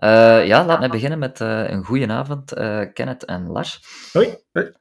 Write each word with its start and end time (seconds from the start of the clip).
Uh, 0.00 0.46
ja, 0.46 0.64
laat 0.64 0.78
mij 0.78 0.88
beginnen 0.88 1.18
met 1.18 1.40
uh, 1.40 1.70
een 1.70 1.84
goede 1.84 2.08
avond, 2.08 2.58
uh, 2.58 2.84
Kenneth 2.92 3.24
en 3.24 3.46
Lars. 3.46 3.82
Hoi. 4.12 4.36
Hoi. 4.52 4.72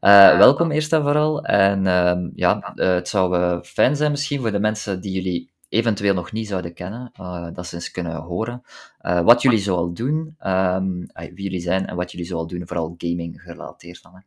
welkom 0.38 0.70
eerst 0.70 0.92
en 0.92 1.02
vooral. 1.02 1.44
En 1.44 1.86
ehm, 1.86 2.28
ja, 2.34 2.72
het 2.74 3.08
zou 3.08 3.60
fijn 3.62 3.96
zijn 3.96 4.10
misschien 4.10 4.40
voor 4.40 4.52
de 4.52 4.58
mensen 4.58 5.00
die 5.00 5.12
jullie 5.12 5.50
eventueel 5.68 6.14
nog 6.14 6.32
niet 6.32 6.48
zouden 6.48 6.74
kennen, 6.74 7.12
dat 7.54 7.66
ze 7.66 7.74
eens 7.74 7.90
kunnen 7.90 8.16
horen 8.16 8.62
wat 8.98 9.42
jullie 9.42 9.58
zoal 9.58 9.92
doen, 9.92 10.36
um, 10.46 11.06
wie 11.12 11.42
jullie 11.42 11.60
zijn 11.60 11.86
en 11.86 11.96
wat 11.96 12.10
jullie 12.10 12.26
zoal 12.26 12.46
doen, 12.46 12.66
vooral 12.66 12.94
gaming 12.98 13.42
gerelateerd 13.42 14.02
dan. 14.02 14.14
Hè. 14.14 14.20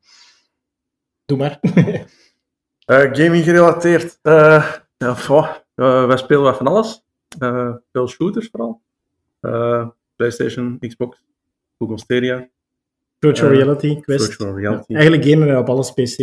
Doe 1.25 1.38
maar. 1.38 1.60
gaming 3.18 3.44
gerelateerd. 3.44 4.20
ja, 4.21 6.07
wij 6.07 6.18
spelen 6.18 6.44
wat 6.44 6.57
van 6.57 6.68
alles. 6.68 7.04
veel 7.91 8.07
shooters 8.07 8.50
vooral. 8.52 8.82
Uh, 9.44 9.88
PlayStation, 10.16 10.78
Xbox, 10.80 11.23
Google 11.77 11.99
Stadia. 11.99 12.49
Virtual 13.20 13.52
uh, 13.52 13.58
Reality, 13.58 13.99
Quest. 13.99 14.26
Virtual 14.26 14.58
Reality. 14.58 14.85
Ja, 14.88 14.99
eigenlijk 14.99 15.30
gamen 15.30 15.48
we 15.48 15.58
op 15.58 15.70
alles 15.70 15.91
PC. 15.91 16.18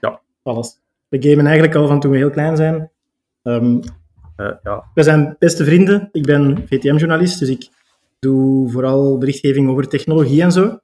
Ja. 0.00 0.20
Alles. 0.42 0.80
We 1.08 1.22
gamen 1.22 1.46
eigenlijk 1.46 1.74
al 1.74 1.86
van 1.86 2.00
toen 2.00 2.10
we 2.10 2.16
heel 2.16 2.30
klein 2.30 2.56
zijn. 2.56 2.90
Um, 3.42 3.82
ja. 4.36 4.90
We 4.94 5.02
zijn 5.02 5.36
beste 5.38 5.64
vrienden. 5.64 6.08
Ik 6.12 6.26
ben 6.26 6.64
VTM-journalist, 6.66 7.38
dus 7.38 7.48
ik 7.48 7.68
doe 8.18 8.70
vooral 8.70 9.18
berichtgeving 9.18 9.68
over 9.68 9.88
technologie 9.88 10.42
en 10.42 10.52
zo. 10.52 10.78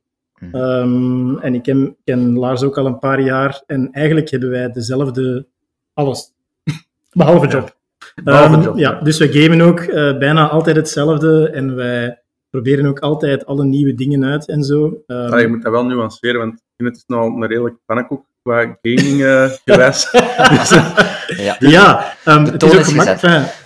Um, 0.52 1.38
en 1.38 1.54
ik 1.54 1.62
ken, 1.62 1.96
ken, 2.04 2.32
Lars 2.32 2.62
ook 2.62 2.78
al 2.78 2.86
een 2.86 2.98
paar 2.98 3.20
jaar. 3.20 3.62
En 3.66 3.90
eigenlijk 3.92 4.30
hebben 4.30 4.50
wij 4.50 4.70
dezelfde 4.70 5.46
alles. 5.94 6.32
Behalve 7.12 7.46
job. 7.46 7.76
Um, 8.24 8.76
ja, 8.78 9.00
dus 9.00 9.18
we 9.18 9.32
gamen 9.32 9.60
ook 9.60 9.80
uh, 9.80 10.18
bijna 10.18 10.48
altijd 10.48 10.76
hetzelfde 10.76 11.48
en 11.48 11.74
wij 11.74 12.22
proberen 12.50 12.86
ook 12.86 12.98
altijd 12.98 13.46
alle 13.46 13.64
nieuwe 13.64 13.94
dingen 13.94 14.24
uit 14.24 14.48
en 14.48 14.62
zo. 14.62 14.84
Um, 14.84 15.32
ah, 15.32 15.40
je 15.40 15.48
moet 15.48 15.62
dat 15.62 15.72
wel 15.72 15.84
nuanceren, 15.84 16.40
want 16.40 16.62
het 16.76 16.96
is 16.96 17.04
nou 17.06 17.34
een 17.34 17.46
redelijk 17.46 17.76
pannenkoek 17.86 18.26
qua 18.42 18.78
gaming 18.82 19.20
uh, 19.20 19.50
gewijs. 19.64 20.10
dus, 20.50 20.70
ja, 21.36 21.56
ja 21.58 22.14
um, 22.26 22.44
het 22.44 22.62
is 22.62 22.76
ook 22.76 22.84
gemakkelijk. 22.84 23.60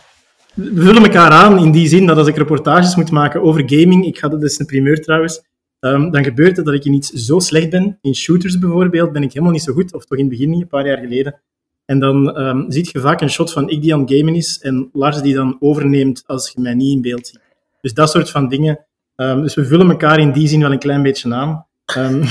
We 0.55 0.83
vullen 0.83 1.03
elkaar 1.03 1.31
aan 1.31 1.59
in 1.59 1.71
die 1.71 1.89
zin 1.89 2.07
dat 2.07 2.17
als 2.17 2.27
ik 2.27 2.37
reportages 2.37 2.97
moet 2.97 3.11
maken 3.11 3.43
over 3.43 3.63
gaming, 3.67 4.07
ik 4.07 4.19
ga 4.19 4.29
dat 4.29 4.43
is 4.43 4.59
een 4.59 4.67
primeur 4.67 5.01
trouwens, 5.01 5.43
um, 5.81 6.11
dan 6.11 6.25
gebeurt 6.25 6.57
het 6.57 6.67
dat 6.67 6.75
ik 6.75 6.85
in 6.85 6.93
iets 6.93 7.11
zo 7.11 7.39
slecht 7.39 7.71
ben. 7.71 7.99
In 8.01 8.15
shooters 8.15 8.59
bijvoorbeeld 8.59 9.13
ben 9.13 9.23
ik 9.23 9.33
helemaal 9.33 9.53
niet 9.53 9.63
zo 9.63 9.73
goed, 9.73 9.95
of 9.95 10.05
toch 10.05 10.19
in 10.19 10.25
het 10.25 10.33
begin 10.33 10.51
niet, 10.51 10.63
een 10.63 10.69
paar 10.69 10.87
jaar 10.87 10.99
geleden. 10.99 11.41
En 11.87 11.99
dan 11.99 12.41
um, 12.41 12.65
ziet 12.69 12.91
je 12.91 13.01
vaak 13.01 13.21
een 13.21 13.31
shot 13.31 13.53
van 13.53 13.69
ik 13.69 13.83
die 13.83 13.95
aan 13.95 14.01
het 14.01 14.13
gamen 14.13 14.35
is 14.35 14.59
en 14.59 14.89
Lars 14.93 15.23
die 15.23 15.35
dan 15.35 15.57
overneemt 15.61 16.23
als 16.27 16.51
je 16.55 16.61
mij 16.61 16.75
niet 16.75 16.95
in 16.95 17.03
beeld 17.03 17.27
ziet. 17.27 17.41
Dus 17.81 17.95
dat 17.95 18.11
soort 18.11 18.31
van 18.31 18.49
dingen. 18.49 18.87
Um, 19.17 19.43
dus 19.43 19.55
we 19.55 19.65
vullen 19.65 19.91
elkaar 19.91 20.19
in 20.19 20.33
die 20.33 20.49
zin 20.49 20.61
wel 20.61 20.73
een 20.73 20.79
klein 20.79 21.03
beetje 21.03 21.35
aan. 21.35 21.67
Um, 21.99 22.23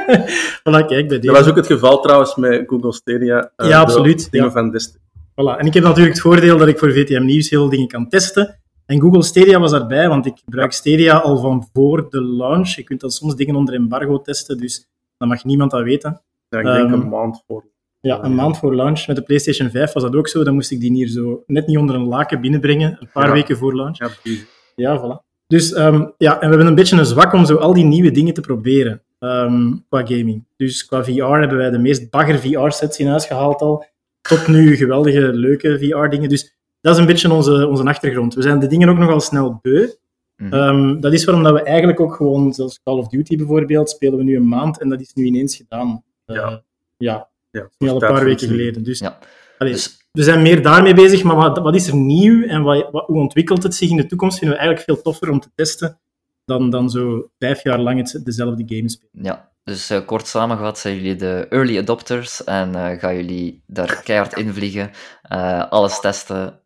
voilà, 0.68 0.86
kijk, 0.86 1.08
bij 1.08 1.18
deze. 1.18 1.20
Dat 1.20 1.36
was 1.36 1.48
ook 1.48 1.56
het 1.56 1.66
geval 1.66 2.00
trouwens 2.00 2.34
met 2.34 2.62
Google 2.66 2.92
Stadia. 2.92 3.52
Uh, 3.56 3.68
ja, 3.68 3.80
absoluut. 3.80 4.30
Dingen 4.30 4.46
ja. 4.46 4.52
van. 4.52 4.80
Voilà. 5.10 5.58
En 5.58 5.66
ik 5.66 5.74
heb 5.74 5.82
natuurlijk 5.82 6.14
het 6.14 6.22
voordeel 6.22 6.58
dat 6.58 6.68
ik 6.68 6.78
voor 6.78 6.92
VTM 6.92 7.24
Nieuws 7.24 7.50
heel 7.50 7.60
veel 7.60 7.70
dingen 7.70 7.88
kan 7.88 8.08
testen. 8.08 8.60
En 8.86 9.00
Google 9.00 9.22
Stadia 9.22 9.60
was 9.60 9.70
daarbij, 9.70 10.08
want 10.08 10.26
ik 10.26 10.38
gebruik 10.44 10.72
Stadia 10.72 11.16
al 11.16 11.36
van 11.36 11.68
voor 11.72 12.06
de 12.10 12.22
launch. 12.22 12.68
Je 12.68 12.82
kunt 12.82 13.00
dan 13.00 13.10
soms 13.10 13.34
dingen 13.34 13.54
onder 13.54 13.74
embargo 13.74 14.20
testen, 14.20 14.58
dus 14.58 14.86
dan 15.16 15.28
mag 15.28 15.44
niemand 15.44 15.70
dat 15.70 15.82
weten. 15.82 16.22
Ja, 16.48 16.58
ik 16.58 16.64
denk 16.64 16.92
een 16.92 17.08
maand 17.08 17.42
voor 17.46 17.64
ja, 18.00 18.24
een 18.24 18.34
maand 18.34 18.58
voor 18.58 18.74
launch. 18.74 19.06
Met 19.06 19.16
de 19.16 19.22
PlayStation 19.22 19.70
5 19.70 19.92
was 19.92 20.02
dat 20.02 20.16
ook 20.16 20.28
zo. 20.28 20.44
Dan 20.44 20.54
moest 20.54 20.70
ik 20.70 20.80
die 20.80 20.92
hier 20.92 21.08
zo 21.08 21.42
net 21.46 21.66
niet 21.66 21.78
onder 21.78 21.94
een 21.94 22.06
laken 22.06 22.40
binnenbrengen, 22.40 22.96
een 23.00 23.10
paar 23.12 23.32
weken 23.32 23.56
voor 23.56 23.76
launch. 23.76 23.98
Ja, 23.98 24.08
precies. 24.08 24.46
Ja, 24.74 25.00
voilà. 25.00 25.28
Dus 25.46 25.76
um, 25.76 26.14
ja, 26.18 26.32
en 26.32 26.40
we 26.40 26.46
hebben 26.46 26.66
een 26.66 26.74
beetje 26.74 26.96
een 26.96 27.04
zwak 27.04 27.32
om 27.32 27.44
zo 27.44 27.56
al 27.56 27.74
die 27.74 27.84
nieuwe 27.84 28.10
dingen 28.10 28.34
te 28.34 28.40
proberen 28.40 29.02
um, 29.18 29.84
qua 29.88 30.06
gaming. 30.06 30.44
Dus 30.56 30.86
qua 30.86 31.04
VR 31.04 31.22
hebben 31.22 31.56
wij 31.56 31.70
de 31.70 31.78
meest 31.78 32.10
bagger 32.10 32.38
VR-sets 32.38 32.98
in 32.98 33.06
huis 33.06 33.26
gehaald 33.26 33.60
al. 33.60 33.84
Tot 34.20 34.46
nu 34.46 34.76
geweldige, 34.76 35.32
leuke 35.32 35.78
VR-dingen. 35.78 36.28
Dus 36.28 36.56
dat 36.80 36.94
is 36.94 37.00
een 37.00 37.06
beetje 37.06 37.32
onze, 37.32 37.68
onze 37.68 37.84
achtergrond. 37.84 38.34
We 38.34 38.42
zijn 38.42 38.58
de 38.58 38.66
dingen 38.66 38.88
ook 38.88 38.98
nogal 38.98 39.20
snel 39.20 39.58
beu. 39.62 39.88
Mm 40.36 40.52
um, 40.52 41.00
dat 41.00 41.12
is 41.12 41.24
waarom 41.24 41.44
dat 41.44 41.52
we 41.52 41.62
eigenlijk 41.62 42.00
ook 42.00 42.14
gewoon, 42.14 42.52
zoals 42.52 42.80
Call 42.82 42.98
of 42.98 43.08
Duty 43.08 43.36
bijvoorbeeld, 43.36 43.90
spelen 43.90 44.18
we 44.18 44.24
nu 44.24 44.36
een 44.36 44.48
maand 44.48 44.80
en 44.80 44.88
dat 44.88 45.00
is 45.00 45.12
nu 45.14 45.24
ineens 45.24 45.56
gedaan. 45.56 46.02
Uh, 46.26 46.36
ja. 46.36 46.62
ja. 46.96 47.29
Ja, 47.50 47.68
al 47.78 47.88
een 47.88 47.98
paar 47.98 48.24
weken 48.24 48.48
geleden. 48.48 48.82
Dus, 48.82 48.98
ja. 48.98 49.18
allee, 49.58 49.72
dus, 49.72 49.98
we 50.12 50.22
zijn 50.22 50.42
meer 50.42 50.62
daarmee 50.62 50.94
bezig, 50.94 51.22
maar 51.22 51.36
wat, 51.36 51.58
wat 51.58 51.74
is 51.74 51.88
er 51.88 51.96
nieuw 51.96 52.46
en 52.46 52.62
wat, 52.62 52.88
wat, 52.90 53.06
hoe 53.06 53.20
ontwikkelt 53.20 53.62
het 53.62 53.74
zich 53.74 53.90
in 53.90 53.96
de 53.96 54.06
toekomst, 54.06 54.38
vinden 54.38 54.56
we 54.56 54.62
eigenlijk 54.62 54.90
veel 54.90 55.02
toffer 55.02 55.30
om 55.30 55.40
te 55.40 55.50
testen 55.54 56.00
dan, 56.44 56.70
dan 56.70 56.90
zo 56.90 57.30
vijf 57.38 57.62
jaar 57.62 57.78
lang 57.78 57.98
het, 57.98 58.24
dezelfde 58.24 58.76
game 58.76 58.88
spelen. 58.88 59.24
Ja, 59.24 59.50
dus 59.64 59.90
uh, 59.90 60.06
kort 60.06 60.26
samengevat 60.26 60.78
zijn 60.78 60.96
jullie 60.96 61.16
de 61.16 61.46
early 61.50 61.78
adopters 61.78 62.44
en 62.44 62.68
uh, 62.68 62.90
gaan 62.90 63.16
jullie 63.16 63.62
daar 63.66 64.02
keihard 64.04 64.36
invliegen, 64.36 64.90
uh, 65.32 65.70
alles 65.70 66.00
testen, 66.00 66.60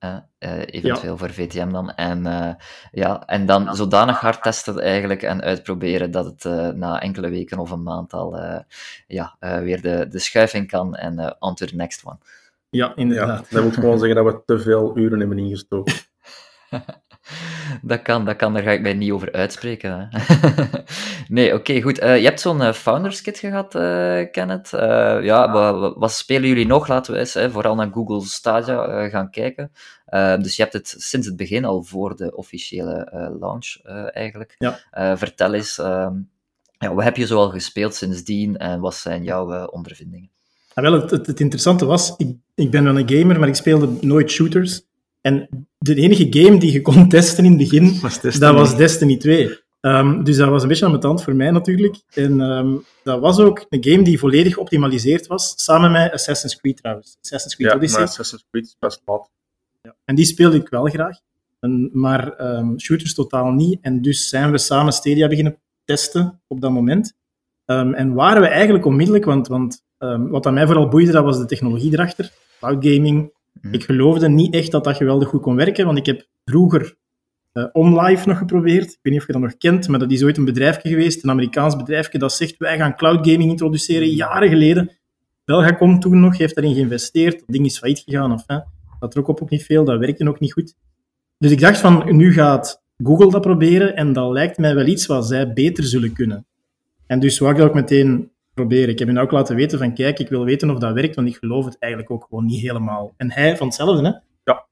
eventueel 0.66 1.12
ja. 1.12 1.16
voor 1.16 1.30
VTM 1.30 1.70
dan, 1.70 1.90
en, 1.90 2.22
ja, 2.92 3.26
en 3.26 3.46
dan 3.46 3.76
zodanig 3.76 4.20
hard 4.20 4.42
testen 4.42 4.80
eigenlijk 4.80 5.22
en 5.22 5.42
uitproberen 5.42 6.10
dat 6.10 6.24
het 6.24 6.74
na 6.76 7.00
enkele 7.00 7.28
weken 7.28 7.58
of 7.58 7.70
een 7.70 7.82
maand 7.82 8.12
al 8.12 8.38
ja, 9.06 9.36
weer 9.38 9.82
de, 9.82 10.06
de 10.08 10.18
schuiving 10.18 10.68
kan 10.68 10.94
en 10.94 11.36
on 11.38 11.54
to 11.54 11.66
the 11.66 11.76
next 11.76 12.04
one. 12.04 12.18
Ja, 12.70 12.92
inderdaad. 12.96 13.46
Ja, 13.48 13.56
dat 13.56 13.64
moet 13.64 13.74
gewoon 13.74 13.98
zeggen 13.98 14.24
dat 14.24 14.34
we 14.34 14.42
te 14.44 14.58
veel 14.58 14.98
uren 14.98 15.18
hebben 15.18 15.38
ingestoken. 15.38 15.94
Dat 17.86 18.02
kan, 18.02 18.24
dat 18.24 18.36
kan, 18.36 18.54
daar 18.54 18.62
ga 18.62 18.70
ik 18.70 18.80
mij 18.80 18.94
niet 18.94 19.10
over 19.10 19.32
uitspreken. 19.32 20.08
nee, 21.28 21.54
oké, 21.54 21.80
goed. 21.80 22.02
Uh, 22.02 22.18
je 22.18 22.24
hebt 22.24 22.40
zo'n 22.40 22.60
uh, 22.60 22.72
Founders 22.72 23.22
Kit 23.22 23.38
gehad, 23.38 23.74
uh, 23.74 24.30
Kenneth. 24.30 24.70
ja, 25.22 25.52
wat, 25.52 25.94
wat, 25.96 26.12
spelen 26.12 26.48
jullie 26.48 26.66
nog? 26.66 26.88
Laten 26.88 27.12
we 27.12 27.18
eens 27.18 27.34
hè, 27.34 27.50
vooral 27.50 27.74
naar 27.74 27.90
Google 27.92 28.20
Stadia 28.20 29.08
gaan 29.08 29.30
kijken. 29.30 29.72
dus 30.40 30.56
je 30.56 30.62
hebt 30.62 30.74
het 30.74 30.94
sinds 30.98 31.26
het 31.26 31.36
begin 31.36 31.64
al 31.64 31.82
voor 31.82 32.16
de 32.16 32.36
officiële 32.36 33.08
launch 33.40 33.76
eigenlijk. 34.12 34.56
Ja. 34.58 34.78
vertel 35.16 35.54
eens, 35.54 35.78
ehm, 35.78 36.14
ja, 36.78 36.94
wat 36.94 37.04
heb 37.04 37.16
je 37.16 37.26
zoal 37.26 37.50
gespeeld 37.50 37.94
sindsdien 37.94 38.56
en 38.56 38.80
wat 38.80 38.94
zijn 38.94 39.24
jouw 39.24 39.66
ondervindingen? 39.66 40.30
Ah, 40.74 40.84
wel, 40.84 40.92
het, 40.92 41.10
het, 41.10 41.26
het, 41.26 41.40
interessante 41.40 41.84
was, 41.84 42.14
ik, 42.16 42.36
ik 42.54 42.70
ben 42.70 42.84
wel 42.84 42.98
een 42.98 43.08
gamer, 43.08 43.38
maar 43.38 43.48
ik 43.48 43.54
speelde 43.54 43.88
nooit 44.00 44.30
shooters. 44.30 44.82
En 45.24 45.66
de 45.78 45.94
enige 45.94 46.26
game 46.30 46.58
die 46.58 46.72
je 46.72 46.82
kon 46.82 47.08
testen 47.08 47.44
in 47.44 47.50
het 47.50 47.58
begin, 47.58 47.84
was 48.00 48.20
Destiny. 48.20 48.46
dat 48.46 48.54
was 48.54 48.76
Destiny 48.76 49.16
2. 49.16 49.58
Um, 49.80 50.24
dus 50.24 50.36
dat 50.36 50.48
was 50.48 50.62
een 50.62 50.68
beetje 50.68 50.84
aan 50.84 50.90
mijn 50.90 51.02
tand 51.02 51.22
voor 51.22 51.34
mij 51.34 51.50
natuurlijk. 51.50 51.96
En 52.14 52.40
um, 52.40 52.84
dat 53.02 53.20
was 53.20 53.38
ook 53.38 53.66
een 53.68 53.84
game 53.84 54.02
die 54.02 54.18
volledig 54.18 54.56
optimaliseerd 54.56 55.26
was, 55.26 55.52
samen 55.56 55.92
met 55.92 56.12
Assassin's 56.12 56.56
Creed 56.56 56.76
trouwens. 56.76 57.16
Assassin's 57.20 57.56
Creed 57.56 57.70
ja, 57.70 57.76
Odyssey. 57.76 57.98
maar 57.98 58.08
Assassin's 58.08 58.44
Creed 58.50 58.64
is 58.64 58.76
best 58.78 59.02
laat. 59.04 59.30
Ja. 59.82 59.94
En 60.04 60.14
die 60.14 60.24
speelde 60.24 60.56
ik 60.56 60.68
wel 60.68 60.84
graag, 60.84 61.18
en, 61.60 61.90
maar 61.92 62.56
um, 62.56 62.80
shooters 62.80 63.14
totaal 63.14 63.50
niet. 63.50 63.78
En 63.80 64.02
dus 64.02 64.28
zijn 64.28 64.50
we 64.50 64.58
samen 64.58 64.92
Stadia 64.92 65.28
beginnen 65.28 65.58
testen 65.84 66.40
op 66.46 66.60
dat 66.60 66.70
moment. 66.70 67.14
en 67.64 68.14
waren 68.14 68.42
we 68.42 68.48
eigenlijk 68.48 68.84
onmiddellijk, 68.84 69.24
want, 69.24 69.48
want 69.48 69.82
wat 70.28 70.46
aan 70.46 70.54
mij 70.54 70.66
vooral 70.66 70.88
boeide, 70.88 71.12
dat 71.12 71.24
was 71.24 71.38
de 71.38 71.46
technologie 71.46 71.92
erachter. 71.92 72.32
Cloud 72.58 72.86
gaming, 72.86 73.32
ik 73.70 73.84
geloofde 73.84 74.28
niet 74.28 74.54
echt 74.54 74.70
dat 74.70 74.84
dat 74.84 74.96
geweldig 74.96 75.28
goed 75.28 75.42
kon 75.42 75.56
werken, 75.56 75.84
want 75.86 75.98
ik 75.98 76.06
heb 76.06 76.26
vroeger 76.44 76.96
uh, 77.52 77.66
OnLive 77.72 78.28
nog 78.28 78.38
geprobeerd. 78.38 78.84
Ik 78.84 78.98
weet 79.02 79.12
niet 79.12 79.20
of 79.20 79.26
je 79.26 79.32
dat 79.32 79.42
nog 79.42 79.56
kent, 79.56 79.88
maar 79.88 79.98
dat 79.98 80.10
is 80.10 80.22
ooit 80.22 80.36
een 80.36 80.44
bedrijfje 80.44 80.88
geweest, 80.88 81.24
een 81.24 81.30
Amerikaans 81.30 81.76
bedrijfje, 81.76 82.18
dat 82.18 82.32
zegt 82.32 82.56
wij 82.56 82.76
gaan 82.76 82.96
cloud 82.96 83.28
gaming 83.28 83.50
introduceren, 83.50 84.08
jaren 84.08 84.48
geleden. 84.48 84.90
Belgacom 85.44 86.00
toen 86.00 86.20
nog, 86.20 86.38
heeft 86.38 86.54
daarin 86.54 86.74
geïnvesteerd. 86.74 87.38
Dat 87.38 87.48
ding 87.48 87.66
is 87.66 87.78
failliet 87.78 87.98
gegaan, 87.98 88.32
of 88.32 88.44
dat 89.00 89.10
trok 89.10 89.28
op 89.28 89.42
ook 89.42 89.50
niet 89.50 89.64
veel, 89.64 89.84
dat 89.84 89.98
werkte 89.98 90.28
ook 90.28 90.40
niet 90.40 90.52
goed. 90.52 90.74
Dus 91.38 91.50
ik 91.50 91.60
dacht 91.60 91.78
van, 91.78 92.16
nu 92.16 92.32
gaat 92.32 92.82
Google 92.96 93.30
dat 93.30 93.40
proberen 93.40 93.96
en 93.96 94.12
dat 94.12 94.32
lijkt 94.32 94.58
mij 94.58 94.74
wel 94.74 94.86
iets 94.86 95.06
wat 95.06 95.26
zij 95.26 95.52
beter 95.52 95.84
zullen 95.84 96.12
kunnen. 96.12 96.46
En 97.06 97.20
dus 97.20 97.38
wou 97.38 97.54
ik 97.54 97.62
ook 97.62 97.74
meteen 97.74 98.30
proberen. 98.54 98.88
Ik 98.88 98.98
heb 98.98 99.08
hem 99.08 99.18
ook 99.18 99.30
laten 99.30 99.56
weten 99.56 99.78
van, 99.78 99.94
kijk, 99.94 100.18
ik 100.18 100.28
wil 100.28 100.44
weten 100.44 100.70
of 100.70 100.78
dat 100.78 100.92
werkt, 100.92 101.14
want 101.14 101.28
ik 101.28 101.36
geloof 101.36 101.64
het 101.64 101.78
eigenlijk 101.78 102.12
ook 102.12 102.26
gewoon 102.28 102.44
niet 102.44 102.60
helemaal. 102.60 103.14
En 103.16 103.32
hij 103.32 103.56
van 103.56 103.66
hetzelfde, 103.66 104.06
hè? 104.06 104.12
Ja. 104.44 104.66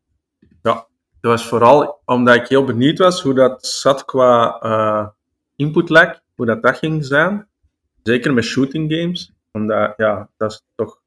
Ja. 0.62 0.86
Dat 1.20 1.30
was 1.30 1.46
vooral 1.46 2.00
omdat 2.04 2.34
ik 2.34 2.48
heel 2.48 2.64
benieuwd 2.64 2.98
was 2.98 3.22
hoe 3.22 3.34
dat 3.34 3.66
zat 3.66 4.04
qua 4.04 4.62
uh, 4.62 5.08
input 5.56 5.88
lag, 5.88 6.20
hoe 6.34 6.46
dat, 6.46 6.62
dat 6.62 6.78
ging 6.78 7.04
zijn. 7.04 7.48
Zeker 8.02 8.34
met 8.34 8.44
shooting 8.44 8.92
games. 8.92 9.32
Omdat, 9.52 9.94
ja, 9.96 10.30
dat 10.36 10.50
is 10.50 10.62
toch... 10.74 11.00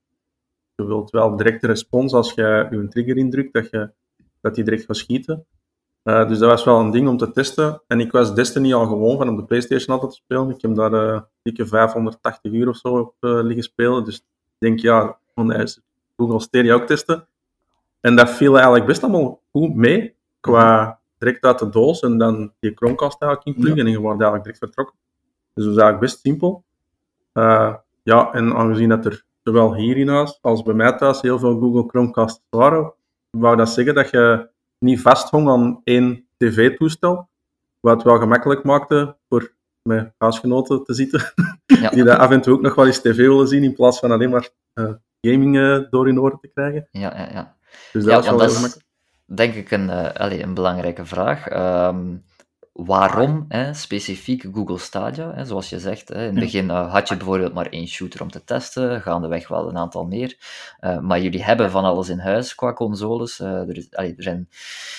Je 0.75 0.86
wilt 0.86 1.10
wel 1.10 1.36
directe 1.36 1.68
respons 1.68 2.13
als 2.13 2.33
je 2.33 2.68
je 2.72 2.88
trigger 2.88 3.18
indrukt, 3.18 3.54
dat, 3.54 3.69
je, 3.69 3.92
dat 4.42 4.56
die 4.56 4.63
direct 4.63 4.86
gaat 4.86 4.98
schieten. 4.98 5.45
Uh, 6.06 6.28
dus 6.28 6.40
dat 6.40 6.50
was 6.50 6.63
wel 6.63 6.80
een 6.80 6.92
ding 6.92 7.07
om 7.07 7.18
te 7.18 7.31
testen. 7.31 7.81
En 7.88 8.00
ik 8.00 8.12
was 8.12 8.36
Destiny 8.36 8.74
al 8.74 8.86
gewoon 8.86 9.18
van 9.18 9.30
op 9.30 9.38
de 9.38 9.44
PlayStation 9.44 9.96
altijd 9.96 10.12
te 10.12 10.18
spelen. 10.24 10.50
Ik 10.50 10.62
heb 10.62 10.75
daar 10.75 10.94
uh, 10.94 11.22
dikke 11.42 11.66
580 11.66 12.52
uur 12.52 12.69
of 12.69 12.78
zo 12.78 12.98
op 12.98 13.16
uh, 13.19 13.44
liggen 13.44 13.63
spelen. 13.63 14.04
Dus 14.04 14.16
ik 14.18 14.24
denk, 14.57 14.80
ja, 14.80 15.18
van 15.34 15.68
Google 16.18 16.40
Stadia 16.40 16.74
ook 16.74 16.86
testen. 16.86 17.28
En 18.00 18.16
dat 18.16 18.30
viel 18.30 18.56
eigenlijk 18.56 18.86
best 18.86 19.04
allemaal 19.04 19.42
goed 19.52 19.75
mee 19.75 20.16
qua 20.40 21.00
direct 21.18 21.44
uit 21.44 21.60
de 21.60 21.69
doos 21.69 22.00
en 22.00 22.18
dan 22.18 22.54
die 22.60 22.72
Chromecast 22.75 23.22
eigenlijk 23.22 23.58
inpluggen 23.58 23.86
en 23.86 23.92
je 23.92 24.00
wordt 24.00 24.22
eigenlijk 24.22 24.44
direct 24.44 24.63
vertrokken. 24.63 24.96
Dus 25.54 25.66
dat 25.66 25.74
is 25.74 25.81
eigenlijk 25.81 26.00
best 26.00 26.19
simpel. 26.19 26.63
Ja, 28.04 28.31
en 28.31 28.56
aangezien 28.56 28.90
dat 28.90 29.06
er 29.06 29.25
zowel 29.44 29.75
hier 29.75 29.98
in 29.98 30.08
huis 30.08 30.38
als 30.42 30.63
bij 30.63 30.74
mij 30.74 30.98
thuis 30.98 31.22
heel 31.22 31.40
veel 31.40 31.60
Google 31.60 31.88
Chromecasts 31.88 32.42
waren, 32.50 32.94
wou 33.30 33.56
dat 33.56 33.69
zeggen 33.69 33.96
dat 33.96 34.10
je 34.10 34.50
niet 34.86 35.02
vasthong 35.02 35.50
aan 35.50 35.82
één 35.84 36.28
tv-toestel, 36.38 37.30
wat 37.80 37.96
het 37.96 38.04
wel 38.04 38.18
gemakkelijk 38.18 38.64
maakte 38.64 39.18
voor 39.30 39.54
mijn 39.82 40.14
huisgenoten 40.18 40.84
te 40.84 40.94
zitten, 40.94 41.34
ja. 41.66 41.90
die 41.90 42.04
daar 42.04 42.18
af 42.18 42.32
en 42.32 42.42
toe 42.42 42.54
ook 42.54 42.62
nog 42.62 42.76
wel 42.76 42.86
eens 42.86 43.02
tv 43.02 43.16
willen 43.16 43.48
zien, 43.48 43.64
in 43.64 43.74
plaats 43.74 44.00
van 44.00 44.12
alleen 44.12 44.30
maar 44.30 44.50
uh, 44.74 44.92
gaming 45.22 45.56
uh, 45.56 45.80
door 45.90 46.08
in 46.08 46.20
oren 46.20 46.40
te 46.40 46.48
krijgen. 46.48 46.88
Ja, 46.92 47.18
ja, 47.18 47.30
ja. 47.32 47.56
Dus 47.92 48.04
dat 48.04 48.14
ja, 48.14 48.20
is 48.20 48.26
wel 48.26 48.38
dat 48.38 48.50
is, 48.50 48.80
denk 49.26 49.54
ik 49.54 49.72
een, 49.72 49.90
uh, 49.90 50.12
allez, 50.14 50.42
een 50.42 50.54
belangrijke 50.54 51.06
vraag. 51.06 51.52
Um, 51.88 52.24
waarom 52.75 53.45
hè, 53.48 53.74
specifiek 53.74 54.45
Google 54.54 54.77
Stadia? 54.77 55.33
Hè, 55.33 55.45
zoals 55.45 55.69
je 55.69 55.80
zegt, 55.80 56.07
hè, 56.07 56.27
in 56.27 56.36
het 56.36 56.44
begin 56.44 56.66
uh, 56.66 56.92
had 56.92 57.10
je 57.10 57.18
bijvoorbeeld 57.18 57.54
maar 57.54 57.69
één 57.69 57.88
shooter 57.88 58.22
om 58.22 58.31
te 58.31 58.44
testen, 58.44 59.01
gaandeweg 59.01 59.48
wel 59.48 59.69
een 59.69 59.77
aantal 59.77 60.06
meer. 60.06 60.38
Uh, 60.81 61.00
maar 61.00 61.22
jullie 61.22 61.44
hebben 61.44 61.72
van 61.72 61.83
alles 61.83 62.10
in 62.10 62.19
huis 62.19 62.56
qua 62.56 62.74
consoles. 62.74 63.39
Uh, 63.39 63.48
er, 63.48 63.77
is, 63.77 63.88
allee, 63.92 64.13
er, 64.18 64.24
zijn 64.24 64.50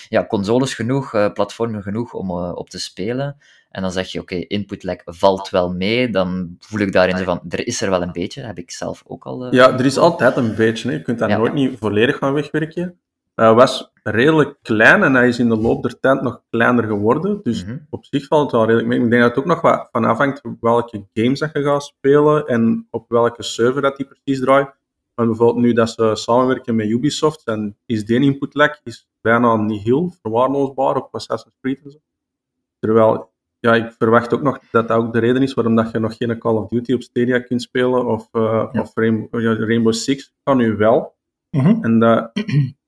ja, 0.08 0.26
consoles 0.26 0.74
genoeg, 0.74 1.32
platformen 1.32 1.82
genoeg 1.82 2.14
om 2.14 2.30
op 2.30 2.70
te 2.70 2.78
spelen. 2.78 3.36
En 3.70 3.82
dan 3.82 3.92
zeg 3.92 4.12
je, 4.12 4.20
oké, 4.20 4.34
okay, 4.34 4.46
input 4.46 4.82
lag 4.82 4.96
valt 5.04 5.50
wel 5.50 5.72
mee. 5.72 6.10
Dan 6.10 6.56
voel 6.58 6.80
ik 6.80 6.92
daarin 6.92 7.16
zo 7.16 7.24
van, 7.24 7.40
er 7.48 7.66
is 7.66 7.80
er 7.80 7.90
wel 7.90 8.02
een 8.02 8.12
beetje. 8.12 8.42
heb 8.42 8.58
ik 8.58 8.70
zelf 8.70 9.02
ook 9.06 9.24
al... 9.24 9.54
ja, 9.54 9.78
er 9.78 9.84
is 9.84 9.98
altijd 9.98 10.36
een 10.36 10.54
beetje. 10.54 10.88
Hè. 10.88 10.94
Je 10.94 11.02
kunt 11.02 11.18
ja. 11.18 11.36
nooit 11.36 11.52
niet 11.52 11.78
volledig 11.78 12.16
gaan 12.16 12.32
wegwerken. 12.32 12.98
Was 13.34 13.92
redelijk 14.08 14.58
klein 14.62 15.02
en 15.02 15.14
hij 15.14 15.28
is 15.28 15.38
in 15.38 15.48
de 15.48 15.56
loop 15.56 15.82
der 15.82 16.00
tijd 16.00 16.22
nog 16.22 16.42
kleiner 16.50 16.84
geworden. 16.84 17.40
Dus 17.42 17.64
mhm. 17.64 17.78
op 17.90 18.04
zich 18.04 18.26
valt 18.26 18.42
het 18.42 18.52
wel 18.52 18.64
redelijk 18.64 18.88
mee. 18.88 19.00
Ik 19.00 19.10
denk 19.10 19.22
dat 19.22 19.30
het 19.30 19.38
ook 19.38 19.50
nog 19.50 19.60
wat 19.60 19.88
van 19.92 20.04
afhangt 20.04 20.40
welke 20.60 21.06
games 21.12 21.38
dat 21.38 21.50
je 21.52 21.62
gaat 21.62 21.82
spelen 21.82 22.46
en 22.46 22.86
op 22.90 23.08
welke 23.08 23.42
server 23.42 23.82
dat 23.82 23.96
die 23.96 24.06
precies 24.06 24.40
draait. 24.40 24.74
Maar 25.14 25.26
bijvoorbeeld 25.26 25.64
nu 25.64 25.72
dat 25.72 25.90
ze 25.90 26.10
samenwerken 26.14 26.74
met 26.74 26.88
Ubisoft, 26.88 27.44
en 27.44 27.76
is 27.86 28.04
die 28.04 28.20
input 28.20 28.54
lag 28.54 28.80
is 28.84 29.08
bijna 29.20 29.56
niet 29.56 29.82
heel 29.82 30.14
verwaarloosbaar 30.20 30.96
op 30.96 31.14
Assassin's 31.14 31.56
Creed 31.60 31.82
en 31.84 31.90
zo. 31.90 31.98
Terwijl, 32.78 33.32
ja, 33.58 33.74
ik 33.74 33.92
verwacht 33.98 34.34
ook 34.34 34.42
nog 34.42 34.58
dat 34.70 34.88
dat 34.88 34.98
ook 34.98 35.12
de 35.12 35.18
reden 35.18 35.42
is 35.42 35.54
waarom 35.54 35.76
dat 35.76 35.90
je 35.90 35.98
nog 35.98 36.16
geen 36.16 36.38
Call 36.38 36.54
of 36.54 36.68
Duty 36.68 36.92
op 36.92 37.02
Stadia 37.02 37.38
kunt 37.40 37.62
spelen 37.62 38.06
of, 38.06 38.28
uh, 38.32 38.68
of 38.72 38.94
Rainbow, 38.94 39.42
Rainbow 39.42 39.92
Six 39.92 40.34
kan 40.42 40.56
nu 40.56 40.76
wel. 40.76 41.14
Mhm. 41.50 41.84
En 41.84 41.98
dat 41.98 42.32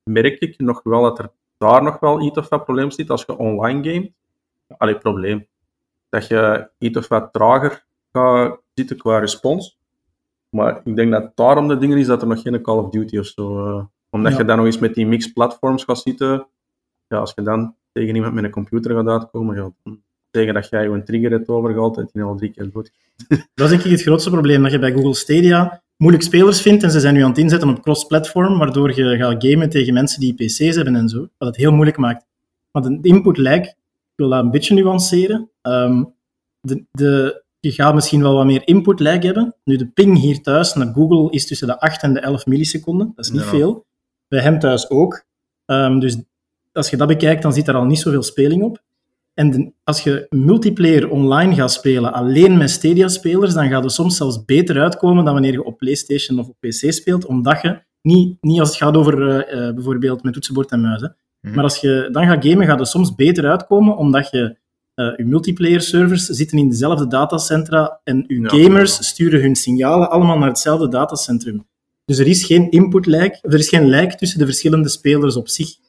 merk 0.08 0.38
ik 0.38 0.58
nog 0.58 0.80
wel 0.82 1.02
dat 1.02 1.18
er 1.18 1.30
daar 1.58 1.82
nog 1.82 1.98
wel 1.98 2.20
iets 2.20 2.38
of 2.38 2.48
wat 2.48 2.64
probleem 2.64 2.90
zit 2.90 3.10
als 3.10 3.24
je 3.26 3.36
online 3.36 3.92
gamet. 3.92 4.12
Allee, 4.76 4.98
probleem. 4.98 5.46
Dat 6.08 6.26
je 6.26 6.70
iets 6.78 6.98
of 6.98 7.08
wat 7.08 7.32
trager 7.32 7.86
gaat 8.12 8.60
zitten 8.74 8.96
qua 8.96 9.18
respons. 9.18 9.78
Maar 10.50 10.80
ik 10.84 10.96
denk 10.96 11.12
dat 11.12 11.36
daarom 11.36 11.68
de 11.68 11.78
dingen 11.78 11.98
is 11.98 12.06
dat 12.06 12.22
er 12.22 12.28
nog 12.28 12.42
geen 12.42 12.62
Call 12.62 12.76
of 12.78 12.90
Duty 12.90 13.18
of 13.18 13.26
zo. 13.26 13.66
Uh, 13.66 13.84
omdat 14.10 14.36
je 14.36 14.44
dan 14.44 14.56
nog 14.56 14.66
eens 14.66 14.78
met 14.78 14.94
die 14.94 15.06
mixed 15.06 15.32
platforms 15.32 15.84
gaat 15.84 15.98
zitten. 15.98 16.46
Ja, 17.08 17.18
als 17.18 17.32
je 17.34 17.42
dan 17.42 17.74
tegen 17.92 18.14
iemand 18.14 18.34
met 18.34 18.44
een 18.44 18.50
computer 18.50 18.94
gaat 18.94 19.08
uitkomen, 19.08 19.56
ja, 19.56 19.94
tegen 20.30 20.54
dat 20.54 20.68
jij 20.68 20.82
je 20.82 20.88
een 20.88 21.04
trigger 21.04 21.30
hebt 21.30 21.48
overgehaald 21.48 21.96
en 21.96 22.08
die 22.12 22.22
al 22.22 22.36
drie 22.36 22.50
keer 22.50 22.70
dood. 22.72 22.92
Dat 23.28 23.66
is 23.66 23.68
denk 23.68 23.82
ik 23.84 23.90
het 23.90 24.02
grootste 24.02 24.30
probleem, 24.30 24.62
dat 24.62 24.72
je 24.72 24.78
bij 24.78 24.92
Google 24.92 25.14
Stadia 25.14 25.82
moeilijk 25.98 26.24
spelers 26.24 26.60
vindt 26.60 26.82
en 26.82 26.90
ze 26.90 27.00
zijn 27.00 27.14
nu 27.14 27.22
aan 27.22 27.28
het 27.28 27.38
inzetten 27.38 27.68
op 27.68 27.82
cross-platform, 27.82 28.58
waardoor 28.58 28.96
je 28.96 29.16
gaat 29.16 29.44
gamen 29.44 29.70
tegen 29.70 29.94
mensen 29.94 30.20
die 30.20 30.34
PC's 30.34 30.74
hebben 30.74 30.96
en 30.96 31.08
zo, 31.08 31.18
wat 31.18 31.48
het 31.48 31.56
heel 31.56 31.72
moeilijk 31.72 31.96
maakt. 31.96 32.26
Maar 32.70 32.82
de 32.82 32.98
input 33.02 33.36
lag, 33.36 33.58
ik 33.58 33.74
wil 34.14 34.28
dat 34.28 34.44
een 34.44 34.50
beetje 34.50 34.74
nuanceren. 34.74 35.50
Um, 35.62 36.14
de, 36.60 36.84
de, 36.90 37.42
je 37.60 37.72
gaat 37.72 37.94
misschien 37.94 38.22
wel 38.22 38.34
wat 38.34 38.46
meer 38.46 38.66
input 38.66 39.00
lag 39.00 39.22
hebben. 39.22 39.56
Nu, 39.64 39.76
de 39.76 39.88
ping 39.88 40.18
hier 40.18 40.42
thuis 40.42 40.74
naar 40.74 40.94
Google 40.94 41.30
is 41.30 41.46
tussen 41.46 41.66
de 41.66 41.80
8 41.80 42.02
en 42.02 42.14
de 42.14 42.20
11 42.20 42.46
milliseconden. 42.46 43.12
Dat 43.14 43.24
is 43.24 43.30
niet 43.30 43.42
veel. 43.42 43.86
Bij 44.28 44.40
hem 44.40 44.58
thuis 44.58 44.90
ook. 44.90 45.24
Um, 45.66 46.00
dus 46.00 46.16
als 46.72 46.90
je 46.90 46.96
dat 46.96 47.08
bekijkt, 47.08 47.42
dan 47.42 47.52
zit 47.52 47.68
er 47.68 47.74
al 47.74 47.84
niet 47.84 47.98
zoveel 47.98 48.22
speling 48.22 48.62
op. 48.62 48.82
En 49.38 49.74
als 49.84 50.00
je 50.00 50.26
multiplayer 50.30 51.10
online 51.10 51.54
gaat 51.54 51.72
spelen, 51.72 52.12
alleen 52.12 52.56
met 52.56 52.70
Stadia-spelers, 52.70 53.54
dan 53.54 53.68
gaat 53.68 53.82
het 53.82 53.92
soms 53.92 54.16
zelfs 54.16 54.44
beter 54.44 54.80
uitkomen 54.80 55.24
dan 55.24 55.32
wanneer 55.32 55.52
je 55.52 55.64
op 55.64 55.78
PlayStation 55.78 56.38
of 56.38 56.48
op 56.48 56.56
PC 56.60 56.92
speelt, 56.92 57.26
omdat 57.26 57.60
je, 57.62 57.82
niet, 58.02 58.36
niet 58.40 58.60
als 58.60 58.68
het 58.68 58.78
gaat 58.78 58.96
over 58.96 59.18
uh, 59.54 59.74
bijvoorbeeld 59.74 60.22
met 60.22 60.32
toetsenbord 60.32 60.70
en 60.70 60.80
muis, 60.80 61.00
mhm. 61.40 61.54
maar 61.54 61.64
als 61.64 61.76
je 61.76 62.08
dan 62.12 62.26
gaat 62.26 62.46
gamen, 62.46 62.66
gaat 62.66 62.78
het 62.78 62.88
soms 62.88 63.14
beter 63.14 63.46
uitkomen, 63.50 63.96
omdat 63.96 64.30
je 64.30 64.56
uh, 64.94 65.16
je 65.16 65.24
multiplayer-servers 65.24 66.24
zitten 66.24 66.58
in 66.58 66.68
dezelfde 66.68 67.06
datacentra 67.06 68.00
en 68.04 68.24
je 68.26 68.48
gamers 68.48 69.06
sturen 69.06 69.40
hun 69.40 69.56
signalen 69.56 70.10
allemaal 70.10 70.38
naar 70.38 70.48
hetzelfde 70.48 70.88
datacentrum. 70.88 71.66
Dus 72.04 72.18
er 72.18 72.26
is 72.26 72.44
geen 72.44 72.70
input 72.70 73.06
lag, 73.06 73.42
er 73.42 73.54
is 73.58 73.68
geen 73.68 73.88
lijk 73.88 74.12
tussen 74.12 74.38
de 74.38 74.44
verschillende 74.44 74.88
spelers 74.88 75.36
op 75.36 75.48
zich. 75.48 75.86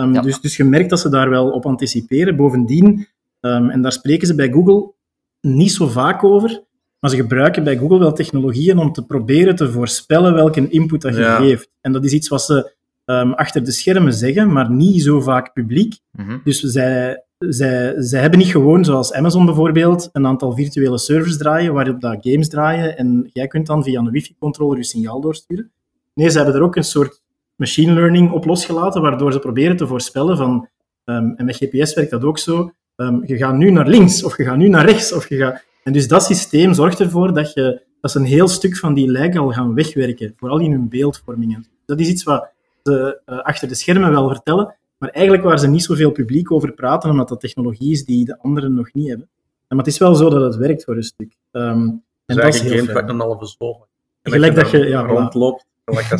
Um, 0.00 0.22
dus, 0.22 0.40
dus 0.40 0.56
je 0.56 0.64
merkt 0.64 0.90
dat 0.90 1.00
ze 1.00 1.08
daar 1.08 1.30
wel 1.30 1.50
op 1.50 1.66
anticiperen. 1.66 2.36
Bovendien, 2.36 3.06
um, 3.40 3.70
en 3.70 3.82
daar 3.82 3.92
spreken 3.92 4.26
ze 4.26 4.34
bij 4.34 4.50
Google 4.50 4.92
niet 5.40 5.72
zo 5.72 5.86
vaak 5.86 6.24
over, 6.24 6.62
maar 6.98 7.10
ze 7.10 7.16
gebruiken 7.16 7.64
bij 7.64 7.76
Google 7.76 7.98
wel 7.98 8.12
technologieën 8.12 8.78
om 8.78 8.92
te 8.92 9.04
proberen 9.04 9.56
te 9.56 9.70
voorspellen 9.70 10.34
welke 10.34 10.68
input 10.68 11.00
dat 11.00 11.16
je 11.16 11.24
geeft. 11.24 11.70
En 11.80 11.92
dat 11.92 12.04
is 12.04 12.12
iets 12.12 12.28
wat 12.28 12.42
ze 12.42 12.74
um, 13.04 13.32
achter 13.32 13.64
de 13.64 13.72
schermen 13.72 14.12
zeggen, 14.12 14.52
maar 14.52 14.70
niet 14.70 15.02
zo 15.02 15.20
vaak 15.20 15.52
publiek. 15.52 15.98
Mm 16.10 16.40
Dus 16.44 16.60
zij, 16.60 17.24
zij, 17.38 17.94
zij 17.96 18.20
hebben 18.20 18.38
niet 18.38 18.48
gewoon, 18.48 18.84
zoals 18.84 19.12
Amazon 19.12 19.46
bijvoorbeeld, 19.46 20.08
een 20.12 20.26
aantal 20.26 20.52
virtuele 20.52 20.98
servers 20.98 21.36
draaien 21.36 21.72
waarop 21.72 22.00
dat 22.00 22.18
games 22.20 22.48
draaien 22.48 22.96
en 22.96 23.30
jij 23.32 23.46
kunt 23.46 23.66
dan 23.66 23.84
via 23.84 24.00
een 24.00 24.10
wifi-controller 24.10 24.76
je 24.76 24.84
signaal 24.84 25.20
doorsturen. 25.20 25.70
Nee, 26.14 26.30
ze 26.30 26.36
hebben 26.36 26.54
er 26.54 26.62
ook 26.62 26.76
een 26.76 26.84
soort 26.84 27.21
machine 27.62 27.92
learning 27.92 28.30
op 28.30 28.44
losgelaten, 28.44 29.02
waardoor 29.02 29.32
ze 29.32 29.38
proberen 29.38 29.76
te 29.76 29.86
voorspellen 29.86 30.36
van, 30.36 30.68
um, 31.04 31.34
en 31.36 31.44
met 31.44 31.56
GPS 31.56 31.94
werkt 31.94 32.10
dat 32.10 32.24
ook 32.24 32.38
zo, 32.38 32.72
um, 32.96 33.22
je 33.26 33.36
gaat 33.36 33.54
nu 33.54 33.70
naar 33.70 33.88
links, 33.88 34.24
of 34.24 34.36
je 34.36 34.44
gaat 34.44 34.56
nu 34.56 34.68
naar 34.68 34.86
rechts, 34.86 35.12
of 35.12 35.28
je 35.28 35.36
gaat... 35.36 35.64
En 35.84 35.92
dus 35.92 36.08
dat 36.08 36.22
systeem 36.22 36.74
zorgt 36.74 37.00
ervoor 37.00 37.34
dat, 37.34 37.52
je, 37.52 37.82
dat 38.00 38.10
ze 38.10 38.18
een 38.18 38.24
heel 38.24 38.48
stuk 38.48 38.76
van 38.76 38.94
die 38.94 39.10
lijk 39.10 39.36
al 39.36 39.50
gaan 39.50 39.74
wegwerken, 39.74 40.34
vooral 40.36 40.58
in 40.58 40.70
hun 40.70 40.88
beeldvormingen. 40.88 41.66
Dat 41.86 42.00
is 42.00 42.08
iets 42.08 42.22
wat 42.22 42.48
ze 42.82 43.20
uh, 43.26 43.38
achter 43.38 43.68
de 43.68 43.74
schermen 43.74 44.10
wel 44.10 44.28
vertellen, 44.28 44.76
maar 44.98 45.10
eigenlijk 45.10 45.44
waar 45.44 45.58
ze 45.58 45.66
niet 45.66 45.82
zoveel 45.82 46.10
publiek 46.10 46.52
over 46.52 46.72
praten, 46.72 47.10
omdat 47.10 47.28
dat 47.28 47.40
technologie 47.40 47.92
is 47.92 48.04
die 48.04 48.24
de 48.24 48.38
anderen 48.38 48.74
nog 48.74 48.92
niet 48.92 49.08
hebben. 49.08 49.28
Maar 49.68 49.78
het 49.78 49.86
is 49.86 49.98
wel 49.98 50.14
zo 50.14 50.30
dat 50.30 50.42
het 50.42 50.56
werkt 50.56 50.84
voor 50.84 50.96
een 50.96 51.02
stuk. 51.02 51.36
Um, 51.52 52.02
en 52.26 52.36
dat 52.36 52.54
is 52.54 52.60
heel 52.60 52.84
geen 52.84 53.08
een 53.08 53.20
halve 53.20 53.54
zo. 53.58 53.86
Gelijk 54.22 54.54
dat 54.54 54.70
je, 54.70 54.78
ja, 54.78 55.00
rondloopt, 55.00 55.66
gelijk 55.84 56.10
een 56.10 56.18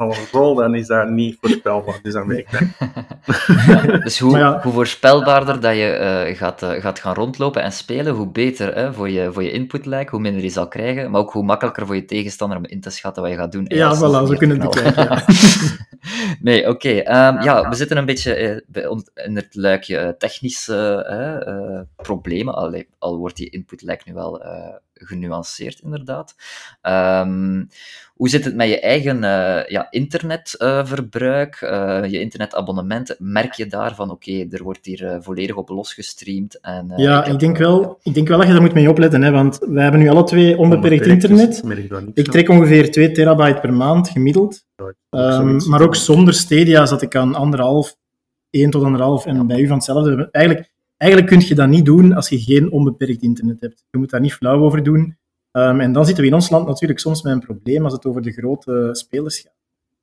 al 0.00 0.54
dan 0.54 0.74
is 0.74 0.86
dat 0.86 1.08
niet 1.08 1.36
voorspelbaar. 1.40 1.98
Dus 2.02 2.12
dan 2.12 2.30
ik 2.30 2.48
dus 4.04 4.18
hoe, 4.18 4.58
hoe 4.62 4.72
voorspelbaarder 4.72 5.60
dat 5.60 5.74
je 5.74 6.26
uh, 6.28 6.36
gaat, 6.36 6.62
uh, 6.62 6.70
gaat 6.70 6.98
gaan 6.98 7.14
rondlopen 7.14 7.62
en 7.62 7.72
spelen, 7.72 8.14
hoe 8.14 8.28
beter 8.28 8.74
hè, 8.74 8.92
voor, 8.92 9.10
je, 9.10 9.32
voor 9.32 9.42
je 9.42 9.50
input 9.50 9.86
lijkt, 9.86 10.10
hoe 10.10 10.20
minder 10.20 10.42
je 10.42 10.48
zal 10.48 10.68
krijgen, 10.68 11.10
maar 11.10 11.20
ook 11.20 11.32
hoe 11.32 11.44
makkelijker 11.44 11.86
voor 11.86 11.94
je 11.94 12.04
tegenstander 12.04 12.58
om 12.58 12.64
in 12.64 12.80
te 12.80 12.90
schatten 12.90 13.22
wat 13.22 13.30
je 13.30 13.38
gaat 13.38 13.52
doen. 13.52 13.64
Ja, 13.68 13.96
voilà, 13.96 14.26
zo 14.28 14.34
kunnen 14.36 14.60
het 14.60 14.70
bekijken. 14.70 15.22
nee, 16.48 16.68
oké. 16.68 16.98
Okay. 16.98 17.28
Um, 17.28 17.42
ja, 17.42 17.68
we 17.68 17.74
zitten 17.74 17.96
een 17.96 18.06
beetje 18.06 18.62
uh, 18.72 18.90
in 19.14 19.36
het 19.36 19.54
luikje 19.54 20.14
technische 20.18 21.88
problemen, 21.96 22.54
al, 22.54 22.82
al 22.98 23.18
wordt 23.18 23.36
die 23.36 23.50
input 23.50 23.82
lijkt 23.82 24.06
nu 24.06 24.14
wel 24.14 24.42
genuanceerd, 24.94 25.80
inderdaad. 25.80 26.34
Um, 26.82 27.68
hoe 28.20 28.28
zit 28.28 28.44
het 28.44 28.54
met 28.54 28.68
je 28.68 28.80
eigen 28.80 29.16
uh, 29.16 29.66
ja, 29.66 29.86
internetverbruik, 29.90 31.60
uh, 31.60 32.04
je 32.10 32.20
internetabonnementen? 32.20 33.16
Merk 33.18 33.52
je 33.52 33.66
daarvan, 33.66 34.10
oké, 34.10 34.46
er 34.50 34.62
wordt 34.62 34.86
hier 34.86 35.02
uh, 35.02 35.16
volledig 35.20 35.56
op 35.56 35.68
losgestreamd? 35.68 36.60
En, 36.60 36.92
ja, 36.96 37.24
ik, 37.24 37.38
denk 37.38 37.56
wel, 37.56 37.98
ik 38.02 38.14
denk 38.14 38.28
wel 38.28 38.38
dat 38.38 38.46
je 38.46 38.52
daar 38.52 38.62
moet 38.62 38.74
mee 38.74 38.90
opletten, 38.90 39.22
hè, 39.22 39.30
want 39.30 39.58
wij 39.58 39.82
hebben 39.82 40.00
nu 40.00 40.08
alle 40.08 40.24
twee 40.24 40.58
onbeperkt, 40.58 41.06
internet. 41.06 41.62
ik 42.14 42.30
trek 42.30 42.48
ongeveer 42.48 42.90
2 42.90 43.10
terabyte 43.10 43.60
per 43.60 43.72
maand 43.72 44.08
gemiddeld. 44.08 44.64
Um, 45.10 45.68
maar 45.68 45.82
ook 45.82 45.94
zonder 45.94 46.34
Stadia 46.34 46.86
zat 46.86 47.02
ik 47.02 47.16
aan 47.16 47.34
anderhalf, 47.34 47.96
1 48.50 48.70
tot 48.70 48.82
anderhalf 48.82 49.26
en 49.26 49.46
bij 49.46 49.60
u 49.60 49.66
van 49.66 49.76
hetzelfde. 49.76 50.28
Eigenlijk, 50.30 50.70
eigenlijk 50.96 51.32
kun 51.32 51.46
je 51.46 51.54
dat 51.54 51.68
niet 51.68 51.84
doen 51.84 52.12
als 52.12 52.28
je 52.28 52.40
geen 52.40 52.72
onbeperkt 52.72 53.22
internet 53.22 53.60
hebt. 53.60 53.84
Je 53.90 53.98
moet 53.98 54.10
daar 54.10 54.20
niet 54.20 54.34
flauw 54.34 54.62
over 54.62 54.82
doen. 54.82 55.18
Um, 55.52 55.80
en 55.80 55.92
dan 55.92 56.04
zitten 56.04 56.22
we 56.22 56.28
in 56.28 56.34
ons 56.34 56.50
land 56.50 56.66
natuurlijk 56.66 57.00
soms 57.00 57.22
met 57.22 57.32
een 57.32 57.40
probleem 57.40 57.84
als 57.84 57.92
het 57.92 58.04
over 58.04 58.22
de 58.22 58.32
grote 58.32 58.88
spelers 58.92 59.38
gaat. 59.38 59.58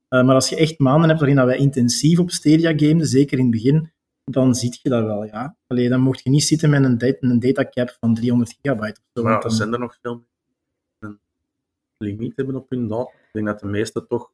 Uh, 0.09 0.25
maar 0.25 0.35
als 0.35 0.49
je 0.49 0.55
echt 0.55 0.79
maanden 0.79 1.07
hebt 1.07 1.19
waarin 1.19 1.45
wij 1.45 1.57
intensief 1.57 2.19
op 2.19 2.31
Stadia 2.31 2.69
gameden, 2.69 3.07
zeker 3.07 3.37
in 3.37 3.43
het 3.43 3.53
begin, 3.53 3.91
dan 4.23 4.55
zie 4.55 4.79
je 4.81 4.89
dat 4.89 5.03
wel, 5.03 5.23
ja. 5.23 5.57
Allee, 5.67 5.89
dan 5.89 5.99
mocht 5.99 6.23
je 6.23 6.29
niet 6.29 6.43
zitten 6.43 6.69
met 6.69 6.83
een, 6.83 6.97
data, 6.97 7.17
een 7.19 7.39
datacap 7.39 7.97
van 7.99 8.13
300 8.13 8.57
gigabyte. 8.61 8.99
Of 8.99 9.05
zo, 9.13 9.23
maar 9.23 9.41
dan... 9.41 9.51
zijn 9.51 9.73
er 9.73 9.79
nog 9.79 9.97
veel 10.01 10.25
een 10.99 11.19
limiet 11.97 12.35
hebben 12.35 12.55
op 12.55 12.69
hun 12.69 12.87
data. 12.87 13.09
Ik 13.11 13.29
denk 13.31 13.45
dat 13.45 13.59
de 13.59 13.67
meeste 13.67 14.07
toch, 14.07 14.31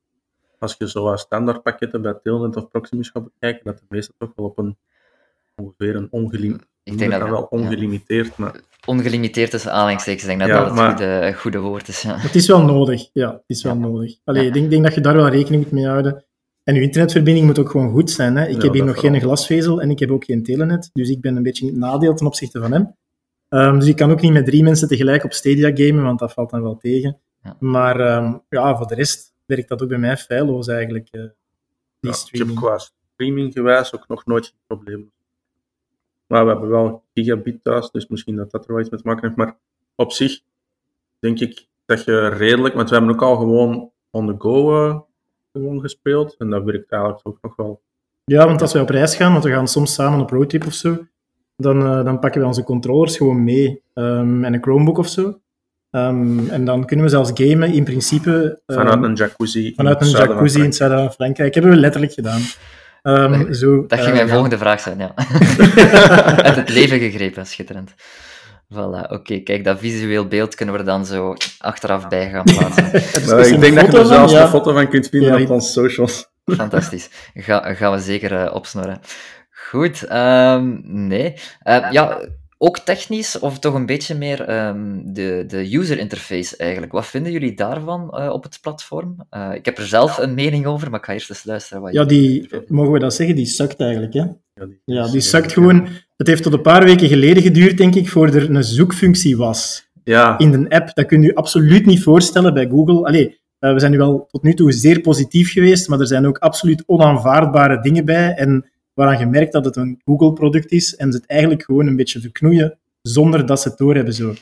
als 0.60 0.75
je 0.77 0.89
zo 0.89 1.15
standaardpakketten 1.15 2.01
bij 2.01 2.13
Telnet 2.24 2.55
of 2.55 2.67
Proximus 2.67 3.10
gaat 3.10 3.24
bekijken, 3.24 3.65
dat 3.65 3.77
de 3.77 3.86
meeste 3.89 4.13
toch 4.17 4.32
wel 4.36 4.46
op 4.46 4.58
een 4.58 4.77
ongeveer 5.55 5.95
een 5.95 6.07
ongelimiteerd. 6.12 6.72
Ik 6.83 6.98
denk 6.98 7.12
dat, 7.12 7.19
dat 7.19 7.29
wel 7.29 7.43
ongelimiteerd, 7.43 8.38
maar 8.38 8.60
ongelimiteerd 8.86 9.51
tussen 9.51 9.72
aanhalingstekens. 9.72 10.24
Ik 10.24 10.38
denk 10.38 10.39
dat 10.39 10.50
dat 10.50 10.77
het 10.77 10.88
goede, 10.88 11.33
goede 11.33 11.60
woord 11.60 11.88
is. 11.88 12.01
Ja. 12.01 12.17
Het 12.17 12.36
is 12.36 12.48
wel 12.48 12.63
nodig, 12.63 13.10
ja. 13.13 13.31
Het 13.31 13.43
is 13.45 13.63
wel 13.63 13.77
nodig. 13.77 14.15
Allee, 14.24 14.48
ik 14.48 14.53
denk, 14.53 14.69
denk, 14.69 14.83
dat 14.83 14.93
je 14.93 15.01
daar 15.01 15.15
wel 15.15 15.29
rekening 15.29 15.72
mee 15.72 15.88
houden. 15.88 16.25
En 16.63 16.75
je 16.75 16.81
internetverbinding 16.81 17.45
moet 17.45 17.60
ook 17.60 17.69
gewoon 17.69 17.91
goed 17.91 18.12
zijn. 18.12 18.36
Hè. 18.36 18.48
Ik 18.48 18.62
heb 18.62 18.74
hier 18.74 18.86
nog 18.86 19.00
geen 19.00 19.19
glasvezel 19.19 19.81
en 19.81 19.89
ik 19.89 20.00
heb 20.00 20.12
ook 20.12 20.25
geen 20.25 20.43
telenet. 20.43 20.89
Dus 20.93 21.10
ik 21.10 21.22
ben 21.22 21.36
een 21.36 21.43
beetje 21.43 21.65
in 21.65 21.72
het 21.72 21.79
nadeel 21.79 22.13
ten 22.13 22.27
opzichte 22.27 22.60
van 22.60 22.72
hem. 22.72 22.95
Um, 23.50 23.79
dus 23.79 23.88
ik 23.88 23.95
kan 23.95 24.12
ook 24.12 24.22
niet 24.22 24.31
met 24.31 24.45
drie 24.45 24.63
mensen 24.63 24.88
tegelijk 24.88 25.24
op 25.24 25.33
Stadia 25.33 25.72
gamen, 25.74 26.03
want 26.03 26.19
dat 26.19 26.33
valt 26.33 26.50
dan 26.50 26.62
wel 26.62 26.77
tegen. 26.77 27.19
Ja. 27.43 27.55
Maar 27.60 28.17
um, 28.17 28.41
ja, 28.50 28.77
voor 28.77 28.88
de 28.88 28.95
rest 28.95 29.33
werkt 29.45 29.69
dat 29.69 29.81
ook 29.81 29.89
bij 29.89 29.98
mij 29.98 30.17
feilloos 30.17 30.67
eigenlijk. 30.67 31.07
Uh, 31.12 31.22
die 32.00 32.12
ja, 32.12 32.17
ik 32.31 32.38
heb 32.38 32.55
qua 32.55 32.77
streaming 32.77 33.53
gewijs 33.53 33.93
ook 33.95 34.07
nog 34.07 34.25
nooit 34.25 34.45
geen 34.45 34.60
probleem. 34.67 35.12
Maar 36.33 36.45
we 36.45 36.51
hebben 36.51 36.69
wel 36.69 37.03
gigabit 37.13 37.63
thuis, 37.63 37.91
dus 37.91 38.07
misschien 38.07 38.35
dat 38.35 38.51
dat 38.51 38.65
er 38.65 38.71
wel 38.71 38.81
iets 38.81 38.89
mee 38.89 39.01
te 39.01 39.07
maken 39.07 39.23
heeft. 39.23 39.35
Maar 39.35 39.57
op 39.95 40.11
zich 40.11 40.39
denk 41.19 41.39
ik 41.39 41.67
dat 41.85 42.03
je 42.03 42.27
redelijk, 42.27 42.75
want 42.75 42.89
we 42.89 42.95
hebben 42.95 43.13
ook 43.13 43.21
al 43.21 43.35
gewoon 43.35 43.91
on 44.11 44.27
the 44.27 44.35
go 44.37 44.85
uh, 44.87 44.99
gewoon 45.51 45.79
gespeeld. 45.79 46.35
En 46.37 46.49
dat 46.49 46.63
werkt 46.63 46.91
eigenlijk 46.91 47.27
ook 47.27 47.37
nog 47.41 47.55
wel. 47.55 47.81
Ja, 48.25 48.45
want 48.45 48.61
als 48.61 48.73
wij 48.73 48.81
op 48.81 48.89
reis 48.89 49.15
gaan, 49.15 49.31
want 49.31 49.43
we 49.43 49.49
gaan 49.49 49.67
soms 49.67 49.93
samen 49.93 50.19
op 50.19 50.29
roadtrip 50.29 50.65
of 50.65 50.73
zo, 50.73 51.05
dan, 51.57 51.81
uh, 51.81 52.03
dan 52.03 52.19
pakken 52.19 52.41
we 52.41 52.47
onze 52.47 52.63
controllers 52.63 53.17
gewoon 53.17 53.43
mee 53.43 53.81
um, 53.93 54.43
en 54.43 54.53
een 54.53 54.61
Chromebook 54.61 54.97
of 54.97 55.07
zo. 55.07 55.39
Um, 55.91 56.49
en 56.49 56.65
dan 56.65 56.85
kunnen 56.85 57.05
we 57.05 57.11
zelfs 57.11 57.31
gamen 57.33 57.73
in 57.73 57.83
principe. 57.83 58.61
Um, 58.65 58.77
vanuit 58.77 59.03
een 59.03 59.13
jacuzzi. 59.13 59.73
Vanuit 59.75 60.01
een 60.01 60.07
jacuzzi 60.07 60.59
in 60.59 60.65
het 60.65 60.75
zuiden 60.75 60.99
van 60.99 61.11
Frankrijk. 61.11 61.53
Hebben 61.53 61.71
we 61.71 61.77
letterlijk 61.77 62.13
gedaan. 62.13 62.41
Um, 63.03 63.53
zo, 63.53 63.86
dat 63.86 64.00
ging 64.00 64.10
uh, 64.10 64.15
mijn 64.15 64.27
ja. 64.27 64.33
volgende 64.33 64.57
vraag 64.57 64.79
zijn, 64.79 64.98
ja. 64.98 65.13
Uit 66.48 66.55
het 66.55 66.69
leven 66.69 67.00
gegrepen, 67.00 67.45
schitterend. 67.45 67.93
Voilà, 68.74 69.10
oké. 69.10 69.39
Kijk, 69.39 69.63
dat 69.63 69.79
visueel 69.79 70.27
beeld 70.27 70.55
kunnen 70.55 70.75
we 70.75 70.81
er 70.81 70.88
dan 70.88 71.05
zo 71.05 71.36
achteraf 71.60 72.07
bij 72.07 72.29
gaan 72.29 72.43
plaatsen. 72.43 72.91
nou, 73.27 73.45
ik 73.45 73.60
denk 73.60 73.75
dat 73.75 73.91
je 73.91 73.98
er 73.98 74.05
zelfs 74.05 74.33
ja. 74.33 74.41
een 74.41 74.50
foto 74.50 74.74
van 74.74 74.89
kunt 74.89 75.07
vinden 75.07 75.38
ja, 75.38 75.43
op 75.43 75.50
onze 75.50 75.72
socials. 75.72 76.31
Fantastisch. 76.45 77.10
Ga, 77.33 77.74
gaan 77.74 77.91
we 77.91 78.00
zeker 78.00 78.31
uh, 78.31 78.53
opsnorren. 78.53 79.00
Goed, 79.50 80.12
um, 80.12 80.81
nee. 80.83 81.33
Uh, 81.63 81.91
ja, 81.91 82.19
ook 82.63 82.79
technisch, 82.79 83.39
of 83.39 83.60
toch 83.60 83.74
een 83.74 83.86
beetje 83.86 84.15
meer 84.15 84.67
um, 84.67 85.13
de, 85.13 85.43
de 85.48 85.77
user 85.77 85.98
interface 85.98 86.58
eigenlijk. 86.58 86.91
Wat 86.91 87.05
vinden 87.05 87.32
jullie 87.32 87.53
daarvan 87.53 88.13
uh, 88.13 88.29
op 88.29 88.43
het 88.43 88.60
platform? 88.62 89.15
Uh, 89.32 89.50
ik 89.53 89.65
heb 89.65 89.77
er 89.77 89.88
zelf 89.88 90.17
een 90.17 90.34
mening 90.34 90.65
over, 90.65 90.89
maar 90.89 91.00
ik 91.00 91.05
ga 91.05 91.13
eerst 91.13 91.29
eens 91.29 91.43
luisteren 91.43 91.82
wat 91.84 91.93
Ja, 91.93 92.03
die, 92.03 92.50
mogen 92.67 92.91
we 92.91 93.00
dat 93.00 93.13
zeggen, 93.13 93.36
die 93.36 93.46
sukt 93.46 93.79
eigenlijk, 93.79 94.13
hè? 94.13 94.20
Ja, 94.53 94.65
die, 94.65 94.82
ja, 94.86 95.08
die 95.08 95.22
sukt 95.22 95.51
gewoon... 95.51 95.88
Het 96.17 96.27
heeft 96.27 96.43
tot 96.43 96.53
een 96.53 96.62
paar 96.62 96.84
weken 96.84 97.08
geleden 97.08 97.43
geduurd, 97.43 97.77
denk 97.77 97.96
ik, 97.96 98.10
voor 98.10 98.27
er 98.27 98.55
een 98.55 98.63
zoekfunctie 98.63 99.38
was. 99.38 99.89
Ja. 100.03 100.38
In 100.38 100.51
de 100.51 100.70
app. 100.70 100.96
Dat 100.96 101.05
kun 101.05 101.22
je 101.22 101.27
je 101.27 101.36
absoluut 101.36 101.86
niet 101.86 102.03
voorstellen 102.03 102.53
bij 102.53 102.67
Google. 102.67 103.05
Allee, 103.05 103.39
uh, 103.60 103.74
we 103.74 103.79
zijn 103.79 103.91
nu 103.91 103.98
wel 103.98 104.27
tot 104.32 104.43
nu 104.43 104.53
toe 104.53 104.72
zeer 104.72 105.01
positief 105.01 105.51
geweest, 105.51 105.88
maar 105.88 106.00
er 106.00 106.08
zijn 106.08 106.27
ook 106.27 106.38
absoluut 106.38 106.84
onaanvaardbare 106.86 107.79
dingen 107.82 108.05
bij. 108.05 108.34
En 108.34 108.65
waaraan 108.93 109.19
je 109.19 109.25
merkt 109.25 109.53
dat 109.53 109.65
het 109.65 109.75
een 109.75 110.01
Google-product 110.05 110.71
is 110.71 110.95
en 110.95 111.12
ze 111.12 111.17
het 111.17 111.27
eigenlijk 111.27 111.63
gewoon 111.63 111.88
een 111.88 111.95
beetje 111.95 112.19
verknoeien 112.19 112.77
zonder 113.01 113.45
dat 113.45 113.62
ze 113.62 113.69
het 113.69 113.77
doorhebben. 113.77 114.13
Zo. 114.13 114.33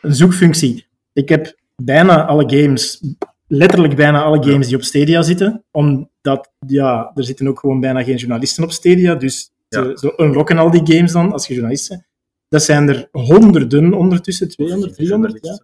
Een 0.00 0.14
zoekfunctie. 0.14 0.86
Ik 1.12 1.28
heb 1.28 1.54
bijna 1.76 2.26
alle 2.26 2.58
games, 2.58 3.00
letterlijk 3.46 3.96
bijna 3.96 4.22
alle 4.22 4.42
games 4.42 4.66
die 4.66 4.76
op 4.76 4.82
Stadia 4.82 5.22
zitten, 5.22 5.64
omdat 5.70 6.50
ja, 6.66 7.10
er 7.14 7.24
zitten 7.24 7.48
ook 7.48 7.58
gewoon 7.58 7.80
bijna 7.80 8.02
geen 8.02 8.16
journalisten 8.16 8.64
op 8.64 8.70
Stadia, 8.70 9.14
dus 9.14 9.50
ja. 9.68 9.96
ze, 9.96 10.14
unlocken 10.16 10.58
al 10.58 10.70
die 10.70 10.94
games 10.94 11.12
dan 11.12 11.32
als 11.32 11.46
je 11.46 11.54
journalist 11.54 11.88
bent. 11.88 12.02
Dat 12.48 12.62
zijn 12.62 12.88
er 12.88 13.08
honderden 13.12 13.92
ondertussen, 13.92 14.48
200, 14.48 14.94
300. 14.94 15.38
Ja. 15.40 15.62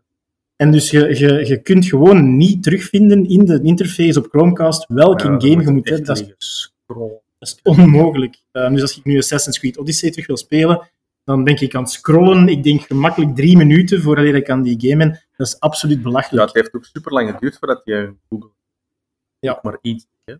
En 0.56 0.70
dus 0.70 0.90
je, 0.90 1.18
je, 1.18 1.46
je 1.46 1.62
kunt 1.62 1.86
gewoon 1.86 2.36
niet 2.36 2.62
terugvinden 2.62 3.28
in 3.28 3.44
de 3.44 3.60
interface 3.62 4.18
op 4.18 4.26
Chromecast 4.30 4.84
welke 4.88 5.28
ja, 5.28 5.40
game 5.40 5.62
je 5.62 5.70
moet 5.70 5.88
hebben. 5.88 6.06
Dat 6.06 6.34
is, 6.38 6.74
dat 7.40 7.48
is 7.48 7.58
onmogelijk. 7.62 8.42
Uh, 8.52 8.70
dus 8.70 8.82
als 8.82 8.98
ik 8.98 9.04
nu 9.04 9.18
Assassin's 9.18 9.58
Creed 9.58 9.78
Odyssey 9.78 10.10
terug 10.10 10.26
wil 10.26 10.36
spelen, 10.36 10.90
dan 11.24 11.44
ben 11.44 11.60
ik 11.60 11.74
aan 11.74 11.82
het 11.82 11.90
scrollen. 11.90 12.48
Ik 12.48 12.62
denk 12.62 12.82
gemakkelijk 12.82 13.34
drie 13.34 13.56
minuten 13.56 14.02
voordat 14.02 14.24
ik 14.24 14.50
aan 14.50 14.62
die 14.62 14.80
game 14.80 14.96
ben. 14.96 15.20
Dat 15.36 15.46
is 15.46 15.60
absoluut 15.60 16.02
belachelijk. 16.02 16.40
Ja, 16.40 16.44
het 16.44 16.54
heeft 16.54 16.74
ook 16.74 16.84
super 16.84 17.12
lang 17.12 17.30
geduurd 17.30 17.58
voordat 17.58 17.80
je 17.84 18.14
Google 18.28 18.50
ja. 19.40 19.58
maar 19.62 19.78
iets. 19.82 20.06
Hè? 20.24 20.34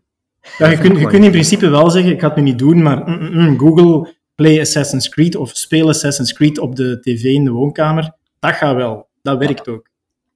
Ja, 0.57 0.67
je, 0.67 0.77
kunt, 0.77 0.99
je 0.99 1.07
kunt 1.07 1.23
in 1.23 1.31
principe 1.31 1.69
wel 1.69 1.89
zeggen, 1.89 2.11
ik 2.11 2.19
ga 2.19 2.27
het 2.27 2.35
nu 2.35 2.41
niet 2.41 2.59
doen, 2.59 2.81
maar 2.81 3.09
mm, 3.09 3.17
mm, 3.19 3.47
mm, 3.47 3.59
Google 3.59 4.13
Play 4.35 4.59
Assassin's 4.59 5.09
Creed 5.09 5.35
of 5.35 5.49
speel 5.49 5.89
Assassin's 5.89 6.33
Creed 6.33 6.59
op 6.59 6.75
de 6.75 6.99
tv 6.99 7.23
in 7.23 7.43
de 7.43 7.51
woonkamer, 7.51 8.15
dat 8.39 8.53
gaat 8.53 8.75
wel. 8.75 9.09
Dat 9.21 9.37
werkt 9.37 9.67
ook. 9.67 9.89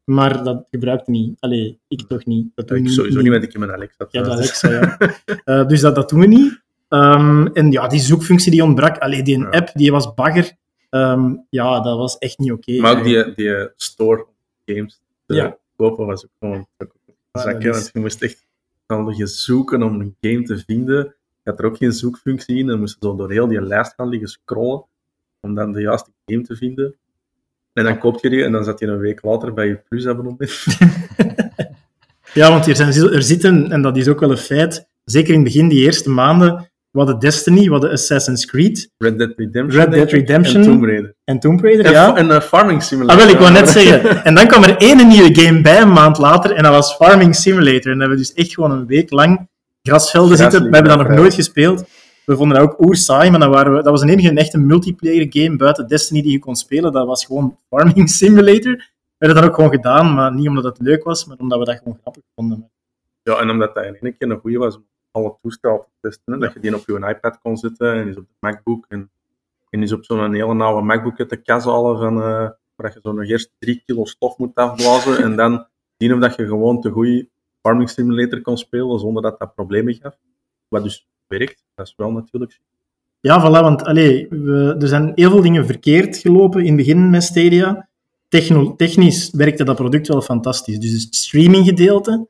Maar 0.05 0.43
dat 0.43 0.67
gebruikt 0.71 1.07
niet. 1.07 1.37
Allee, 1.39 1.79
ik 1.87 2.07
toch 2.07 2.25
niet. 2.25 2.47
Dat 2.55 2.67
doen 2.67 2.77
ik 2.77 2.89
sowieso 2.89 3.21
niet, 3.21 3.31
met 3.31 3.43
ik 3.43 3.53
in 3.53 3.59
mijn 3.59 3.71
Alexa. 3.71 4.07
Ja, 4.09 4.23
Alexa, 4.23 4.71
ja. 4.71 4.97
uh, 5.45 5.67
dus 5.67 5.81
dat, 5.81 5.95
dat 5.95 6.09
doen 6.09 6.19
we 6.19 6.27
niet. 6.27 6.63
Um, 6.89 7.47
en 7.47 7.71
ja, 7.71 7.87
die 7.87 7.99
zoekfunctie 7.99 8.51
die 8.51 8.63
ontbrak. 8.63 8.97
Allee, 8.97 9.23
die 9.23 9.39
ja. 9.39 9.49
app, 9.49 9.71
die 9.73 9.91
was 9.91 10.13
bagger. 10.13 10.51
Um, 10.89 11.45
ja, 11.49 11.79
dat 11.79 11.97
was 11.97 12.17
echt 12.17 12.37
niet 12.37 12.51
oké. 12.51 12.69
Okay, 12.69 12.81
maar 12.81 12.97
ook 12.97 13.03
die, 13.03 13.33
die 13.35 13.69
store 13.75 14.25
games 14.65 15.01
ja. 15.25 15.57
kopen 15.75 16.05
was 16.05 16.25
ook 16.25 16.31
gewoon 16.39 16.67
zakken. 17.31 17.71
Want 17.71 17.89
je 17.93 17.99
moest 17.99 18.21
echt 18.21 18.45
zoeken 19.15 19.83
om 19.83 19.99
een 19.99 20.15
game 20.21 20.43
te 20.43 20.57
vinden. 20.57 21.15
Je 21.43 21.49
had 21.49 21.59
er 21.59 21.65
ook 21.65 21.77
geen 21.77 21.91
zoekfunctie 21.91 22.57
in. 22.57 22.67
Dan 22.67 22.79
moest 22.79 22.97
je 22.99 23.07
zo 23.07 23.15
door 23.15 23.31
heel 23.31 23.47
die 23.47 23.61
lijst 23.61 23.93
gaan 23.93 24.09
liggen 24.09 24.29
scrollen 24.29 24.85
om 25.41 25.55
dan 25.55 25.71
de 25.71 25.81
juiste 25.81 26.11
game 26.25 26.41
te 26.41 26.55
vinden. 26.55 26.95
En 27.75 27.83
dan 27.83 27.97
koop 27.97 28.19
je 28.21 28.29
die 28.29 28.43
en 28.43 28.51
dan 28.51 28.63
zat 28.63 28.79
je 28.79 28.87
een 28.87 28.99
week 28.99 29.23
later 29.23 29.53
bij 29.53 29.67
je 29.67 29.79
plus 29.89 30.07
abonnement. 30.07 30.65
ja, 32.33 32.49
want 32.49 32.67
er, 32.67 32.75
zijn, 32.75 33.13
er 33.13 33.23
zitten, 33.23 33.71
en 33.71 33.81
dat 33.81 33.97
is 33.97 34.07
ook 34.07 34.19
wel 34.19 34.31
een 34.31 34.37
feit, 34.37 34.87
zeker 35.03 35.29
in 35.29 35.35
het 35.35 35.43
begin, 35.43 35.67
die 35.67 35.83
eerste 35.83 36.09
maanden, 36.09 36.69
we 36.91 37.01
hadden 37.01 37.19
Destiny, 37.19 37.63
we 37.63 37.71
hadden 37.71 37.91
Assassin's 37.91 38.45
Creed. 38.45 38.91
Red 38.97 39.17
Dead 39.17 39.33
Redemption. 39.35 39.81
Red 39.81 39.91
Dead 39.91 40.11
Redemption. 40.11 40.61
En 40.61 40.67
Tomb 40.67 40.83
Raider. 40.83 41.15
En 41.23 41.39
Tomb 41.39 41.61
Raider, 41.61 41.91
ja. 41.91 42.15
En 42.15 42.27
uh, 42.27 42.39
Farming 42.39 42.83
Simulator. 42.83 43.21
Ah, 43.21 43.25
wel, 43.25 43.35
ik 43.35 43.39
wou 43.39 43.51
net 43.51 43.69
zeggen. 43.79 44.23
En 44.23 44.35
dan 44.35 44.47
kwam 44.47 44.63
er 44.63 44.77
één 44.77 45.07
nieuwe 45.07 45.35
game 45.35 45.61
bij, 45.61 45.81
een 45.81 45.91
maand 45.91 46.17
later, 46.17 46.51
en 46.51 46.63
dat 46.63 46.71
was 46.71 46.93
Farming 46.93 47.35
Simulator. 47.35 47.91
En 47.91 47.97
dan 47.97 47.99
hebben 47.99 48.17
we 48.17 48.23
dus 48.23 48.33
echt 48.33 48.53
gewoon 48.53 48.71
een 48.71 48.85
week 48.85 49.11
lang 49.11 49.49
grasvelden 49.81 50.37
zitten. 50.37 50.63
We 50.63 50.75
hebben 50.75 50.97
dat 50.97 51.07
nog 51.07 51.17
nooit 51.17 51.33
gespeeld. 51.33 51.83
We 52.25 52.35
vonden 52.35 52.57
dat 52.57 52.69
ook 52.69 52.85
oer 52.85 52.95
saai, 52.95 53.29
maar 53.29 53.39
dan 53.39 53.49
waren 53.49 53.73
we, 53.73 53.81
dat 53.81 53.91
was 53.91 54.01
een 54.01 54.09
enige 54.09 54.29
echte 54.29 54.57
multiplayer 54.57 55.25
game 55.29 55.55
buiten 55.55 55.87
Destiny 55.87 56.21
die 56.21 56.31
je 56.31 56.39
kon 56.39 56.55
spelen. 56.55 56.91
Dat 56.91 57.07
was 57.07 57.25
gewoon 57.25 57.57
Farming 57.69 58.09
Simulator. 58.19 58.75
We 58.75 59.25
hebben 59.25 59.41
dat 59.41 59.49
ook 59.49 59.55
gewoon 59.55 59.69
gedaan, 59.69 60.13
maar 60.13 60.33
niet 60.33 60.47
omdat 60.47 60.63
het 60.63 60.79
leuk 60.79 61.03
was, 61.03 61.25
maar 61.25 61.37
omdat 61.37 61.59
we 61.59 61.65
dat 61.65 61.77
gewoon 61.77 61.97
grappig 62.01 62.23
vonden. 62.35 62.69
Ja, 63.23 63.39
en 63.39 63.49
omdat 63.49 63.75
dat 63.75 63.85
in 63.85 63.97
één 63.99 64.17
keer 64.17 64.31
een 64.31 64.39
goede 64.39 64.57
was 64.57 64.75
om 64.75 64.85
alle 65.11 65.37
toestellen 65.41 65.79
te 65.79 66.09
testen. 66.09 66.39
Dat 66.39 66.53
je 66.53 66.59
die 66.59 66.75
op 66.75 66.83
je 66.85 67.07
iPad 67.07 67.39
kon 67.41 67.57
zetten 67.57 67.93
en 67.93 68.07
is 68.07 68.17
op 68.17 68.27
de 68.27 68.35
MacBook. 68.39 68.85
En, 68.87 69.11
en 69.69 69.83
is 69.83 69.91
op 69.91 70.05
zo'n 70.05 70.33
hele 70.33 70.53
nauwe 70.53 70.81
MacBook 70.81 71.19
uit 71.19 71.29
de 71.29 71.41
kas 71.41 71.63
halen 71.63 71.97
van, 71.97 72.17
uh, 72.17 72.49
waar 72.75 72.93
je 72.93 72.99
zo 73.03 73.11
nog 73.11 73.25
eerst 73.25 73.51
drie 73.59 73.83
kilo 73.85 74.05
stof 74.05 74.37
moet 74.37 74.55
afblazen 74.55 75.23
en 75.23 75.35
dan 75.35 75.67
zien 75.97 76.13
of 76.13 76.19
dat 76.19 76.35
je 76.35 76.45
gewoon 76.45 76.81
te 76.81 76.89
goede 76.89 77.29
Farming 77.61 77.89
Simulator 77.89 78.41
kon 78.41 78.57
spelen 78.57 78.99
zonder 78.99 79.21
dat 79.21 79.39
dat 79.39 79.55
problemen 79.55 79.93
gaf. 79.93 80.17
Wat 80.67 80.83
dus 80.83 81.07
werkt, 81.27 81.63
dat 81.75 81.87
is 81.87 81.93
wel 81.97 82.11
natuurlijk. 82.11 82.59
Ja, 83.19 83.41
voilà, 83.41 83.61
want 83.61 83.83
allee, 83.83 84.27
we, 84.29 84.75
er 84.79 84.87
zijn 84.87 85.11
heel 85.15 85.29
veel 85.29 85.41
dingen 85.41 85.65
verkeerd 85.65 86.17
gelopen 86.17 86.61
in 86.61 86.67
het 86.67 86.75
begin 86.75 87.09
met 87.09 87.23
Stadia. 87.23 87.87
Technisch 88.75 89.31
werkte 89.31 89.63
dat 89.63 89.75
product 89.75 90.07
wel 90.07 90.21
fantastisch. 90.21 90.79
Dus 90.79 91.03
het 91.03 91.15
streaminggedeelte, 91.15 92.27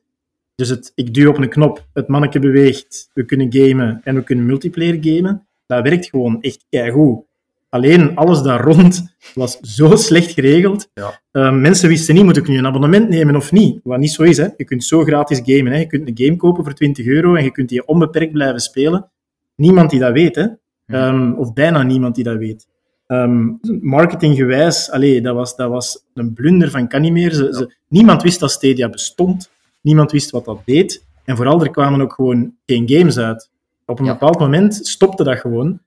dus 0.56 0.70
het, 0.70 0.92
ik 0.96 1.14
duw 1.14 1.30
op 1.30 1.38
een 1.38 1.50
knop, 1.50 1.86
het 1.94 2.08
manneke 2.08 2.40
beweegt, 2.40 3.10
we 3.14 3.26
kunnen 3.26 3.54
gamen 3.54 4.02
en 4.04 4.16
we 4.16 4.24
kunnen 4.24 4.46
multiplayer 4.46 4.98
gamen. 5.02 5.48
Dat 5.66 5.84
werkt 5.84 6.10
gewoon 6.10 6.42
echt 6.42 6.66
keigoed. 6.70 7.24
Alleen 7.76 8.16
alles 8.16 8.42
daar 8.42 8.62
rond 8.62 9.16
was 9.34 9.60
zo 9.62 9.96
slecht 9.96 10.32
geregeld. 10.32 10.90
Ja. 10.94 11.22
Uh, 11.32 11.52
mensen 11.52 11.90
wisten 11.90 12.16
niet, 12.16 12.24
moet 12.24 12.38
ik 12.38 12.48
nu 12.48 12.58
een 12.58 12.66
abonnement 12.66 13.10
nemen 13.10 13.36
of 13.36 13.52
niet? 13.52 13.80
Wat 13.84 14.00
niet 14.00 14.12
zo 14.12 14.24
is. 14.24 14.38
Hè. 14.38 14.48
Je 14.58 14.64
kunt 14.64 14.84
zo 14.84 15.04
gratis 15.04 15.42
gamen. 15.44 15.72
Hè. 15.72 15.80
Je 15.80 15.88
kunt 15.88 16.08
een 16.08 16.26
game 16.26 16.38
kopen 16.38 16.64
voor 16.64 16.74
20 16.74 17.06
euro 17.06 17.36
en 17.36 17.44
je 17.44 17.52
kunt 17.52 17.70
die 17.70 17.88
onbeperkt 17.88 18.32
blijven 18.32 18.60
spelen. 18.60 19.10
Niemand 19.56 19.90
die 19.90 20.00
dat 20.00 20.12
weet. 20.12 20.36
Hè. 20.36 20.48
Um, 21.08 21.34
of 21.34 21.54
bijna 21.54 21.84
niemand 21.84 22.16
die 22.16 22.24
dat 22.24 22.38
weet. 22.38 22.68
Um, 23.08 23.60
marketinggewijs, 23.82 24.92
allee, 24.92 25.22
dat, 25.22 25.36
was, 25.36 25.56
dat 25.56 25.70
was 25.70 26.06
een 26.14 26.34
blunder 26.34 26.70
van 26.70 26.88
kan 26.88 27.02
niet 27.02 27.12
meer. 27.12 27.34
Ze, 27.34 27.54
ze, 27.54 27.76
niemand 27.88 28.24
wist 28.24 28.40
dat 28.40 28.52
Stadia 28.52 28.90
bestond. 28.90 29.52
Niemand 29.82 30.12
wist 30.12 30.32
wat 30.32 30.46
dat 30.46 30.60
deed. 30.66 31.06
En 31.24 31.36
vooral, 31.36 31.62
er 31.62 31.72
kwamen 31.72 32.02
ook 32.02 32.14
gewoon 32.14 32.54
geen 32.66 32.90
games 32.90 33.18
uit. 33.18 33.50
Op 33.86 34.00
een 34.00 34.06
bepaald 34.06 34.40
moment 34.40 34.88
stopte 34.88 35.24
dat 35.24 35.40
gewoon. 35.40 35.80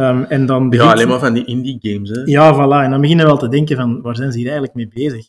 Um, 0.00 0.24
en 0.24 0.46
dan 0.46 0.68
begint... 0.70 0.88
Ja, 0.88 0.94
alleen 0.94 1.08
maar 1.08 1.18
van 1.18 1.32
die 1.32 1.44
indie 1.44 1.78
games. 1.80 2.10
Hè? 2.10 2.20
Ja, 2.24 2.54
voilà. 2.54 2.84
En 2.84 2.90
dan 2.90 3.00
beginnen 3.00 3.24
we 3.24 3.30
wel 3.30 3.40
te 3.40 3.48
denken 3.48 3.76
van, 3.76 4.00
waar 4.00 4.16
zijn 4.16 4.32
ze 4.32 4.38
hier 4.38 4.46
eigenlijk 4.50 4.76
mee 4.76 4.88
bezig? 4.88 5.28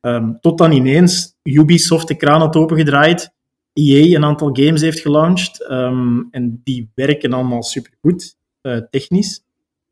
Um, 0.00 0.38
tot 0.40 0.58
dan 0.58 0.72
ineens 0.72 1.36
Ubisoft 1.42 2.08
de 2.08 2.16
kraan 2.16 2.40
had 2.40 2.56
opengedraaid, 2.56 3.32
EA 3.72 4.16
een 4.16 4.24
aantal 4.24 4.50
games 4.52 4.80
heeft 4.80 5.00
gelanceerd, 5.00 5.70
um, 5.70 6.28
en 6.30 6.60
die 6.64 6.90
werken 6.94 7.32
allemaal 7.32 7.62
supergoed, 7.62 8.36
uh, 8.62 8.76
technisch. 8.90 9.44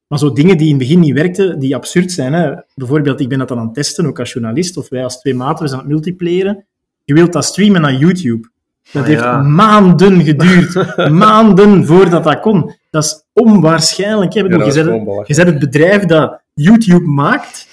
Maar 0.06 0.18
zo 0.18 0.32
dingen 0.32 0.56
die 0.56 0.66
in 0.66 0.74
het 0.74 0.82
begin 0.82 1.00
niet 1.00 1.14
werkten, 1.14 1.58
die 1.58 1.74
absurd 1.74 2.12
zijn. 2.12 2.32
Hè. 2.32 2.54
Bijvoorbeeld, 2.74 3.20
ik 3.20 3.28
ben 3.28 3.38
dat 3.38 3.48
dan 3.48 3.58
aan 3.58 3.64
het 3.64 3.74
testen, 3.74 4.06
ook 4.06 4.18
als 4.18 4.32
journalist, 4.32 4.76
of 4.76 4.88
wij 4.88 5.04
als 5.04 5.20
twee 5.20 5.34
maten, 5.34 5.62
we 5.62 5.68
zijn 5.68 5.80
aan 5.80 5.86
het 5.86 5.94
multiplayeren. 5.94 6.64
Je 7.04 7.14
wilt 7.14 7.32
dat 7.32 7.44
streamen 7.44 7.80
naar 7.80 7.94
YouTube. 7.94 8.50
Dat 8.92 9.02
Ah, 9.02 9.08
heeft 9.08 9.20
ja. 9.20 9.42
maanden 9.42 10.22
geduurd. 10.22 10.96
maanden 11.10 11.86
voordat 11.86 12.24
dat 12.24 12.40
kon. 12.40 12.74
Dat 12.92 13.04
is 13.04 13.24
onwaarschijnlijk. 13.32 14.32
Hè. 14.34 14.40
Ja, 14.40 14.46
je, 14.46 14.50
bent, 14.72 15.04
belachelijk. 15.04 15.28
je 15.28 15.42
het 15.42 15.58
bedrijf 15.58 16.04
dat 16.04 16.40
YouTube 16.54 17.06
maakt. 17.06 17.68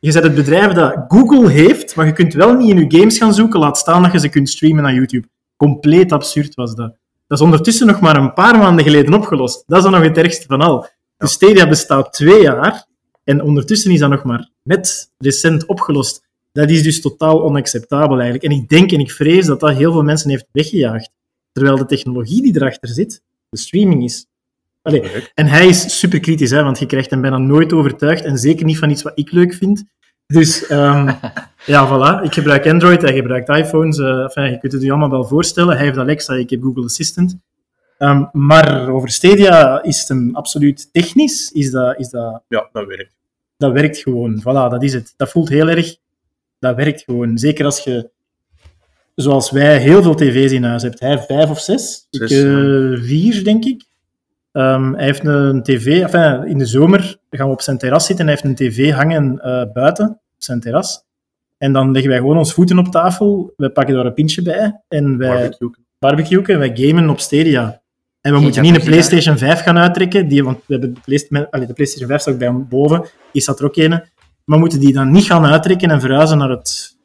Je 0.00 0.12
bent 0.12 0.24
het 0.24 0.34
bedrijf 0.34 0.72
dat 0.72 1.04
Google 1.08 1.50
heeft, 1.50 1.96
maar 1.96 2.06
je 2.06 2.12
kunt 2.12 2.34
wel 2.34 2.54
niet 2.54 2.70
in 2.70 2.78
je 2.78 2.98
games 2.98 3.18
gaan 3.18 3.34
zoeken, 3.34 3.60
laat 3.60 3.78
staan 3.78 4.02
dat 4.02 4.12
je 4.12 4.18
ze 4.18 4.28
kunt 4.28 4.48
streamen 4.48 4.82
naar 4.82 4.94
YouTube. 4.94 5.28
Compleet 5.56 6.12
absurd 6.12 6.54
was 6.54 6.74
dat. 6.74 6.96
Dat 7.26 7.38
is 7.38 7.44
ondertussen 7.44 7.86
nog 7.86 8.00
maar 8.00 8.16
een 8.16 8.32
paar 8.32 8.58
maanden 8.58 8.84
geleden 8.84 9.14
opgelost. 9.14 9.64
Dat 9.66 9.76
is 9.76 9.82
dan 9.82 9.92
nog 9.92 10.02
het 10.02 10.18
ergste 10.18 10.46
van 10.46 10.60
al. 10.60 10.86
Dus 11.16 11.32
Stadia 11.32 11.68
bestaat 11.68 12.12
twee 12.12 12.42
jaar 12.42 12.86
en 13.24 13.42
ondertussen 13.42 13.90
is 13.90 13.98
dat 13.98 14.10
nog 14.10 14.24
maar 14.24 14.50
net 14.62 15.12
recent 15.18 15.66
opgelost. 15.66 16.22
Dat 16.52 16.70
is 16.70 16.82
dus 16.82 17.00
totaal 17.00 17.42
onacceptabel 17.42 18.20
eigenlijk. 18.20 18.44
En 18.44 18.58
ik 18.60 18.68
denk 18.68 18.92
en 18.92 19.00
ik 19.00 19.10
vrees 19.10 19.46
dat 19.46 19.60
dat 19.60 19.76
heel 19.76 19.92
veel 19.92 20.02
mensen 20.02 20.30
heeft 20.30 20.46
weggejaagd. 20.52 21.10
Terwijl 21.52 21.76
de 21.76 21.86
technologie 21.86 22.42
die 22.42 22.56
erachter 22.56 22.88
zit, 22.88 23.22
de 23.48 23.58
streaming 23.58 24.04
is. 24.04 24.26
Allee, 24.84 25.02
en 25.34 25.46
hij 25.46 25.66
is 25.66 25.98
super 25.98 26.20
kritisch, 26.20 26.50
hè, 26.50 26.62
want 26.62 26.78
je 26.78 26.86
krijgt 26.86 27.10
hem 27.10 27.20
bijna 27.20 27.38
nooit 27.38 27.72
overtuigd 27.72 28.24
en 28.24 28.38
zeker 28.38 28.64
niet 28.64 28.78
van 28.78 28.90
iets 28.90 29.02
wat 29.02 29.12
ik 29.14 29.32
leuk 29.32 29.54
vind. 29.54 29.84
Dus 30.26 30.66
ehm, 30.66 31.12
ja, 31.66 31.88
voilà. 31.88 32.22
Ik 32.24 32.32
gebruik 32.34 32.66
Android, 32.66 33.02
hij 33.02 33.14
gebruikt 33.14 33.48
iPhones. 33.48 33.98
eh, 33.98 34.22
enfin, 34.22 34.50
je 34.50 34.58
kunt 34.58 34.72
het 34.72 34.82
je 34.82 34.90
allemaal 34.90 35.10
wel 35.10 35.24
voorstellen. 35.24 35.76
Hij 35.76 35.84
heeft 35.84 35.98
Alexa, 35.98 36.34
ik 36.34 36.50
heb 36.50 36.62
Google 36.62 36.84
Assistant. 36.84 37.36
Ehm, 37.98 38.24
maar 38.32 38.88
over 38.88 39.08
Stadia 39.10 39.82
is 39.82 39.98
het 39.98 40.08
hem 40.08 40.30
absoluut 40.36 40.92
technisch. 40.92 41.50
Is 41.52 41.70
dat, 41.70 41.98
is 41.98 42.08
dat, 42.08 42.42
Ja, 42.48 42.68
dat 42.72 42.86
werkt. 42.86 43.12
dat 43.56 43.72
werkt 43.72 43.98
gewoon. 43.98 44.40
Voilà, 44.40 44.70
dat 44.70 44.82
is 44.82 44.92
het. 44.92 45.14
Dat 45.16 45.30
voelt 45.30 45.48
heel 45.48 45.68
erg. 45.68 45.96
Dat 46.58 46.76
werkt 46.76 47.02
gewoon. 47.02 47.38
Zeker 47.38 47.64
als 47.64 47.80
je, 47.80 48.10
zoals 49.14 49.50
wij, 49.50 49.78
heel 49.78 50.02
veel 50.02 50.14
tv's 50.14 50.52
in 50.52 50.64
huis 50.64 50.82
hebt. 50.82 51.00
Hij 51.00 51.10
heeft 51.10 51.26
vijf 51.26 51.50
of 51.50 51.60
zes. 51.60 52.06
Zes, 52.10 52.30
ik, 52.30 52.38
eh, 52.46 53.02
vier, 53.04 53.44
denk 53.44 53.64
ik. 53.64 53.84
Ehm, 54.54 54.92
hij 54.94 55.04
heeft 55.04 55.24
een 55.26 55.62
tv. 55.62 56.02
Enfin, 56.02 56.46
in 56.46 56.58
de 56.58 56.66
zomer 56.66 57.16
gaan 57.30 57.46
we 57.46 57.52
op 57.52 57.60
zijn 57.60 57.78
terras 57.78 58.06
zitten. 58.06 58.26
Hij 58.26 58.34
heeft 58.34 58.46
een 58.46 58.68
tv 58.68 58.92
hangen 58.92 59.40
eh, 59.40 59.72
buiten, 59.72 60.08
op 60.10 60.42
zijn 60.42 60.60
terras. 60.60 61.04
En 61.58 61.72
dan 61.72 61.90
leggen 61.92 62.10
wij 62.10 62.18
gewoon 62.18 62.38
ons 62.38 62.52
voeten 62.54 62.78
op 62.78 62.86
tafel. 62.86 63.52
Wij 63.56 63.68
pakken 63.70 63.94
daar 63.94 64.06
een 64.06 64.14
pintje 64.14 64.42
bij. 64.42 64.80
En 64.88 65.18
wij 65.18 65.28
Barbecue. 65.28 65.70
barbecuen 65.98 66.44
en 66.46 66.58
wij 66.58 66.70
gamen 66.74 67.08
op 67.08 67.20
Stadia. 67.20 67.62
En 68.20 68.30
we 68.30 68.36
Geen 68.36 68.42
moeten 68.42 68.62
niet 68.62 68.74
een 68.74 68.84
PlayStation 68.84 69.38
5 69.38 69.60
gaan 69.60 69.78
uittrekken, 69.78 70.28
die, 70.28 70.44
want 70.44 70.58
we 70.66 70.74
hebben 70.74 70.94
de, 71.04 71.46
allee, 71.50 71.66
de 71.66 71.72
PlayStation 71.72 72.08
5 72.08 72.20
staat 72.20 72.32
ook 72.32 72.38
bij 72.38 72.48
hem 72.48 72.68
boven, 72.68 73.04
die 73.32 73.42
staat 73.42 73.58
er 73.58 73.64
ook 73.64 73.76
een. 73.76 73.90
Maar 73.90 74.08
we 74.44 74.56
moeten 74.56 74.80
die 74.80 74.92
dan 74.92 75.10
niet 75.10 75.24
gaan 75.24 75.46
uittrekken 75.46 75.90
en 75.90 76.00
verhuizen 76.00 76.38
naar 76.38 76.50
het 76.50 76.96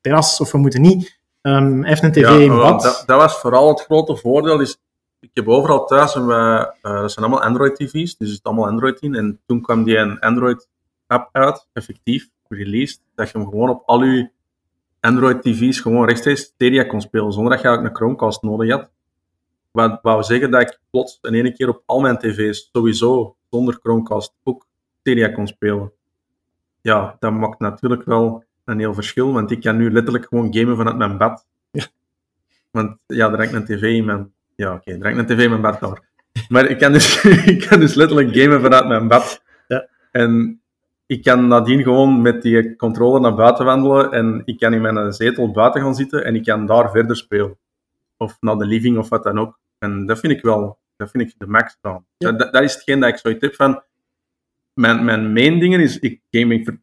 terras. 0.00 0.40
Of 0.40 0.52
we 0.52 0.58
moeten 0.58 0.80
niet... 0.80 1.18
ehm, 1.40 1.78
hij 1.80 1.88
heeft 1.88 2.02
een 2.02 2.12
tv 2.12 2.20
Ja, 2.20 2.38
in 2.38 2.56
bad. 2.56 2.82
dat, 2.82 3.02
dat 3.06 3.20
was 3.20 3.34
vooral 3.36 3.68
het 3.68 3.80
grote 3.80 4.16
voordeel. 4.16 4.60
Is, 4.60 4.76
ik 5.20 5.30
heb 5.32 5.48
overal 5.48 5.84
thuis, 5.84 6.14
en 6.14 6.26
wij, 6.26 6.74
eh, 6.82 7.00
dat 7.00 7.12
zijn 7.12 7.26
allemaal 7.26 7.44
Android-tv's, 7.44 8.16
dus 8.16 8.28
er 8.28 8.34
zit 8.34 8.42
allemaal 8.42 8.66
Android 8.66 9.00
in. 9.00 9.14
En 9.14 9.40
toen 9.46 9.60
kwam 9.60 9.84
die 9.84 9.96
een 9.96 10.20
Android-app 10.20 11.28
uit, 11.32 11.68
effectief, 11.72 12.28
released, 12.48 13.02
dat 13.14 13.30
je 13.30 13.38
hem 13.38 13.48
gewoon 13.48 13.68
op 13.68 13.82
al 13.86 14.04
je 14.04 14.30
Android-tv's 15.00 15.80
gewoon 15.80 16.06
rechtstreeks 16.06 16.40
Stadia 16.40 16.84
kon 16.84 17.00
spelen, 17.00 17.32
zonder 17.32 17.52
dat 17.52 17.60
je 17.60 17.66
eigenlijk 17.66 17.96
een 17.96 18.02
Chromecast 18.02 18.42
nodig 18.42 18.70
had. 18.70 18.90
Wat 19.70 19.98
wou 20.02 20.22
zeggen 20.22 20.50
dat 20.50 20.60
ik 20.60 20.80
plots 20.90 21.18
in 21.22 21.34
één 21.34 21.54
keer 21.54 21.68
op 21.68 21.82
al 21.86 22.00
mijn 22.00 22.18
tv's, 22.18 22.68
sowieso 22.72 23.36
zonder 23.50 23.78
Chromecast, 23.82 24.34
ook 24.44 24.66
Stadia 25.00 25.28
kon 25.28 25.46
spelen. 25.46 25.92
Ja, 26.80 27.16
dat 27.18 27.32
maakt 27.32 27.58
natuurlijk 27.58 28.04
wel 28.04 28.44
een 28.64 28.78
heel 28.78 28.94
verschil, 28.94 29.32
want 29.32 29.50
ik 29.50 29.60
kan 29.60 29.76
nu 29.76 29.90
letterlijk 29.90 30.26
gewoon 30.28 30.54
gamen 30.54 30.76
vanuit 30.76 30.96
mijn 30.96 31.18
bed. 31.18 31.46
Want 32.70 32.98
ja, 33.06 33.30
er 33.30 33.36
hangt 33.36 33.52
een 33.52 33.64
tv 33.64 33.82
in 33.82 34.04
mijn... 34.04 34.32
Ja, 34.62 34.74
oké, 34.74 34.90
er 34.90 35.02
hangt 35.02 35.18
een 35.18 35.26
tv 35.26 35.42
in 35.42 35.50
mijn 35.50 35.62
badkamer. 35.62 36.00
Maar 36.48 36.66
ik 36.66 36.78
kan, 36.78 36.92
dus, 36.92 37.24
ik 37.54 37.66
kan 37.68 37.80
dus 37.80 37.94
letterlijk 37.94 38.36
gamen 38.36 38.60
vanuit 38.60 38.86
mijn 38.86 39.08
bed. 39.08 39.42
Ja. 39.66 39.88
En 40.10 40.62
ik 41.06 41.22
kan 41.22 41.46
nadien 41.46 41.82
gewoon 41.82 42.22
met 42.22 42.42
die 42.42 42.76
controller 42.76 43.20
naar 43.20 43.34
buiten 43.34 43.64
wandelen 43.64 44.12
en 44.12 44.42
ik 44.44 44.58
kan 44.58 44.72
in 44.74 44.80
mijn 44.80 45.12
zetel 45.12 45.50
buiten 45.50 45.80
gaan 45.80 45.94
zitten 45.94 46.24
en 46.24 46.34
ik 46.34 46.44
kan 46.44 46.66
daar 46.66 46.90
verder 46.90 47.16
spelen. 47.16 47.58
Of 48.16 48.36
naar 48.40 48.56
de 48.56 48.66
living 48.66 48.98
of 48.98 49.08
wat 49.08 49.22
dan 49.22 49.38
ook. 49.38 49.58
En 49.78 50.06
dat 50.06 50.18
vind 50.18 50.32
ik 50.32 50.42
wel, 50.42 50.78
dat 50.96 51.10
vind 51.10 51.22
ik 51.22 51.34
de 51.38 51.46
max 51.46 51.76
dan. 51.80 52.04
Ja. 52.16 52.32
Dat, 52.32 52.52
dat 52.52 52.62
is 52.62 52.74
hetgeen 52.74 53.00
dat 53.00 53.08
ik 53.08 53.18
zoiets 53.18 53.40
heb 53.40 53.54
van... 53.54 53.82
Mijn, 54.72 55.04
mijn 55.04 55.32
main 55.32 55.58
dingen 55.58 55.80
is, 55.80 55.98
ik 55.98 56.20
ver- 56.30 56.80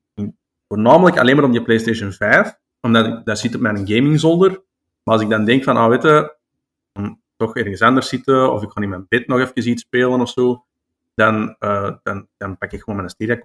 voornamelijk 0.67 1.19
alleen 1.19 1.35
maar 1.35 1.45
op 1.45 1.51
die 1.51 1.63
PlayStation 1.63 2.11
5, 2.11 2.59
omdat 2.81 3.05
ik, 3.05 3.25
dat 3.25 3.39
zit 3.39 3.55
op 3.55 3.61
mijn 3.61 3.87
gamingzolder. 3.87 4.49
Maar 5.03 5.13
als 5.13 5.21
ik 5.21 5.29
dan 5.29 5.45
denk 5.45 5.63
van, 5.63 5.77
ah, 5.77 5.89
weet 5.89 6.03
je, 6.03 6.35
toch 7.37 7.55
ergens 7.55 7.81
anders 7.81 8.07
zitten, 8.09 8.53
of 8.53 8.63
ik 8.63 8.69
ga 8.69 8.81
in 8.81 8.89
mijn 8.89 9.05
bed 9.09 9.27
nog 9.27 9.39
even 9.39 9.69
iets 9.69 9.81
spelen 9.81 10.21
of 10.21 10.29
zo, 10.29 10.63
dan, 11.15 11.55
eh, 11.59 11.91
dan, 12.03 12.27
dan 12.37 12.57
pak 12.57 12.71
ik 12.71 12.79
gewoon 12.79 12.95
mijn 12.95 13.09
Stadia 13.09 13.41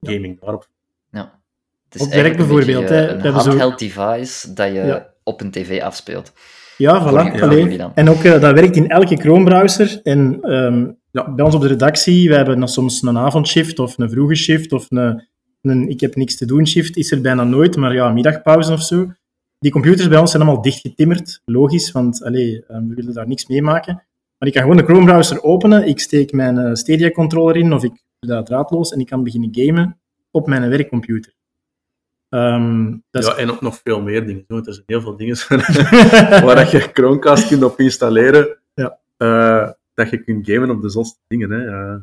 gaming 0.00 0.40
daarop. 0.40 0.68
Ja. 1.10 1.40
Het 1.88 2.02
Op 2.02 2.06
is 2.08 2.12
eigenlijk 2.14 2.36
werk 2.36 2.36
bijvoorbeeld, 2.64 2.90
Een, 2.90 3.18
eh, 3.18 3.24
een 3.24 3.40
zo- 3.40 3.46
handheld 3.48 3.78
device 3.78 4.52
dat 4.52 4.66
je 4.66 4.72
Ja. 4.74 5.12
op 5.22 5.40
een 5.40 5.50
tv 5.50 5.80
afspeelt. 5.82 6.32
Ja, 6.76 7.00
voilà. 7.02 7.04
jullie- 7.04 7.18
Allee. 7.18 7.38
voor 7.38 7.58
jullie 7.58 7.78
dan. 7.78 7.92
En 7.94 8.08
ook, 8.08 8.22
eh, 8.24 8.40
dat 8.40 8.54
werkt 8.54 8.76
in 8.76 8.88
elke 8.88 9.16
Chrome-browser. 9.16 10.00
En 10.02 10.38
ehm, 10.42 10.90
Ja. 11.10 11.30
bij 11.34 11.44
ons 11.44 11.54
op 11.54 11.60
de 11.60 11.66
redactie, 11.68 12.28
we 12.28 12.34
hebben 12.36 12.58
dan 12.58 12.68
soms 12.68 13.02
een 13.02 13.18
avondshift 13.18 13.78
of 13.78 13.98
een 13.98 14.10
vroege 14.10 14.34
shift 14.34 14.72
of 14.72 14.86
een, 14.90 15.28
een 15.62 15.88
ik 15.88 16.00
heb 16.00 16.14
niks 16.14 16.36
te 16.36 16.46
doen 16.46 16.66
shift. 16.66 16.96
Is 16.96 17.10
er 17.10 17.20
bijna 17.20 17.44
nooit, 17.44 17.76
maar 17.76 17.94
ja, 17.94 18.08
middagpauze 18.10 18.72
of 18.72 18.82
zo. 18.82 19.12
Die 19.58 19.72
computers 19.72 20.08
bij 20.08 20.18
ons 20.18 20.30
zijn 20.30 20.42
allemaal 20.42 20.62
dichtgetimmerd. 20.62 21.40
Logisch, 21.44 21.92
want 21.92 22.22
allee, 22.24 22.64
eh, 22.66 22.78
we 22.78 22.94
willen 22.94 23.14
daar 23.14 23.28
niks 23.28 23.46
mee 23.46 23.62
maken. 23.62 23.94
Maar 24.38 24.48
ik 24.48 24.52
kan 24.54 24.62
gewoon 24.62 24.76
de 24.76 24.84
Chrome-browser 24.84 25.42
openen, 25.42 25.86
ik 25.86 26.00
steek 26.00 26.32
mijn 26.32 26.58
eh, 26.58 26.74
Stadia-controller 26.74 27.56
in 27.56 27.72
of 27.72 27.84
ik 27.84 28.02
doe 28.18 28.30
dat 28.34 28.46
draadloos 28.46 28.92
en 28.92 29.00
ik 29.00 29.06
kan 29.06 29.24
beginnen 29.24 29.48
gamen 29.52 29.98
op 30.30 30.46
mijn 30.46 30.68
werkcomputer. 30.68 31.32
Ehm, 32.28 32.92
is 33.10 33.26
Ja, 33.26 33.34
en 33.34 33.50
ook 33.50 33.60
nog 33.60 33.80
veel 33.84 34.00
meer 34.00 34.26
dingen. 34.26 34.44
Want 34.48 34.66
er 34.66 34.72
zijn 34.72 34.84
heel 34.86 35.00
veel 35.00 35.16
dingen 35.16 35.36
waar 36.46 36.56
dat 36.56 36.70
je 36.70 36.80
Chromecast 36.92 37.48
kunt 37.48 37.62
op 37.62 37.78
installeren. 37.80 38.58
Ja. 38.74 38.98
eh, 39.16 39.70
dat 39.94 40.10
je 40.10 40.18
kunt 40.24 40.46
gamen 40.46 40.70
op 40.70 40.82
de 40.82 40.88
zotste 40.88 41.18
dingen. 41.26 41.50
Hè. 41.50 41.96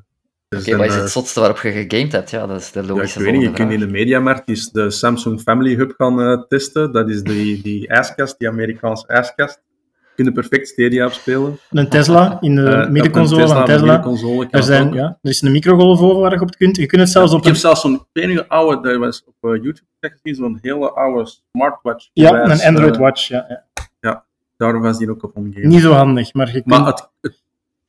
Er 0.51 0.57
Oké, 0.57 0.65
zijn, 0.65 0.77
wat 0.77 0.87
is 0.87 0.95
eh, 0.95 1.01
het 1.01 1.11
zotste 1.11 1.39
waarop 1.39 1.57
je 1.59 1.71
gegamed 1.71 2.11
hebt? 2.11 2.29
Ja, 2.29 2.47
dat 2.47 2.61
is 2.61 2.71
de 2.71 2.79
Ja, 2.79 2.85
ik 2.85 2.91
logische 2.91 3.23
weet 3.23 3.33
niet, 3.33 3.41
je 3.41 3.51
kunt 3.51 3.71
in 3.71 3.79
de 3.79 3.87
Mediamarkt 3.87 4.47
eens 4.49 4.71
de 4.71 4.89
Samsung 4.91 5.41
Family 5.41 5.75
Hub 5.75 5.93
gaan 5.97 6.21
eh, 6.21 6.41
testen. 6.47 6.91
Dat 6.91 7.09
is 7.09 7.23
die, 7.23 7.61
die 7.61 7.87
ijskast, 7.87 8.39
die 8.39 8.47
Amerikaanse 8.47 9.07
ijskast. 9.07 9.61
Je 10.15 10.23
kunt 10.23 10.27
er 10.27 10.33
perfect 10.33 10.67
Stadia 10.67 11.05
op 11.05 11.11
spelen. 11.11 11.57
een 11.69 11.89
Tesla 11.89 12.37
in 12.41 12.55
de 12.55 12.63
Eh, 12.69 12.89
middenconsole 12.89 13.47
van 13.47 13.57
een 13.57 13.65
Tesla. 13.65 14.03
Er, 14.49 14.63
zijn, 14.63 14.87
ook. 14.87 14.93
ja, 14.93 15.17
er 15.21 15.29
is 15.29 15.41
een 15.41 15.51
microgolfoven 15.51 16.21
waar 16.21 16.33
je 16.33 16.41
op 16.41 16.47
het 16.47 16.57
kunt. 16.57 16.75
Je 16.77 16.85
kunt 16.85 17.01
het 17.01 17.11
zelfs 17.11 17.31
op 17.31 17.39
ik 17.39 17.45
heb 17.45 17.53
een, 17.53 17.59
zelfs 17.59 17.81
zo'n 17.81 18.05
enige 18.13 18.47
oude, 18.47 18.89
dat 18.89 18.99
was 18.99 19.23
op 19.25 19.51
eh, 19.51 19.63
YouTube 19.63 19.85
gezien, 19.99 20.35
zo'n 20.35 20.59
hele 20.61 20.91
oude 20.91 21.29
smartwatch. 21.51 22.09
ja, 22.13 22.43
een 22.43 22.61
Android 22.61 22.95
eh, 22.95 23.01
Watch. 23.01 23.27
Ja, 23.27 23.63
ja. 23.99 24.25
daar 24.57 24.81
was 24.81 24.97
die 24.97 25.09
ook 25.09 25.23
op 25.23 25.35
omgegeven. 25.35 25.69
Niet 25.69 25.81
zo 25.81 25.91
handig, 25.91 26.33
maar 26.33 26.47
je 26.47 26.53
kunt... 26.53 26.65
Maar 26.65 26.85
het, 26.85 27.09
het 27.21 27.41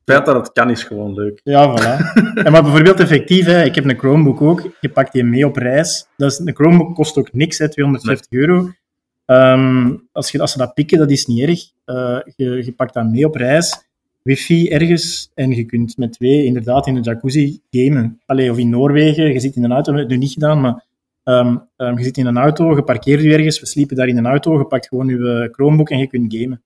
feit 0.05 0.27
dat 0.27 0.35
het 0.35 0.53
kan 0.53 0.71
is 0.71 0.83
gewoon 0.83 1.15
leuk. 1.15 1.41
Ja, 1.45 1.71
voilà. 1.71 2.13
en 2.45 2.53
maar 2.53 2.63
bijvoorbeeld 2.63 3.01
effectief, 3.01 3.47
hè, 3.47 3.65
ik 3.65 3.75
heb 3.75 3.85
een 3.85 3.99
Chromebook 3.99 4.41
ook. 4.41 4.71
Je 4.81 4.89
pakt 4.89 5.13
die 5.13 5.25
mee 5.25 5.47
op 5.47 5.57
reis. 5.57 6.07
Dat 6.17 6.31
is, 6.31 6.39
een 6.39 6.55
Chromebook 6.55 6.95
kost 6.95 7.19
ook 7.19 7.33
niks, 7.33 7.59
hè, 7.59 7.69
250 7.69 8.31
euro. 8.31 8.71
Ehm, 9.25 9.97
als, 10.13 10.31
je, 10.31 10.41
als 10.41 10.53
ze 10.53 10.59
dat 10.59 10.75
pikken, 10.75 10.99
dat 10.99 11.11
is 11.11 11.27
niet 11.27 11.41
erg. 11.49 11.61
Eh, 11.85 12.19
je, 12.37 12.65
je 12.65 12.73
pakt 12.73 12.95
dat 12.95 13.11
mee 13.11 13.27
op 13.27 13.35
reis. 13.35 13.91
Wifi 14.23 14.69
ergens 14.69 15.31
en 15.35 15.51
je 15.51 15.65
kunt 15.65 15.97
met 15.97 16.13
twee 16.13 16.45
inderdaad 16.45 16.87
in 16.87 16.95
de 16.95 17.01
jacuzzi 17.01 17.61
gamen. 17.71 18.21
Allee, 18.27 18.51
of 18.51 18.59
in 18.59 18.71
Noorwegen, 18.71 19.33
je 19.33 19.41
zit 19.41 19.57
in 19.57 19.65
een 19.65 19.73
auto, 19.73 19.93
we 19.93 19.99
hebben 19.99 20.15
het 20.15 20.21
nu 20.21 20.27
niet 20.27 20.33
gedaan, 20.33 20.61
maar 20.61 20.85
ehm, 21.23 21.57
ehm, 21.77 21.99
je 21.99 22.05
zit 22.05 22.17
in 22.17 22.27
een 22.27 22.37
auto, 22.37 22.75
je 22.77 22.83
parkeert 22.83 23.23
je 23.23 23.33
ergens, 23.33 23.61
we 23.61 23.67
sliepen 23.67 23.97
daar 23.97 24.09
in 24.09 24.17
een 24.17 24.27
auto, 24.27 24.59
je 24.59 24.65
pakt 24.65 24.89
gewoon 24.89 25.09
je 25.09 25.49
Chromebook 25.53 25.91
en 25.91 25.99
je 25.99 26.07
kunt 26.07 26.35
gamen. 26.35 26.63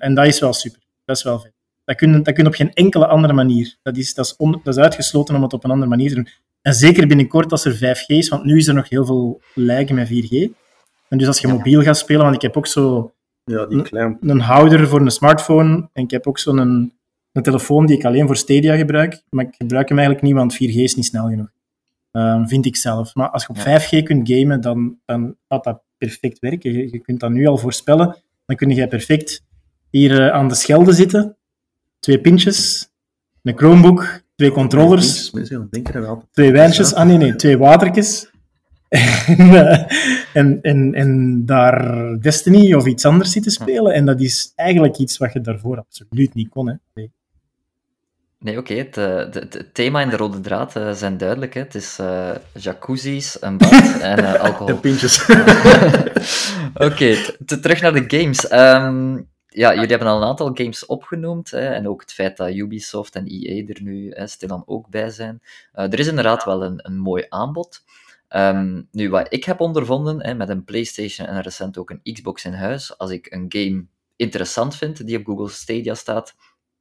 En 0.00 0.14
dat 0.14 0.26
is 0.26 0.40
wel 0.40 0.52
super. 0.52 0.80
Dat 1.04 1.16
is 1.16 1.22
wel 1.22 1.38
vet. 1.38 1.59
Dat 1.90 1.98
kun, 1.98 2.12
je- 2.12 2.22
dat 2.22 2.34
kun 2.34 2.42
je 2.42 2.48
op 2.48 2.54
geen 2.56 2.72
enkele 2.72 3.06
andere 3.06 3.32
manier. 3.32 3.76
Dat 3.82 3.96
is, 3.96 4.14
dat, 4.14 4.24
is 4.26 4.36
on- 4.36 4.60
dat 4.64 4.76
is 4.76 4.82
uitgesloten 4.82 5.34
om 5.34 5.42
het 5.42 5.52
op 5.52 5.64
een 5.64 5.70
andere 5.70 5.90
manier 5.90 6.08
te 6.08 6.14
doen. 6.14 6.28
En 6.62 6.74
zeker 6.74 7.06
binnenkort 7.06 7.50
als 7.52 7.64
er 7.64 7.74
5G 7.76 8.06
is, 8.06 8.28
want 8.28 8.44
nu 8.44 8.56
is 8.56 8.66
er 8.66 8.74
nog 8.74 8.88
heel 8.88 9.04
veel 9.06 9.40
lijken 9.54 9.94
met 9.94 10.08
4G. 10.08 10.48
En 11.08 11.18
dus 11.18 11.26
als 11.26 11.38
je 11.40 11.48
mobiel 11.48 11.82
gaat 11.82 11.98
spelen, 11.98 12.22
want 12.22 12.34
ik 12.34 12.42
heb 12.42 12.56
ook 12.56 12.66
zo 12.66 13.12
Ja, 13.44 13.66
die 13.66 13.82
klein. 13.82 14.16
een 14.20 14.40
houder 14.40 14.88
voor 14.88 15.00
een 15.00 15.10
smartphone 15.10 15.88
en 15.92 16.02
ik 16.02 16.10
heb 16.10 16.26
ook 16.26 16.38
zo'n 16.38 16.58
een, 16.58 16.92
een 17.32 17.42
telefoon 17.42 17.86
die 17.86 17.96
ik 17.96 18.04
alleen 18.04 18.26
voor 18.26 18.36
Stadia 18.36 18.76
gebruik, 18.76 19.22
maar 19.30 19.44
ik 19.44 19.54
gebruik 19.58 19.88
hem 19.88 19.98
eigenlijk 19.98 20.26
niet, 20.26 20.36
want 20.36 20.54
4G 20.54 20.74
is 20.82 20.94
niet 20.94 21.04
snel 21.04 21.28
genoeg. 21.28 21.50
Ehm, 22.10 22.46
vind 22.46 22.66
ik 22.66 22.76
zelf. 22.76 23.14
Maar 23.14 23.30
als 23.30 23.42
je 23.42 23.48
op 23.48 23.56
Ja. 23.56 23.62
5G 23.80 24.02
kunt 24.02 24.28
gamen, 24.30 24.60
dan, 24.60 24.98
dan 25.04 25.36
gaat 25.48 25.64
dat 25.64 25.82
perfect 25.98 26.38
werken. 26.38 26.72
Je, 26.72 26.88
je 26.92 26.98
kunt 26.98 27.20
dat 27.20 27.30
nu 27.30 27.46
al 27.46 27.58
voorspellen. 27.58 28.16
Dan 28.46 28.56
kun 28.56 28.70
je 28.70 28.88
perfect 28.88 29.42
hier 29.90 30.20
eh, 30.26 30.28
aan 30.32 30.48
de 30.48 30.54
schelde 30.54 30.92
zitten, 30.92 31.36
twee 32.00 32.20
pintjes, 32.20 32.88
een 33.42 33.56
Chromebook, 33.56 34.20
twee 34.36 34.50
controllers, 34.50 35.30
Mensen 35.30 35.66
denken 35.70 35.94
er 35.94 36.00
wel. 36.00 36.28
twee 36.30 36.52
wijntjes, 36.52 36.94
ah 36.94 37.06
nee, 37.06 37.16
nee, 37.16 37.36
twee 37.36 37.58
watertjes. 37.58 38.30
en, 39.26 39.38
eh, 39.38 39.86
en, 40.32 40.58
en, 40.62 40.94
en 40.94 41.42
daar 41.46 42.16
Destiny 42.20 42.74
of 42.74 42.86
iets 42.86 43.04
anders 43.04 43.32
zitten 43.32 43.52
spelen. 43.52 43.92
En 43.92 44.04
dat 44.04 44.20
is 44.20 44.52
eigenlijk 44.54 44.98
iets 44.98 45.18
wat 45.18 45.32
je 45.32 45.40
daarvoor 45.40 45.78
absoluut 45.78 46.34
niet 46.34 46.48
kon. 46.48 46.68
Hè. 46.68 46.74
Nee. 46.94 47.12
Nee, 48.40 48.58
oké. 48.58 48.74
Het, 48.74 48.96
eh, 48.96 49.16
het, 49.16 49.34
het 49.34 49.74
thema 49.74 50.00
en 50.00 50.08
de 50.10 50.16
rode 50.16 50.40
draad 50.40 50.76
eh, 50.76 50.92
zijn 50.92 51.16
duidelijk. 51.16 51.54
Hè. 51.54 51.60
Het 51.60 51.74
is 51.74 51.98
eh 51.98 52.30
jacuzzi's, 52.52 53.36
een 53.40 53.58
bad 53.58 54.00
en 54.00 54.18
eh, 54.18 54.40
alcohol. 54.40 54.68
En 54.68 54.80
pintjes. 54.80 55.20
Oké, 56.74 57.16
terug 57.60 57.80
naar 57.80 57.92
de 57.92 58.04
games. 58.06 58.48
Ehm, 58.48 59.18
ja, 59.50 59.74
jullie 59.74 59.88
hebben 59.88 60.08
al 60.08 60.22
een 60.22 60.28
aantal 60.28 60.50
games 60.54 60.86
opgenoemd. 60.86 61.50
Hè, 61.50 61.68
en 61.68 61.88
ook 61.88 62.00
het 62.00 62.12
feit 62.12 62.36
dat 62.36 62.54
Ubisoft 62.54 63.14
en 63.14 63.26
EA 63.26 63.66
er 63.66 63.82
nu 63.82 64.10
hè, 64.10 64.26
stilaan 64.26 64.62
ook 64.66 64.88
bij 64.88 65.10
zijn. 65.10 65.42
Eh, 65.72 65.92
er 65.92 65.98
is 65.98 66.06
inderdaad 66.06 66.44
wel 66.44 66.64
een, 66.64 66.86
een 66.86 66.98
mooi 66.98 67.26
aanbod. 67.28 67.84
Ehm, 68.28 68.82
nu, 68.90 69.10
wat 69.10 69.32
ik 69.32 69.44
heb 69.44 69.60
ondervonden 69.60 70.24
hè, 70.24 70.34
met 70.34 70.48
een 70.48 70.64
PlayStation 70.64 71.26
en 71.26 71.40
recent 71.40 71.78
ook 71.78 71.90
een 71.90 72.12
Xbox 72.12 72.44
in 72.44 72.52
huis, 72.52 72.98
als 72.98 73.10
ik 73.10 73.26
een 73.30 73.46
game 73.48 73.86
interessant 74.16 74.76
vind 74.76 75.06
die 75.06 75.18
op 75.18 75.26
Google 75.26 75.48
Stadia 75.48 75.94
staat, 75.94 76.34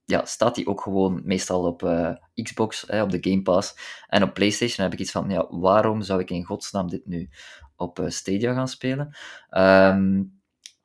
ja, 0.05 0.25
staat 0.25 0.55
die 0.55 0.67
ook 0.67 0.81
gewoon 0.81 1.21
meestal 1.23 1.65
op 1.65 1.83
eh, 1.83 2.11
Xbox, 2.33 2.83
hè, 2.87 3.01
op 3.01 3.09
de 3.09 3.17
Game 3.21 3.41
Pass. 3.41 3.75
En 4.07 4.23
op 4.23 4.33
PlayStation 4.33 4.83
heb 4.83 4.93
ik 4.93 4.99
iets 4.99 5.11
van, 5.11 5.29
ja, 5.29 5.47
waarom 5.49 6.01
zou 6.01 6.19
ik 6.19 6.29
in 6.29 6.43
godsnaam 6.43 6.89
dit 6.89 7.05
nu 7.05 7.29
op 7.75 7.99
eh, 7.99 8.09
Stadia 8.09 8.53
gaan 8.53 8.67
spelen? 8.67 9.17
Ehm, 9.49 10.21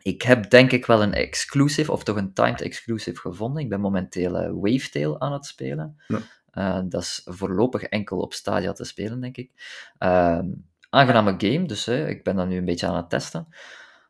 ik 0.04 0.22
heb 0.22 0.50
denk 0.50 0.72
ik 0.72 0.86
wel 0.86 1.02
een 1.02 1.12
exclusive, 1.12 1.92
of 1.92 2.04
toch 2.04 2.16
een 2.16 2.32
timed 2.32 2.60
exclusive 2.60 3.20
gevonden. 3.20 3.62
Ik 3.62 3.68
ben 3.68 3.80
momenteel 3.80 4.36
eh, 4.38 4.50
Wavetail 4.52 5.20
aan 5.20 5.32
het 5.32 5.46
spelen. 5.46 5.96
Ja. 6.08 6.18
Eh, 6.50 6.80
dat 6.88 7.02
is 7.02 7.22
voorlopig 7.24 7.82
enkel 7.82 8.18
op 8.18 8.32
Stadia 8.32 8.72
te 8.72 8.84
spelen, 8.84 9.20
denk 9.20 9.36
ik. 9.36 9.50
Ehm, 9.98 10.46
aangename 10.90 11.34
game, 11.38 11.66
dus 11.66 11.84
hè, 11.84 12.08
ik 12.08 12.24
ben 12.24 12.36
dat 12.36 12.48
nu 12.48 12.56
een 12.56 12.64
beetje 12.64 12.86
aan 12.86 12.96
het 12.96 13.10
testen. 13.10 13.46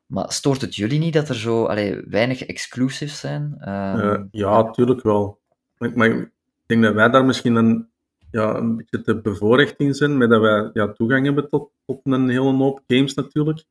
Maar 0.07 0.33
stoort 0.33 0.61
het 0.61 0.75
jullie 0.75 0.99
niet 0.99 1.13
dat 1.13 1.29
er 1.29 1.35
zo 1.35 1.65
allee, 1.65 2.05
weinig 2.09 2.45
exclusives 2.45 3.21
zijn? 3.21 3.57
Ehm, 3.59 3.99
Eh, 3.99 4.23
ja, 4.31 4.63
natuurlijk 4.63 5.03
wel. 5.03 5.41
Maar, 5.79 5.91
maar 5.95 6.09
ik 6.09 6.31
denk 6.67 6.83
dat 6.83 6.95
wij 6.95 7.11
daar 7.11 7.25
misschien 7.25 7.55
een, 7.55 7.89
ja, 8.31 8.55
een 8.55 8.77
beetje 8.77 9.01
te 9.01 9.21
bevoorrecht 9.21 9.77
in 9.77 9.95
zijn, 9.95 10.17
met 10.17 10.31
dat 10.31 10.41
wij 10.41 10.71
ja, 10.73 10.93
toegang 10.93 11.25
hebben 11.25 11.49
tot, 11.49 11.71
tot 11.87 12.01
een 12.03 12.29
hele 12.29 12.53
hoop 12.53 12.83
games 12.87 13.15
natuurlijk. 13.15 13.65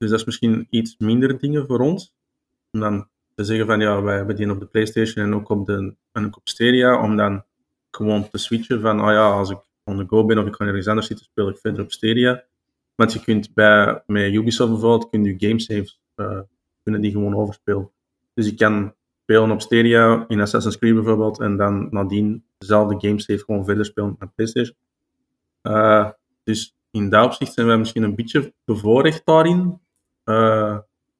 Dus 0.00 0.10
dat 0.10 0.18
is 0.18 0.24
misschien 0.24 0.66
iets 0.70 0.94
minder 0.98 1.38
dingen 1.38 1.66
voor 1.66 1.80
ons. 1.80 2.14
Om 2.70 2.80
dan 2.80 3.08
te 3.34 3.44
zeggen 3.44 3.66
van 3.66 3.80
ja, 3.80 4.02
wij 4.02 4.16
hebben 4.16 4.36
die 4.36 4.50
op 4.50 4.60
de 4.60 4.66
PlayStation 4.66 5.24
en 5.24 5.34
ook 5.34 5.48
op, 5.48 5.66
de, 5.66 5.94
en 6.12 6.26
ook 6.26 6.36
op 6.36 6.48
Stadia, 6.48 7.02
om 7.02 7.16
dan 7.16 7.44
gewoon 7.90 8.28
te 8.28 8.38
switchen 8.38 8.80
van 8.80 9.00
oh 9.00 9.10
ja, 9.10 9.30
als 9.30 9.50
ik 9.50 9.58
on 9.84 9.96
the 9.96 10.04
go 10.06 10.24
ben 10.24 10.38
of 10.38 10.46
ik 10.46 10.54
ga 10.54 10.64
ergens 10.64 10.86
anders 10.86 11.06
zitten, 11.06 11.26
speel 11.26 11.48
ik 11.48 11.58
verder 11.58 11.82
op 11.82 11.92
Stadia. 11.92 12.44
Want 12.94 13.12
je 13.12 13.20
kunt 13.20 13.54
bij, 13.54 14.02
met 14.06 14.32
Ubisoft 14.32 14.70
bijvoorbeeld, 14.70 15.10
kun 15.10 15.24
je 15.24 15.34
gamesaves, 15.38 16.00
eh 16.14 16.40
kunnen 16.82 17.00
die 17.00 17.10
gewoon 17.12 17.36
overspelen. 17.36 17.90
Dus 18.34 18.46
je 18.46 18.54
kan 18.54 18.94
spelen 19.22 19.50
op 19.50 19.60
Stadia 19.60 20.24
in 20.28 20.40
Assassin's 20.40 20.78
Creed 20.78 20.94
bijvoorbeeld 20.94 21.40
en 21.40 21.56
dan 21.56 21.88
nadien 21.90 22.44
dezelfde 22.58 23.08
gamesave 23.08 23.44
gewoon 23.44 23.64
verder 23.64 23.84
spelen 23.84 24.16
op 24.20 24.32
PlayStation. 24.34 24.76
Eh, 25.62 26.10
dus 26.44 26.76
in 26.90 27.10
dat 27.10 27.24
opzicht 27.24 27.52
zijn 27.52 27.66
wij 27.66 27.78
misschien 27.78 28.02
een 28.02 28.14
beetje 28.14 28.54
bevoorrecht 28.64 29.22
daarin. 29.24 29.80
Eh, 30.30 30.78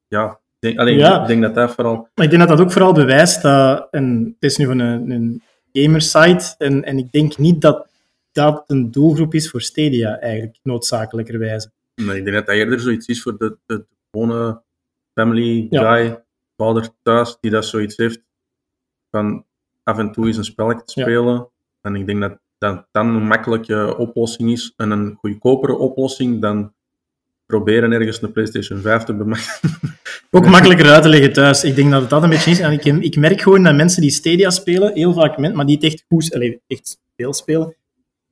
ja, 0.09 0.31
ik 0.31 0.39
denk, 0.59 0.79
alleen, 0.79 0.97
Ja. 0.99 1.21
ik 1.21 1.27
denk 1.27 1.43
dat 1.43 1.55
dat 1.55 1.75
vooral... 1.75 2.09
Maar 2.15 2.25
ik 2.25 2.31
denk 2.31 2.49
dat 2.49 2.57
dat 2.57 2.61
ook 2.67 2.73
vooral 2.73 2.93
bewijst 2.93 3.43
dat, 3.43 3.89
en 3.91 4.25
het 4.41 4.51
is 4.51 4.57
nu 4.57 4.67
van 4.67 4.79
een, 4.79 5.11
een 5.11 5.43
gamersite, 5.73 6.55
en, 6.59 6.85
en 6.85 6.99
ik 6.99 7.13
denk 7.13 7.39
niet 7.39 7.61
dat 7.61 7.89
dat 8.33 8.65
een 8.67 8.91
doelgroep 8.91 9.35
is 9.35 9.51
voor 9.51 9.61
Stadia, 9.63 10.19
eigenlijk, 10.19 10.59
noodzakelijkerwijze. 10.63 11.71
Nee, 11.95 12.17
ik 12.17 12.25
denk 12.25 12.37
dat 12.37 12.47
dat 12.47 12.55
eerder 12.55 12.81
zoiets 12.81 13.07
is 13.07 13.23
voor 13.23 13.39
de, 13.39 13.57
de, 13.67 13.77
de 13.77 13.87
gewone 14.11 14.63
family 15.15 15.67
Ja. 15.71 15.95
guy, 15.95 16.23
vader 16.57 16.89
thuis, 17.03 17.37
die 17.41 17.51
dat 17.51 17.65
zoiets 17.65 17.97
heeft 17.97 18.23
van 19.11 19.45
af 19.83 19.99
en 19.99 20.13
toe 20.13 20.27
eens 20.27 20.37
een 20.37 20.45
spelletje 20.45 20.85
te 20.85 21.01
Ja. 21.01 21.07
spelen. 21.07 21.49
En 21.81 21.95
ik 21.95 22.07
denk 22.07 22.21
dat 22.21 22.39
dat 22.59 22.87
dan 22.91 23.07
een 23.09 23.27
makkelijke 23.27 23.97
oplossing 23.97 24.51
is 24.51 24.73
en 24.77 24.91
een 24.91 25.17
goedkopere 25.21 25.77
oplossing 25.77 26.41
dan 26.41 26.75
proberen 27.51 27.93
ergens 27.93 28.23
een 28.23 28.33
PlayStation 28.33 28.81
5 28.81 29.03
te 29.03 29.15
bemachtigen. 29.15 29.71
Ook 30.31 30.47
makkelijker 30.47 30.91
uit 30.91 31.03
te 31.03 31.09
leggen 31.09 31.33
thuis. 31.33 31.65
Ik 31.65 31.77
denk 31.77 31.91
dat 31.91 32.01
het 32.01 32.11
dat 32.11 32.23
een 32.23 32.29
beetje 32.31 32.51
is. 32.51 32.61
En 32.61 32.73
ik, 32.73 32.85
ik 32.85 33.17
merk 33.17 33.41
gewoon 33.41 33.63
dat 33.63 33.75
mensen 33.75 34.03
die 34.03 34.11
Stadia 34.11 34.51
spelen, 34.51 34.93
heel 34.95 35.13
vaak, 35.13 35.39
maar 35.39 35.67
die 35.67 35.75
het 35.75 35.85
echt 35.85 36.05
goed, 36.09 36.35
allez, 36.35 36.57
echt 36.67 36.99
veel 37.17 37.33
spelen, 37.35 37.75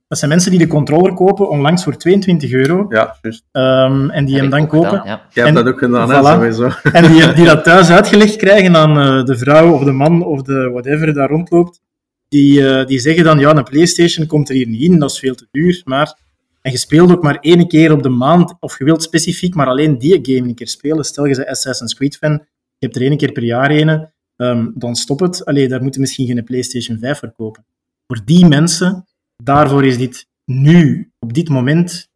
dat 0.07 0.17
zijn 0.17 0.29
mensen 0.31 0.51
die 0.51 0.59
de 0.59 0.67
controller 0.67 1.13
kopen 1.13 1.49
onlangs 1.49 1.83
voor 1.83 1.97
22 1.97 2.51
euro 2.51 2.85
Ja, 2.89 3.15
juist. 3.21 3.43
ehm, 3.51 4.09
en 4.09 4.25
die 4.25 4.33
heb 4.33 4.41
hem 4.41 4.51
dan 4.51 4.67
kopen. 4.67 4.89
gedaan, 4.89 5.05
ja. 5.05 5.21
Jij 5.33 5.43
hebt 5.43 5.57
En- 5.57 5.63
dat 5.63 5.73
ook 5.73 5.79
gedaan, 5.79 6.09
hè, 6.09 6.19
voilà. 6.19 6.23
sowieso. 6.53 6.69
En 6.97 7.11
die, 7.11 7.33
die 7.33 7.45
dat 7.45 7.63
thuis 7.69 7.89
uitgelegd 7.89 8.35
krijgen 8.35 8.75
aan 8.75 8.99
eh, 8.99 9.25
de 9.25 9.37
vrouw 9.37 9.73
of 9.73 9.83
de 9.83 9.91
man 9.91 10.25
of 10.25 10.41
de 10.41 10.69
whatever 10.73 11.13
daar 11.13 11.29
rondloopt, 11.29 11.79
die, 12.27 12.67
eh, 12.69 12.85
die 12.85 12.99
zeggen 12.99 13.23
dan, 13.23 13.39
ja, 13.39 13.55
een 13.55 13.63
Playstation 13.63 14.25
komt 14.27 14.49
er 14.49 14.55
hier 14.55 14.67
niet 14.67 14.81
in, 14.81 14.99
dat 14.99 15.11
is 15.11 15.19
veel 15.19 15.35
te 15.35 15.47
duur, 15.51 15.81
maar... 15.85 16.27
En 16.61 16.71
je 16.71 16.77
speelt 16.77 17.11
ook 17.11 17.23
maar 17.23 17.37
één 17.39 17.67
keer 17.67 17.91
op 17.91 18.03
de 18.03 18.09
maand, 18.09 18.53
of 18.59 18.77
je 18.77 18.83
wilt 18.83 19.03
specifiek 19.03 19.55
maar 19.55 19.67
alleen 19.67 19.97
die 19.97 20.19
game 20.21 20.47
een 20.49 20.55
keer 20.55 20.67
spelen. 20.67 21.03
Stel 21.05 21.25
je 21.25 21.35
bent 21.35 21.47
Assassin's 21.47 21.93
Creed 21.95 22.17
fan, 22.17 22.31
je 22.31 22.85
hebt 22.85 22.95
er 22.95 23.01
één 23.01 23.17
keer 23.17 23.31
per 23.31 23.43
jaar 23.43 23.71
een, 23.71 24.09
ehm, 24.35 24.67
dan 24.75 24.95
stop 24.95 25.19
het. 25.19 25.45
Allee, 25.45 25.67
daar 25.67 25.81
moeten 25.81 26.01
misschien 26.01 26.27
geen 26.27 26.43
Playstation 26.43 26.97
5 26.97 27.19
verkopen. 27.19 27.65
Voor 28.07 28.19
die 28.25 28.45
mensen, 28.45 29.07
daarvoor 29.43 29.85
is 29.85 29.97
dit 29.97 30.27
nu, 30.45 31.11
op 31.19 31.33
dit 31.33 31.49
moment, 31.49 32.09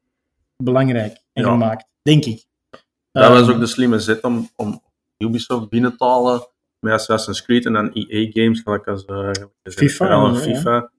belangrijk 0.64 1.18
en 1.34 1.44
Ja. 1.44 1.50
gemaakt, 1.52 1.86
denk 2.02 2.26
ik. 2.26 2.46
Dat 3.12 3.28
was 3.30 3.42
Ehm, 3.42 3.52
ook 3.52 3.60
de 3.60 3.66
slimme 3.66 4.00
zet 4.00 4.22
om, 4.24 4.50
om 4.56 4.82
Ubisoft 5.18 5.70
binnen 5.70 5.98
te 5.98 6.06
halen 6.06 6.48
met 6.80 6.94
Assassin's 6.94 7.44
Creed 7.44 7.66
en 7.66 7.74
dan 7.74 7.92
EA-games, 7.94 8.62
gelijk 8.62 8.88
als 8.88 9.06
eh, 9.06 9.32
FIFA, 9.64 10.06
ja. 10.06 10.34
FIFA. 10.36 10.92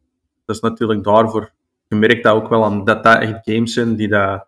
Dat 0.44 0.56
is 0.56 0.60
natuurlijk 0.62 1.04
daarvoor... 1.04 1.52
Je 1.86 1.96
merkt 1.96 2.22
dat 2.22 2.34
ook 2.34 2.48
wel 2.48 2.64
aan 2.64 2.84
dat 2.84 3.04
dat 3.04 3.22
echt 3.22 3.38
games 3.42 3.72
zijn 3.72 3.96
die 3.96 4.08
dat... 4.08 4.46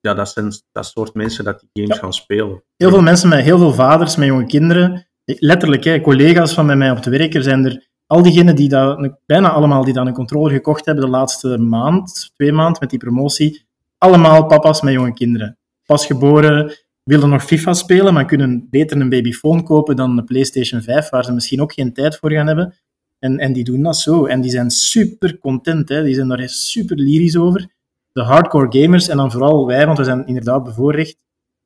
Ja, 0.00 0.14
dat 0.14 0.28
zijn 0.28 0.52
dat 0.72 0.86
soort 0.86 1.14
mensen 1.14 1.44
dat 1.44 1.60
die 1.60 1.68
games 1.72 1.96
Ja. 1.96 2.02
gaan 2.02 2.12
spelen. 2.12 2.62
Heel 2.76 2.90
veel 2.90 3.02
mensen 3.02 3.28
met 3.28 3.40
heel 3.40 3.58
veel 3.58 3.72
vaders, 3.72 4.16
met 4.16 4.26
jonge 4.26 4.46
kinderen, 4.46 5.06
letterlijk, 5.24 5.84
hè, 5.84 6.00
collega's 6.00 6.54
van 6.54 6.66
bij 6.66 6.76
mij 6.76 6.90
op 6.90 6.96
het 6.96 7.06
werk, 7.06 7.34
er 7.34 7.42
zijn 7.42 7.64
er 7.64 7.88
al 8.06 8.22
diegenen 8.22 8.56
die 8.56 8.68
dat, 8.68 9.16
bijna 9.26 9.50
allemaal 9.50 9.84
die 9.84 9.94
dan 9.94 10.06
een 10.06 10.12
controller 10.12 10.50
gekocht 10.52 10.84
hebben 10.84 11.04
de 11.04 11.10
laatste 11.10 11.58
maand, 11.58 12.30
twee 12.36 12.52
maanden 12.52 12.80
met 12.80 12.90
die 12.90 12.98
promotie, 12.98 13.66
allemaal 13.98 14.46
papa's 14.46 14.80
met 14.80 14.92
jonge 14.92 15.12
kinderen. 15.12 15.58
Pas 15.86 16.06
geboren, 16.06 16.72
willen 17.02 17.28
nog 17.28 17.44
FIFA 17.44 17.72
spelen, 17.72 18.14
maar 18.14 18.24
kunnen 18.24 18.66
beter 18.70 19.00
een 19.00 19.08
babyfoon 19.08 19.64
kopen 19.64 19.96
dan 19.96 20.18
een 20.18 20.24
PlayStation 20.24 20.82
5, 20.82 21.08
waar 21.08 21.24
ze 21.24 21.32
misschien 21.32 21.60
ook 21.60 21.72
geen 21.72 21.92
tijd 21.92 22.16
voor 22.16 22.32
gaan 22.32 22.46
hebben. 22.46 22.74
En, 23.20 23.38
en 23.38 23.52
die 23.52 23.64
doen 23.64 23.82
dat 23.82 23.96
zo. 23.96 24.26
En 24.26 24.40
die 24.40 24.50
zijn 24.50 24.70
super 24.70 25.38
content, 25.38 25.88
hè. 25.88 26.02
die 26.04 26.14
zijn 26.14 26.28
daar 26.28 26.48
super 26.48 26.96
lyrisch 26.96 27.36
over. 27.36 27.66
De 28.12 28.22
hardcore 28.22 28.80
gamers, 28.82 29.08
en 29.08 29.16
dan 29.16 29.30
vooral 29.30 29.66
wij, 29.66 29.86
want 29.86 29.98
we 29.98 30.04
zijn 30.04 30.26
inderdaad 30.26 30.64
bevoorrecht, 30.64 31.16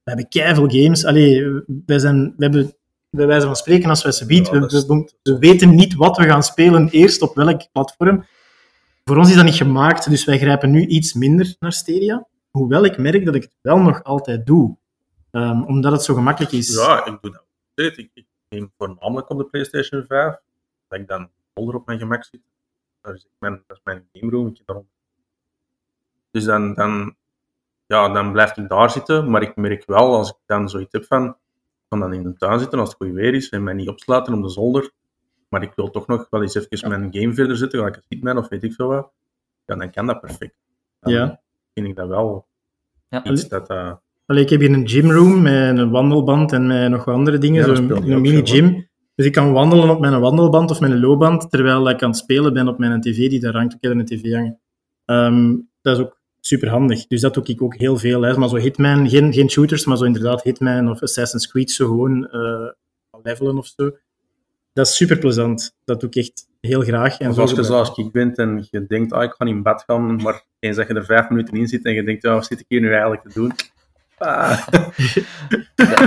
we 0.03 0.11
hebben 0.11 0.29
keiveel 0.29 0.69
games. 0.71 1.05
Allee, 1.05 1.63
wij, 1.87 1.99
zijn, 1.99 2.35
we 2.37 2.45
hebben, 2.45 2.75
bij 3.11 3.27
wijze 3.27 3.47
van 3.47 3.57
spreken, 3.57 3.89
als 3.91 4.03
wij 4.03 4.13
ze 4.13 4.27
bieden, 4.27 4.47
Ja, 4.47 4.53
we, 4.53 4.61
dat 4.61 4.73
is- 4.73 4.87
we, 4.87 5.13
we 5.23 5.39
weten 5.39 5.75
niet 5.75 5.95
wat 5.95 6.17
we 6.17 6.25
gaan 6.25 6.43
spelen, 6.43 6.89
eerst 6.89 7.23
op 7.23 7.35
welk 7.35 7.69
platform. 7.73 8.25
Voor 9.05 9.17
ons 9.17 9.29
is 9.29 9.35
dat 9.37 9.45
niet 9.45 9.55
gemaakt, 9.55 10.11
dus 10.11 10.25
wij 10.25 10.39
grijpen 10.39 10.71
nu 10.71 10.87
iets 10.87 11.13
minder 11.15 11.55
naar 11.59 11.73
Stadia. 11.73 12.27
Hoewel 12.51 12.85
ik 12.85 12.99
merk 12.99 13.25
dat 13.25 13.35
ik 13.35 13.43
het 13.43 13.55
wel 13.61 13.79
nog 13.79 14.03
altijd 14.05 14.47
doe. 14.47 14.77
Ehm, 15.31 15.63
omdat 15.63 15.93
het 15.93 16.03
zo 16.03 16.15
gemakkelijk 16.15 16.53
is. 16.53 16.75
Ja, 16.75 17.05
ik 17.07 17.19
doe 17.21 17.31
dat. 17.33 17.43
Ik, 17.99 18.11
ik 18.15 18.25
neem 18.49 18.73
voornamelijk 18.79 19.31
op 19.31 19.39
de 19.39 19.45
PlayStation 19.45 20.05
5, 20.09 20.35
dat 20.89 20.99
ik 21.01 21.09
dan 21.09 21.29
folder 21.55 21.75
op 21.75 21.87
mijn 21.87 21.99
gemak 21.99 22.25
zit. 22.25 22.41
Dat 23.01 23.15
is 23.15 23.27
mijn, 23.39 23.63
dat 23.67 23.77
is 23.77 23.83
mijn 23.85 24.09
game 24.13 24.31
room. 24.33 24.47
Ik 24.47 24.57
heb 24.57 24.67
daarom. 24.67 24.89
Dus 26.31 26.45
dan, 26.45 26.75
dan, 26.75 27.15
ja, 27.87 28.09
dan 28.09 28.33
blijf 28.33 28.57
ik 28.57 28.69
daar 28.69 28.91
zitten, 28.91 29.31
maar 29.31 29.43
ik 29.43 29.57
merk 29.57 29.87
wel, 29.87 30.15
als 30.17 30.31
ik 30.31 30.37
dan 30.47 30.69
zoiets 30.69 30.93
heb 30.93 31.05
van, 31.05 31.25
ik 31.29 31.35
kan 31.89 32.01
dan 32.01 32.13
in 32.13 32.23
de 32.23 32.35
tuin 32.37 32.59
zitten 32.61 32.79
als 32.79 32.89
het 32.89 32.97
goed 32.99 33.13
weer 33.15 33.35
is 33.35 33.49
en 33.49 33.63
mij 33.63 33.75
niet 33.75 33.89
opsluiten 33.89 34.35
op 34.35 34.43
de 34.43 34.49
zolder, 34.49 34.91
maar 35.49 35.63
ik 35.63 35.73
wil 35.77 35.91
toch 35.91 36.07
nog 36.07 36.27
wel 36.31 36.43
eens 36.43 36.55
even 36.69 36.89
mijn 36.89 37.09
game 37.15 37.35
verder 37.35 37.57
zetten, 37.57 37.79
gelijk 37.79 37.97
een 37.97 38.03
Hitman 38.09 38.39
of 38.39 38.49
weet 38.49 38.63
ik 38.63 38.73
veel 38.73 38.89
wat, 38.89 39.11
ja, 39.65 39.75
dan 39.77 39.91
kan 39.91 40.07
dat 40.07 40.21
perfect. 40.21 40.57
Dan 41.01 41.13
Ja. 41.13 41.41
vind 41.75 41.87
ik 41.87 41.97
dat 41.97 42.09
wel 42.09 42.47
Ja. 43.09 43.25
iets 43.25 43.49
dat... 43.49 43.69
eh, 43.69 43.93
Allee, 44.27 44.43
ik 44.43 44.51
heb 44.51 44.61
hier 44.61 44.73
een 44.73 44.89
gymroom 44.89 45.43
met 45.43 45.79
een 45.79 45.91
wandelband 45.91 46.53
en 46.53 46.67
met 46.67 46.91
nog 46.91 47.05
wat 47.05 47.15
andere 47.15 47.39
dingen, 47.39 47.67
Ja, 47.69 47.75
zo'n 47.75 47.85
speelt 47.85 48.05
Dus 49.15 49.27
ik 49.27 49.33
kan 49.33 49.53
wandelen 49.53 49.91
op 49.91 50.01
mijn 50.01 50.21
wandelband 50.21 50.71
of 50.71 50.81
mijn 50.81 51.01
loopband, 51.01 51.51
terwijl 51.51 51.91
ik 51.91 52.03
aan 52.03 52.11
het 52.11 52.19
spelen 52.19 52.53
ben 52.53 52.69
op 52.69 52.79
mijn 52.79 53.01
tv 53.01 53.29
die 53.29 53.41
daar 53.41 53.57
hangt. 53.57 53.75
Ik 53.75 53.79
heb 53.81 53.93
een 53.93 54.05
tv 54.05 54.33
hangen. 54.33 54.61
Ehm, 55.05 55.57
dat 55.83 55.99
is 55.99 56.05
ook 56.05 56.21
super 56.41 56.69
handig. 56.69 57.07
Dus 57.07 57.21
dat 57.21 57.35
doe 57.35 57.45
ik 57.45 57.63
ook 57.63 57.77
heel 57.77 57.97
veel. 57.97 58.23
Hè. 58.23 58.37
Maar 58.37 58.49
zo 58.49 58.57
Hitman, 58.57 59.09
geen, 59.09 59.33
geen 59.33 59.51
shooters, 59.51 59.85
maar 59.85 59.97
zo 59.97 60.05
inderdaad 60.05 60.43
Hitman 60.43 60.91
of 60.91 61.03
Assassin's 61.03 61.49
Creed, 61.49 61.71
zo 61.71 61.87
gewoon 61.87 62.27
eh, 62.29 62.69
levelen 63.23 63.59
of 63.59 63.67
zo. 63.67 63.91
Dat 64.73 64.87
is 64.87 64.97
super 64.97 65.19
plezant. 65.19 65.77
Dat 65.85 66.01
doe 66.01 66.09
ik 66.09 66.17
echt 66.17 66.49
heel 66.61 66.81
graag. 66.81 67.19
En 67.19 67.31
of 67.31 67.39
als 67.39 67.51
je 67.51 67.63
zoals 67.63 67.99
ik 67.99 68.13
bent 68.13 68.39
en 68.39 68.67
je 68.71 68.87
denkt, 68.87 69.13
ah, 69.13 69.23
ik 69.23 69.33
ga 69.33 69.45
in 69.45 69.63
bed 69.63 69.83
gaan, 69.87 70.23
maar 70.23 70.45
eens 70.59 70.77
dat 70.77 70.89
je 70.89 70.95
er 70.95 71.05
vijf 71.05 71.29
minuten 71.29 71.55
in 71.55 71.69
zit 71.69 71.85
en 71.85 71.93
je 71.93 72.05
denkt, 72.05 72.23
ja, 72.23 72.33
wat 72.33 72.47
zit 72.47 72.61
ik 72.61 72.67
hier 72.69 72.81
nu 72.81 72.91
eigenlijk 72.91 73.23
te 73.23 73.33
doen? 73.35 73.53
Ah. 74.25 74.67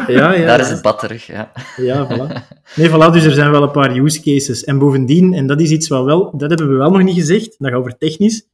ja, 0.08 0.34
ja, 0.34 0.46
Daar 0.46 0.60
is 0.60 0.70
het 0.70 0.82
bad 0.82 1.00
terug, 1.00 1.26
ja. 1.26 1.52
Ja, 1.76 2.08
voilà. 2.08 2.56
Nee, 2.76 2.90
voilà, 2.90 3.12
dus 3.12 3.24
er 3.24 3.32
zijn 3.32 3.52
wel 3.52 3.64
een 3.64 3.72
paar 3.72 3.98
use 3.98 4.22
cases. 4.22 4.64
En 4.64 4.78
bovendien, 4.78 5.34
en 5.34 5.48
dat 5.48 5.62
is 5.62 5.72
iets 5.72 5.88
wat 5.88 6.06
wel, 6.06 6.38
dat 6.38 6.50
hebben 6.50 6.70
we 6.70 6.76
wel 6.76 6.92
nog 6.92 7.04
niet 7.04 7.16
gezegd, 7.16 7.56
dat 7.58 7.70
gaat 7.70 7.80
over 7.80 7.98
technisch. 7.98 8.48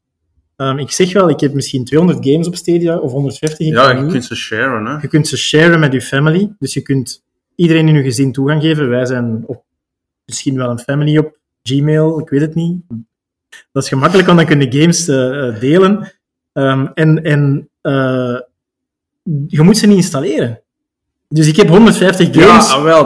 Um, 0.58 0.80
ik 0.80 0.92
zeg 0.92 1.14
wel, 1.14 1.30
ik 1.30 1.40
heb 1.40 1.54
misschien 1.54 1.86
200 1.86 2.28
games 2.28 2.48
op 2.48 2.56
Stadia, 2.56 2.98
of 2.98 3.12
150. 3.12 3.68
Ja, 3.68 3.92
je 3.92 4.06
kunt 4.06 4.26
ze 4.26 4.36
sharen, 4.36 4.86
hè. 4.86 4.98
Je 5.02 5.08
kunt 5.08 5.28
ze 5.28 5.38
sharen 5.38 5.80
met 5.80 5.94
je 5.94 6.02
family. 6.02 6.54
Dus 6.60 6.74
je 6.74 6.82
kunt 6.82 7.24
iedereen 7.56 7.88
in 7.88 7.96
je 7.96 8.04
gezin 8.04 8.32
toegang 8.32 8.62
geven. 8.62 8.90
Wij 8.90 9.06
zijn 9.06 9.44
op, 9.46 9.64
misschien 10.26 10.56
wel 10.56 10.70
een 10.70 10.80
family 10.80 11.18
op 11.18 11.38
Gmail, 11.64 12.20
ik 12.20 12.30
weet 12.30 12.42
het 12.42 12.56
niet. 12.56 12.82
Dat 13.72 13.84
is 13.84 13.90
gemakkelijk, 13.90 14.28
want 14.28 14.40
dan 14.40 14.48
kun 14.48 14.62
je 14.62 14.80
games 14.80 15.08
uh, 15.08 15.60
delen. 15.60 16.12
Um, 16.54 16.92
en 16.94 17.24
en 17.24 17.70
uh, 17.82 18.40
je 19.48 19.62
moet 19.62 19.78
ze 19.78 19.88
niet 19.88 19.98
installeren. 19.98 20.62
Dus 21.30 21.48
ik 21.48 21.56
heb 21.56 21.68
150 21.68 22.28
games 22.32 22.70
ja, 22.70 22.82
wel, 22.82 23.06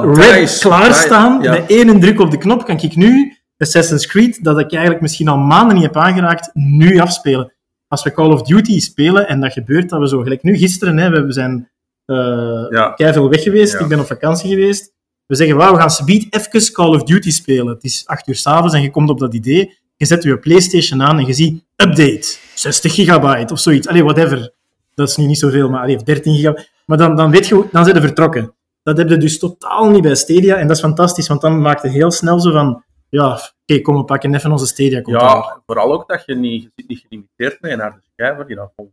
klaarstaan. 0.60 1.41
Ja. 1.41 1.51
Met 1.51 1.69
één 1.69 1.99
druk 1.99 2.19
op 2.19 2.32
de 2.32 2.38
knop 2.38 2.65
kan 2.65 2.80
ik 2.80 2.95
nu 2.95 3.38
Assassin's 3.58 4.08
Creed, 4.08 4.43
dat 4.43 4.60
ik 4.60 4.71
eigenlijk 4.71 5.01
misschien 5.01 5.27
al 5.27 5.38
maanden 5.38 5.75
niet 5.75 5.86
heb 5.86 5.97
aangeraakt, 5.97 6.49
nu 6.53 6.99
afspelen. 6.99 7.53
Als 7.88 8.03
we 8.03 8.12
Call 8.12 8.32
of 8.32 8.41
Duty 8.41 8.80
spelen, 8.80 9.27
en 9.27 9.39
dat 9.39 9.53
gebeurt 9.53 9.89
dat 9.89 9.99
we 9.99 10.08
zo, 10.08 10.21
gelijk 10.21 10.43
nu 10.43 10.58
gisteren, 10.58 10.97
hè, 10.97 11.25
we 11.25 11.32
zijn 11.32 11.69
uh, 12.06 12.65
ja. 12.69 12.93
veel 12.95 13.30
weg 13.30 13.43
geweest, 13.43 13.80
ik 13.80 13.88
ben 13.88 13.99
op 13.99 14.06
vakantie 14.06 14.49
geweest. 14.49 14.95
We 15.25 15.36
zeggen, 15.36 15.58
wauw, 15.58 15.73
we 15.73 15.80
gaan 15.80 15.89
speed 15.89 16.27
even 16.30 16.73
Call 16.73 16.95
of 16.95 17.03
Duty 17.03 17.32
spelen. 17.32 17.67
Het 17.67 17.84
is 17.84 18.03
acht 18.06 18.27
uur 18.27 18.36
s'avonds 18.36 18.73
en 18.73 18.82
je 18.82 18.89
komt 18.89 19.10
op 19.10 19.19
dat 19.19 19.34
idee. 19.34 19.77
Je 19.95 20.06
zet 20.06 20.23
je 20.23 20.39
PlayStation 20.39 21.01
aan 21.03 21.17
en 21.17 21.25
je 21.25 21.34
ziet 21.34 21.63
update, 21.75 22.38
60 22.56 22.93
gigabyte 22.93 23.53
of 23.53 23.60
zoiets. 23.60 23.88
Allee, 23.88 24.03
whatever. 24.03 24.53
Dat 24.97 25.10
is 25.10 25.15
nu 25.15 25.25
niet 25.25 25.39
zoveel, 25.39 25.69
maar 25.69 25.81
allee, 25.81 26.03
13 26.03 26.36
gigabyte. 26.36 26.67
Maar 26.86 26.97
dan, 26.97 27.15
dan 27.15 27.31
weet 27.31 27.47
je, 27.47 27.67
dan 27.71 27.83
zijn 27.83 27.95
ze 27.95 28.01
vertrokken. 28.01 28.55
Dat 28.83 28.97
heb 28.97 29.10
je 29.10 29.17
dus 29.17 29.39
totaal 29.39 29.89
niet 29.89 30.01
bij 30.01 30.15
Stadia 30.15 30.55
en 30.55 30.67
dat 30.67 30.75
is 30.75 30.81
fantastisch, 30.81 31.27
want 31.27 31.41
dan 31.41 31.62
maakt 31.62 31.81
het 31.81 31.91
heel 31.91 32.12
snel 32.12 32.39
zo 32.39 32.51
van, 32.51 32.83
ja, 33.10 33.31
oké, 33.31 33.41
okay, 33.65 33.81
kom, 33.81 33.97
we 33.97 34.03
pakken 34.03 34.36
even 34.36 34.51
onze 34.51 34.65
Stadia 34.65 35.01
controller. 35.01 35.36
Ja, 35.36 35.62
vooral 35.65 35.93
ook 35.93 36.07
dat 36.07 36.23
je 36.25 36.36
niet, 36.36 36.63
je 36.63 36.71
zit 36.75 36.88
niet 36.88 36.99
gelimiteerd 37.07 37.60
bent 37.60 37.77
naar 37.77 37.91
de 37.91 37.99
schijf 38.13 38.45
die 38.45 38.55
dat 38.55 38.71
volgt. 38.75 38.91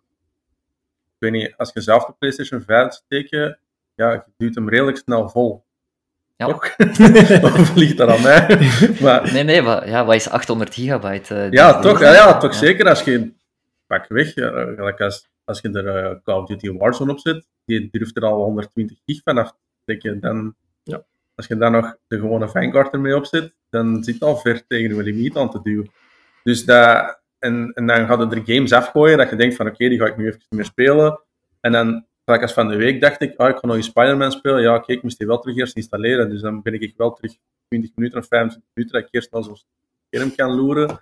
Ik 1.05 1.17
weet 1.19 1.33
niet, 1.33 1.55
als 1.57 1.71
je 1.75 1.81
zelf 1.81 2.05
de 2.05 2.15
PlayStation 2.19 2.61
5 2.61 2.93
steekt, 2.93 3.31
ja, 3.95 4.13
je 4.13 4.23
duwt 4.37 4.55
hem 4.55 4.69
redelijk 4.69 4.97
snel 4.97 5.29
vol. 5.29 5.65
Ja. 6.37 6.47
Toch? 6.47 6.77
of 7.61 7.75
ligt 7.75 7.97
dat 7.97 8.09
aan 8.09 8.23
mij? 8.23 8.59
maar, 9.03 9.33
nee, 9.33 9.43
nee, 9.43 9.63
maar, 9.63 9.89
ja, 9.89 10.05
wat 10.05 10.15
is 10.15 10.29
800 10.29 10.75
gigabyte? 10.75 11.35
Uh, 11.35 11.51
ja, 11.51 11.81
toch, 11.81 12.01
ja, 12.01 12.13
ja, 12.13 12.39
toch 12.39 12.55
zeker 12.55 12.89
als 12.89 13.03
je 13.03 13.33
pak 13.87 14.09
weg, 14.09 14.35
ja, 14.35 14.49
als, 14.99 15.29
als 15.45 15.61
je 15.61 15.71
er 15.71 16.11
uh, 16.11 16.17
Call 16.23 16.41
of 16.41 16.47
Duty 16.47 16.73
Warzone 16.73 17.13
op 17.13 17.19
zet, 17.19 17.47
die 17.65 17.89
durft 17.91 18.17
er 18.17 18.25
al 18.25 18.45
120 18.45 18.99
gig 19.07 19.23
vanaf 19.23 19.53
je 19.85 20.19
dan, 20.19 20.55
ja. 20.83 21.05
als 21.35 21.47
je 21.47 21.57
dan 21.57 21.73
nog 21.73 21.97
de 22.07 22.19
gewone 22.19 22.49
Vanguard 22.49 22.93
ermee 22.93 23.17
op 23.17 23.27
zet, 23.27 23.55
dan 23.71 24.05
zit 24.05 24.23
al 24.23 24.37
ver 24.37 24.67
tegen 24.67 24.97
je 24.97 25.03
limiet 25.03 25.37
aan 25.37 25.51
te 25.51 25.61
duwen. 25.63 25.91
Dus 26.43 26.65
dat, 26.65 27.21
en, 27.39 27.73
en 27.75 27.87
dan 27.87 28.07
gaat 28.07 28.33
er 28.33 28.43
games 28.45 28.73
afgooien 28.73 29.19
dat 29.19 29.31
je 29.31 29.37
denkt 29.37 29.57
van 29.57 29.67
oké, 29.67 29.89
die 29.89 29.99
ga 29.99 30.07
ik 30.07 30.17
nu 30.17 30.27
even 30.27 30.41
meer 30.49 30.65
spelen. 30.65 31.21
En 31.61 31.73
dan, 31.73 32.07
gelijk 32.25 32.43
als 32.43 32.53
van 32.53 32.69
de 32.69 32.77
week, 32.77 33.01
dacht 33.01 33.23
ik, 33.23 33.41
oh, 33.41 33.49
ik 33.49 33.57
ga 33.57 33.67
nog 33.67 33.77
een 33.77 33.83
Spider-Man 33.83 34.33
spelen. 34.33 34.63
Ja, 34.63 34.75
oké, 34.75 34.93
ik 34.93 35.03
moest 35.03 35.19
die 35.19 35.27
wel 35.27 35.39
terug 35.39 35.57
eerst 35.57 35.77
installeren. 35.77 36.31
Dus 36.31 36.41
dan 36.41 36.63
ben 36.63 36.81
ik 36.81 36.95
wel 36.97 37.13
terug 37.13 37.33
20 37.69 37.91
minuten 37.95 38.19
of 38.19 38.27
25 38.27 38.71
minuten 38.75 38.99
dat 38.99 39.09
ik 39.09 39.15
eerst 39.15 39.33
naar 39.33 39.43
zo'n 39.43 39.59
scherm 40.11 40.35
kan 40.35 40.55
loeren 40.55 41.01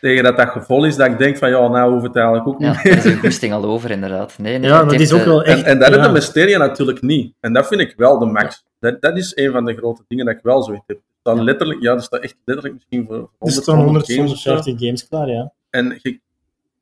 tegen 0.00 0.24
dat 0.24 0.36
dat 0.36 0.48
gevoel 0.48 0.84
is, 0.84 0.96
dat 0.96 1.06
ik 1.06 1.18
denk 1.18 1.36
van, 1.36 1.50
ja, 1.50 1.68
nou 1.68 1.92
hoeft 1.92 2.06
het 2.06 2.16
eigenlijk 2.16 2.46
ook 2.46 2.58
niet 2.58 2.82
ja, 2.82 2.90
is 2.90 3.04
een 3.04 3.18
goesting 3.18 3.52
al 3.52 3.64
over, 3.64 3.90
inderdaad. 3.90 4.38
Nee, 4.38 4.58
nee, 4.58 4.70
ja, 4.70 4.84
dat 4.84 5.00
is 5.00 5.12
ook 5.12 5.24
wel 5.24 5.44
echt... 5.44 5.62
En, 5.62 5.64
en 5.64 5.78
dat 5.78 5.88
ja. 5.88 6.00
is 6.00 6.06
de 6.06 6.12
mysterie 6.12 6.58
natuurlijk 6.58 7.02
niet. 7.02 7.34
En 7.40 7.52
dat 7.52 7.66
vind 7.66 7.80
ik 7.80 7.94
wel 7.96 8.18
de 8.18 8.26
max. 8.26 8.64
Dat, 8.80 9.00
dat 9.00 9.16
is 9.16 9.36
een 9.36 9.52
van 9.52 9.64
de 9.64 9.74
grote 9.74 10.02
dingen 10.08 10.26
dat 10.26 10.34
ik 10.34 10.42
wel 10.42 10.62
zoiets 10.62 10.84
heb. 10.86 10.98
Dan 11.22 11.42
letterlijk, 11.42 11.82
ja, 11.82 11.92
er 11.92 12.02
staat 12.02 12.20
echt 12.20 12.36
letterlijk 12.44 12.74
misschien 12.74 13.06
voor 13.06 13.30
100, 13.38 13.56
er 13.56 13.62
staan 13.62 13.82
100 13.82 14.16
150 14.16 14.78
games 14.78 15.08
klaar, 15.08 15.28
ja. 15.28 15.52
En 15.70 15.98
je, 16.02 16.20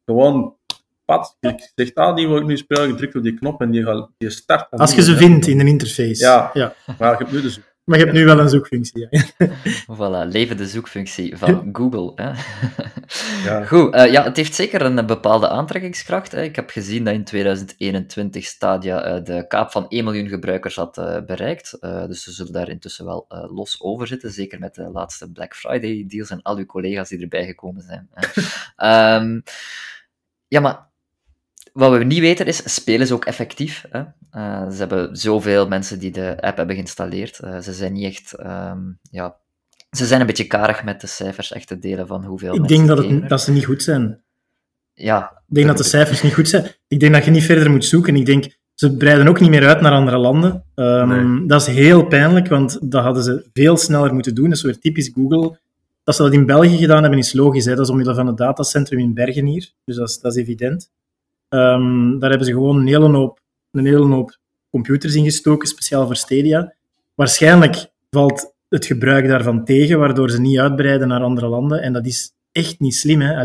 gewoon, 0.04 0.54
pad, 1.04 1.36
je 1.40 1.70
zegt, 1.74 1.94
ah, 1.94 2.16
die 2.16 2.28
wil 2.28 2.36
ik 2.36 2.46
nu 2.46 2.56
spelen, 2.56 2.88
je 2.88 2.94
drukt 2.94 3.14
op 3.14 3.22
die 3.22 3.34
knop 3.34 3.60
en 3.60 3.70
die, 3.70 3.82
gaat, 3.82 4.08
die 4.18 4.30
start. 4.30 4.70
Als 4.70 4.94
je 4.94 5.02
ze 5.02 5.16
vindt 5.16 5.46
in 5.46 5.60
een 5.60 5.66
interface. 5.66 6.24
Ja, 6.24 6.50
ja. 6.52 6.74
maar 6.98 7.10
je 7.10 7.16
hebt 7.16 7.32
nu 7.32 7.42
dus 7.42 7.60
maar 7.86 7.98
je 7.98 8.04
hebt 8.04 8.16
nu 8.16 8.24
wel 8.24 8.38
een 8.38 8.48
zoekfunctie. 8.48 9.06
Ja. 9.10 9.22
voilà, 9.96 10.28
levende 10.28 10.66
zoekfunctie 10.66 11.36
van 11.36 11.68
Google. 11.72 12.12
Hè. 12.14 12.30
ja. 13.48 13.64
Goed, 13.64 13.94
uh, 13.94 14.12
ja, 14.12 14.22
het 14.22 14.36
heeft 14.36 14.54
zeker 14.54 14.82
een 14.82 15.06
bepaalde 15.06 15.48
aantrekkingskracht. 15.48 16.32
Hè. 16.32 16.42
Ik 16.42 16.56
heb 16.56 16.70
gezien 16.70 17.04
dat 17.04 17.14
in 17.14 17.24
2021 17.24 18.44
Stadia 18.44 19.16
uh, 19.16 19.24
de 19.24 19.46
kaap 19.46 19.70
van 19.70 19.88
1 19.88 20.04
miljoen 20.04 20.28
gebruikers 20.28 20.76
had 20.76 20.98
uh, 20.98 21.20
bereikt. 21.26 21.76
dus 21.80 22.22
ze 22.22 22.32
zullen 22.32 22.52
daar 22.52 22.68
intussen 22.68 23.04
wel 23.04 23.26
los 23.28 23.80
over 23.80 24.06
zitten. 24.06 24.32
Zeker 24.32 24.58
met 24.58 24.74
de 24.74 24.90
laatste 24.90 25.32
Black 25.32 25.54
Friday 25.54 26.04
deals 26.08 26.30
en 26.30 26.42
al 26.42 26.56
uw 26.56 26.66
collega's 26.66 27.08
die 27.08 27.20
erbij 27.20 27.46
gekomen 27.46 27.82
zijn. 27.82 28.08
um, 29.22 29.42
ja, 30.54 30.60
maar 30.60 30.85
wat 31.76 31.98
we 31.98 32.04
niet 32.04 32.20
weten 32.20 32.46
is, 32.46 32.74
spelen 32.74 33.06
ze 33.06 33.14
ook 33.14 33.24
effectief? 33.24 33.84
Hè? 33.90 34.00
Uh, 34.32 34.70
ze 34.70 34.76
hebben 34.76 35.16
zoveel 35.16 35.68
mensen 35.68 35.98
die 35.98 36.10
de 36.10 36.36
app 36.40 36.56
hebben 36.56 36.74
geïnstalleerd. 36.74 37.40
Uh, 37.44 37.58
ze 37.58 37.72
zijn 37.72 37.92
niet 37.92 38.04
echt, 38.04 38.34
um, 38.40 38.98
ja, 39.10 39.36
ze 39.90 40.06
zijn 40.06 40.20
een 40.20 40.26
beetje 40.26 40.46
karig 40.46 40.84
met 40.84 41.00
de 41.00 41.06
cijfers 41.06 41.52
echt 41.52 41.68
te 41.68 41.78
delen 41.78 42.06
van 42.06 42.24
hoeveel 42.24 42.54
Ik 42.54 42.68
denk 42.68 42.86
dat, 42.86 42.98
het, 42.98 43.28
dat 43.28 43.40
ze 43.40 43.52
niet 43.52 43.64
goed 43.64 43.82
zijn. 43.82 44.20
Ja. 44.94 45.42
Ik 45.48 45.54
denk 45.54 45.66
dat 45.66 45.76
de 45.76 45.84
cijfers 45.84 46.22
niet 46.22 46.34
goed 46.34 46.48
zijn. 46.48 46.70
Ik 46.88 47.00
denk 47.00 47.12
dat 47.12 47.24
je 47.24 47.30
niet 47.30 47.42
verder 47.42 47.70
moet 47.70 47.84
zoeken. 47.84 48.16
Ik 48.16 48.26
denk, 48.26 48.56
ze 48.74 48.96
breiden 48.96 49.28
ook 49.28 49.40
niet 49.40 49.50
meer 49.50 49.66
uit 49.66 49.80
naar 49.80 49.92
andere 49.92 50.18
landen. 50.18 50.64
Um, 50.74 51.08
nee. 51.08 51.46
Dat 51.46 51.60
is 51.60 51.66
heel 51.66 52.06
pijnlijk, 52.06 52.48
want 52.48 52.78
dat 52.90 53.02
hadden 53.02 53.22
ze 53.22 53.48
veel 53.52 53.76
sneller 53.76 54.14
moeten 54.14 54.34
doen. 54.34 54.48
Dat 54.48 54.56
is 54.56 54.62
weer 54.62 54.78
typisch 54.78 55.10
Google. 55.14 55.58
Dat 56.04 56.16
ze 56.16 56.22
dat 56.22 56.32
in 56.32 56.46
België 56.46 56.76
gedaan 56.76 57.02
hebben, 57.02 57.18
is 57.18 57.32
logisch. 57.32 57.64
Hè? 57.64 57.74
Dat 57.74 57.84
is 57.84 57.90
omwille 57.90 58.14
van 58.14 58.26
het 58.26 58.36
datacentrum 58.36 58.98
in 58.98 59.14
Bergen 59.14 59.46
hier. 59.46 59.72
Dus 59.84 59.96
dat 59.96 60.08
is, 60.08 60.20
dat 60.20 60.36
is 60.36 60.42
evident. 60.42 60.90
Um, 61.48 62.18
daar 62.18 62.30
hebben 62.30 62.46
ze 62.46 62.52
gewoon 62.52 62.76
een 62.76 62.86
hele 62.86 63.08
hoop, 63.08 63.40
een 63.70 63.86
hele 63.86 64.06
hoop 64.06 64.38
computers 64.70 65.14
ingestoken, 65.14 65.68
speciaal 65.68 66.06
voor 66.06 66.16
Stadia. 66.16 66.74
Waarschijnlijk 67.14 67.86
valt 68.10 68.54
het 68.68 68.86
gebruik 68.86 69.28
daarvan 69.28 69.64
tegen, 69.64 69.98
waardoor 69.98 70.30
ze 70.30 70.40
niet 70.40 70.58
uitbreiden 70.58 71.08
naar 71.08 71.22
andere 71.22 71.46
landen. 71.46 71.82
En 71.82 71.92
dat 71.92 72.06
is 72.06 72.32
echt 72.52 72.80
niet 72.80 72.94
slim. 72.94 73.20
Hè? 73.20 73.44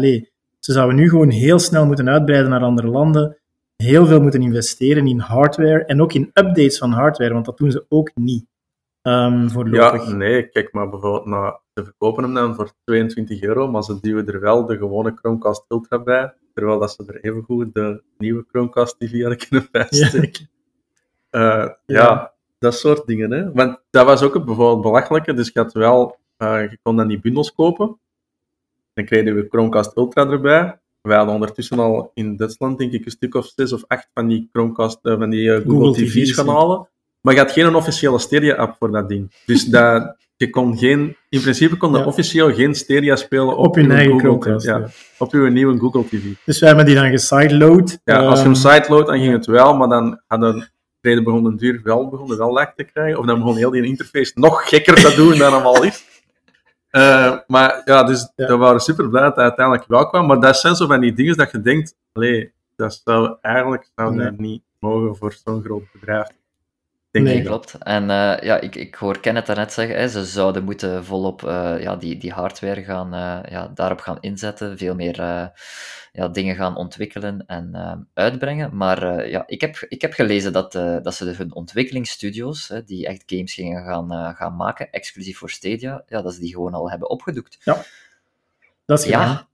Ze 0.60 0.72
zouden 0.72 0.96
nu 0.96 1.10
gewoon 1.10 1.30
heel 1.30 1.60
snel 1.60 1.86
moeten 1.86 2.10
uitbreiden 2.10 2.50
naar 2.50 2.64
andere 2.64 2.88
landen, 2.88 3.38
heel 3.76 4.06
veel 4.06 4.22
moeten 4.22 4.42
investeren 4.42 5.08
in 5.08 5.20
hardware 5.20 5.86
en 5.86 6.02
ook 6.02 6.14
in 6.14 6.32
updates 6.34 6.78
van 6.78 6.92
hardware, 6.92 7.34
want 7.34 7.46
dat 7.46 7.58
doen 7.58 7.72
ze 7.72 7.86
ook 7.90 8.12
niet. 8.16 8.46
Um, 9.02 9.50
voorlopig. 9.50 10.08
Ja, 10.08 10.14
nee, 10.14 10.50
kijk 10.50 10.74
maar 10.74 10.90
bijvoorbeeld 10.90 11.26
naar, 11.26 11.60
ze 11.74 11.84
verkopen 11.84 12.24
hem 12.24 12.34
dan 12.34 12.56
voor 12.56 12.72
22 12.84 13.42
euro, 13.42 13.68
maar 13.68 13.84
ze 13.84 14.00
duwen 14.02 14.28
er 14.28 14.40
wel 14.40 14.66
de 14.66 14.78
gewone 14.78 15.12
Chromecast 15.16 15.66
Ultra 15.68 16.00
bij 16.00 16.34
Terwijl 16.62 16.80
dat 16.80 16.92
ze 16.92 17.04
er 17.08 17.24
even 17.24 17.44
goed 17.44 17.74
de 17.74 18.02
nieuwe 18.18 18.46
Chromecast 18.52 19.00
TV 19.00 19.22
hadden 19.22 19.38
kunnen 19.48 19.68
bijsteken. 19.72 20.50
Ja. 21.30 21.64
Uh, 21.64 21.70
ja. 21.86 22.34
dat 22.60 22.76
soort 22.76 23.08
dingen. 23.08 23.32
Hè. 23.32 23.52
Want 23.52 23.80
dat 23.90 24.06
was 24.06 24.22
ook 24.22 24.34
het 24.34 24.46
bijvoorbeeld 24.46 24.82
belachelijke. 24.82 25.34
Dus 25.34 25.50
je, 25.54 25.60
had 25.60 25.74
wel, 25.74 26.18
uh, 26.38 26.62
je 26.62 26.78
kon 26.82 26.96
dan 26.96 27.08
die 27.08 27.20
bundels 27.20 27.54
kopen. 27.54 28.00
Dan 28.94 29.06
kreeg 29.06 29.24
je 29.24 29.46
Chromecast 29.50 29.98
Ultra 29.98 30.30
erbij. 30.30 30.80
Wij 31.02 31.18
hadden 31.18 31.34
ondertussen 31.34 31.80
al 31.80 32.12
in 32.14 32.36
Duitsland, 32.36 32.78
denk 32.78 32.92
ik, 32.92 33.06
een 33.06 33.12
stuk 33.12 33.36
of 33.36 33.52
zes 33.56 33.74
of 33.74 33.84
acht 33.88 34.10
van 34.14 34.28
die 34.28 34.50
Chromecast, 34.52 35.00
uh, 35.04 35.18
van 35.18 35.30
die 35.30 35.50
Google, 35.50 35.72
Google 35.72 35.94
TV's 35.94 36.32
gaan 36.32 36.48
halen. 36.48 36.90
Maar 37.22 37.34
je 37.34 37.40
had 37.40 37.52
geen 37.52 37.76
officiële 37.76 38.20
stereo-app 38.20 38.76
voor 38.80 38.92
dat 38.92 39.10
ding. 39.10 39.32
Dus 39.46 39.66
dat, 39.76 40.16
je 40.36 40.50
kon 40.50 40.78
geen, 40.78 41.18
in 41.30 41.42
principe 41.42 41.78
kon 41.78 41.92
je 41.92 42.06
officieel 42.06 42.54
geen 42.54 42.76
stereo 42.76 43.16
spelen 43.16 43.58
op, 43.58 43.66
op 43.66 43.76
je 43.76 43.88
eigen 43.88 44.20
Google, 44.20 44.62
ja, 44.62 44.88
op 45.18 45.32
je 45.32 45.38
nieuwe 45.40 45.78
Google 45.78 46.06
TV. 46.06 46.24
Dus 46.46 46.60
wij 46.60 46.68
hebben 46.68 46.86
die 46.86 46.96
dan 46.96 47.10
gesideload. 47.10 48.00
Ja, 48.04 48.18
als 48.18 48.40
je 48.40 48.46
hem 48.46 48.54
ehm, 48.54 48.62
sideload, 48.62 49.08
dan 49.08 49.20
ging 49.20 49.34
het 49.34 49.46
wel, 49.46 49.78
maar 49.78 49.88
dan 49.88 50.22
hadden 50.28 50.72
reden 51.02 51.24
begonnen 51.24 51.58
duur 51.58 51.82
wel, 51.84 52.10
begonnen 52.10 52.38
wel 52.38 52.52
lag 52.52 52.74
te 52.74 52.84
krijgen. 52.84 53.20
Of 53.20 53.26
dan 53.26 53.40
begon 53.40 53.56
heel 53.56 53.70
die 53.70 53.84
interface 53.84 54.32
nog 54.36 54.70
gekker 54.70 54.96
te 54.96 55.16
doen 55.16 55.38
dan 55.38 55.54
hem 55.54 55.66
al 55.66 55.84
is. 55.84 56.06
Uh, 56.92 57.38
maar 57.48 57.82
ja, 57.86 58.04
dus 58.04 58.32
we 58.36 58.58
waren 58.58 58.80
super 58.80 59.10
blij 59.10 59.22
dat 59.22 59.36
hij 59.36 59.44
uiteindelijk 59.44 59.88
wel 59.88 60.08
kwam. 60.08 60.28
Maar 60.28 60.40
dat 60.40 60.58
zijn 60.58 60.76
zo 60.76 60.88
van 60.88 61.00
die 61.00 61.14
dingen 61.14 61.38
dat 61.38 61.52
je 61.52 61.62
denkt, 61.62 61.96
allee, 62.14 62.54
dat 62.76 63.02
zou 63.04 63.36
eigenlijk 63.42 63.90
zou 63.96 64.18
dat 64.18 64.38
niet 64.38 64.64
mogen 64.80 65.16
voor 65.16 65.34
zo'n 65.44 65.64
groot 65.64 65.84
bedrijf. 65.94 66.28
Denk 67.12 67.26
Nee, 67.26 67.44
klopt. 67.44 67.76
En 67.80 68.10
eh, 68.10 68.38
ja, 68.44 68.60
ik, 68.60 68.76
ik 68.76 68.96
hoor 68.96 69.20
Kenneth 69.20 69.46
daarnet 69.46 69.74
zeggen, 69.74 69.96
hè, 69.96 70.08
ze 70.08 70.26
zouden 70.26 70.64
moeten 70.64 71.06
volop 71.06 71.44
eh, 71.44 71.76
ja, 71.80 71.96
die, 71.96 72.18
die 72.18 72.32
hardware 72.32 72.84
gaan, 72.84 73.14
eh, 73.14 73.52
ja, 73.52 73.72
daarop 73.76 74.00
gaan 74.00 74.18
inzetten, 74.20 74.78
veel 74.78 74.96
meer 74.96 75.20
eh, 75.20 75.46
ja, 76.12 76.28
dingen 76.28 76.56
gaan 76.56 76.76
ontwikkelen 76.76 77.44
en 77.48 78.08
uitbrengen. 78.14 78.78
Maar 78.78 79.18
eh, 79.18 79.32
ja, 79.32 79.44
ik, 79.48 79.62
heb, 79.62 79.86
ik 79.90 80.02
heb 80.02 80.14
gelezen 80.14 80.54
dat, 80.54 80.76
eh, 80.76 80.98
dat 81.02 81.16
ze 81.16 81.26
hun 81.26 81.54
ontwikkelingsstudio's, 81.56 82.68
hè, 82.68 82.84
die 82.84 83.08
echt 83.08 83.24
games 83.26 83.54
gingen 83.54 83.84
gaan, 83.84 84.12
eh, 84.12 84.36
gaan 84.36 84.56
maken, 84.56 84.92
exclusief 84.92 85.38
voor 85.38 85.50
Stadia, 85.50 86.04
ja, 86.08 86.22
dat 86.22 86.34
ze 86.34 86.40
die 86.40 86.54
gewoon 86.54 86.74
al 86.74 86.90
hebben 86.90 87.10
opgedoekt. 87.10 87.58
Dat 88.86 89.00
is 89.00 89.06
gedaan. 89.06 89.28
Ja, 89.28 89.48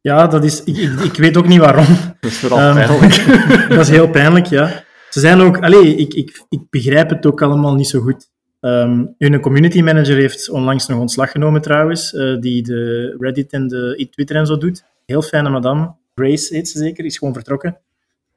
Ja, 0.00 0.26
dat 0.26 0.44
is, 0.44 0.64
ik, 0.64 0.76
ik, 0.76 1.00
ik 1.00 1.16
weet 1.16 1.36
ook 1.36 1.46
niet 1.46 1.60
waarom. 1.60 1.86
Dat 2.20 2.30
is 2.30 2.38
vooral 2.38 2.58
Ehm, 2.58 2.74
pijnlijk. 2.74 3.14
dat 3.76 3.80
is 3.80 3.88
heel 3.88 4.10
pijnlijk, 4.10 4.46
ja. 4.46 4.84
Ze 5.14 5.20
zijn 5.20 5.40
ook, 5.40 5.62
allee, 5.62 5.96
ik, 5.96 6.14
ik, 6.14 6.44
ik 6.48 6.60
begrijp 6.70 7.10
het 7.10 7.26
ook 7.26 7.42
allemaal 7.42 7.74
niet 7.74 7.86
zo 7.86 8.00
goed. 8.00 8.30
Ehm 8.60 9.04
hun 9.18 9.40
community 9.40 9.82
manager 9.82 10.16
heeft 10.16 10.50
onlangs 10.50 10.86
nog 10.86 10.98
ontslag 11.00 11.30
genomen 11.30 11.62
trouwens, 11.62 12.14
eh, 12.14 12.40
die 12.40 12.62
de 12.62 13.16
Reddit 13.18 13.52
en 13.52 13.68
de 13.68 14.08
Twitter 14.10 14.36
en 14.36 14.46
zo 14.46 14.58
doet. 14.58 14.84
Heel 15.06 15.22
fijne 15.22 15.48
madame. 15.48 15.94
Grace 16.14 16.54
heet 16.54 16.68
ze 16.68 16.78
zeker, 16.78 17.04
is 17.04 17.18
gewoon 17.18 17.34
vertrokken. 17.34 17.78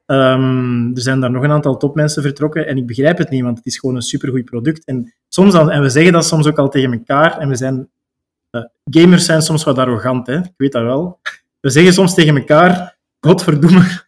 Ehm, 0.06 0.94
er 0.94 1.00
zijn 1.00 1.20
daar 1.20 1.30
nog 1.30 1.42
een 1.42 1.50
aantal 1.50 1.76
topmensen 1.76 2.22
vertrokken 2.22 2.66
en 2.66 2.76
ik 2.76 2.86
begrijp 2.86 3.18
het 3.18 3.30
niet, 3.30 3.42
want 3.42 3.56
het 3.56 3.66
is 3.66 3.78
gewoon 3.78 3.96
een 3.96 4.02
supergoed 4.02 4.44
product. 4.44 4.84
En, 4.84 5.14
soms 5.28 5.54
en 5.54 5.82
we 5.82 5.88
zeggen 5.88 6.12
dat 6.12 6.26
soms 6.26 6.46
ook 6.46 6.58
al 6.58 6.68
tegen 6.68 6.92
elkaar, 6.92 7.38
en 7.38 7.48
we 7.48 7.56
zijn, 7.56 7.88
eh, 8.50 8.64
gamers 8.84 9.24
zijn 9.24 9.42
soms 9.42 9.64
wat 9.64 9.78
arrogant, 9.78 10.26
hè? 10.26 10.36
ik 10.36 10.52
weet 10.56 10.72
dat 10.72 10.82
wel. 10.82 11.18
We 11.60 11.70
zeggen 11.70 11.92
soms 11.92 12.14
tegen 12.14 12.36
elkaar, 12.36 12.96
godverdomme, 13.20 14.06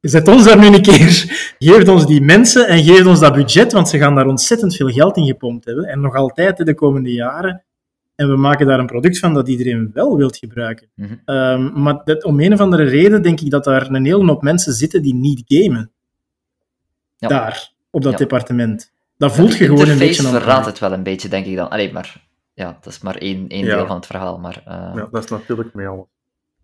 zet 0.00 0.28
ons 0.28 0.44
daar 0.44 0.58
nu 0.58 0.66
een 0.66 0.82
keer. 0.82 1.54
Geef 1.58 1.88
ons 1.88 2.06
die 2.06 2.20
mensen 2.20 2.68
en 2.68 2.82
geef 2.82 3.06
ons 3.06 3.20
dat 3.20 3.34
budget, 3.34 3.72
want 3.72 3.88
ze 3.88 3.98
gaan 3.98 4.14
daar 4.14 4.26
ontzettend 4.26 4.76
veel 4.76 4.88
geld 4.88 5.16
in 5.16 5.26
gepompt 5.26 5.64
hebben. 5.64 5.84
En 5.84 6.00
nog 6.00 6.14
altijd 6.14 6.56
de 6.66 6.74
komende 6.74 7.12
jaren. 7.12 7.64
En 8.14 8.28
we 8.28 8.36
maken 8.36 8.66
daar 8.66 8.78
een 8.78 8.86
product 8.86 9.18
van 9.18 9.34
dat 9.34 9.48
iedereen 9.48 9.90
wel 9.92 10.16
wilt 10.16 10.36
gebruiken. 10.36 10.88
Mhm. 10.94 11.14
Ehm, 11.24 11.82
maar 11.82 12.00
dat, 12.04 12.24
om 12.24 12.40
een 12.40 12.52
of 12.52 12.60
andere 12.60 12.82
reden 12.84 13.22
denk 13.22 13.40
ik 13.40 13.50
dat 13.50 13.64
daar 13.64 13.90
een 13.90 14.04
hele 14.04 14.24
hoop 14.26 14.42
mensen 14.42 14.72
zitten 14.72 15.02
die 15.02 15.14
niet 15.14 15.42
gamen. 15.46 15.90
Ja. 17.16 17.28
Daar, 17.28 17.72
op 17.90 18.02
dat 18.02 18.12
Ja. 18.12 18.18
departement. 18.18 18.92
Dat 19.16 19.32
voelt 19.34 19.56
je 19.56 19.64
gewoon 19.64 19.88
een 19.88 19.98
beetje 19.98 20.26
aan 20.26 20.32
verraadt 20.32 20.66
het 20.66 20.78
wel 20.78 20.92
een 20.92 21.02
beetje, 21.02 21.28
denk 21.28 21.46
ik 21.46 21.56
dan. 21.56 21.68
Allee, 21.70 21.92
maar 21.92 22.28
ja, 22.54 22.78
dat 22.80 22.92
is 22.92 23.00
maar 23.00 23.16
één, 23.16 23.48
één 23.48 23.64
Ja. 23.64 23.76
deel 23.76 23.86
van 23.86 23.96
het 23.96 24.06
verhaal. 24.06 24.38
Maar, 24.38 24.62
eh, 24.64 24.92
Ja, 24.94 25.08
dat 25.10 25.24
is 25.24 25.30
natuurlijk 25.30 25.74
mee 25.74 25.86
alles. 25.88 26.06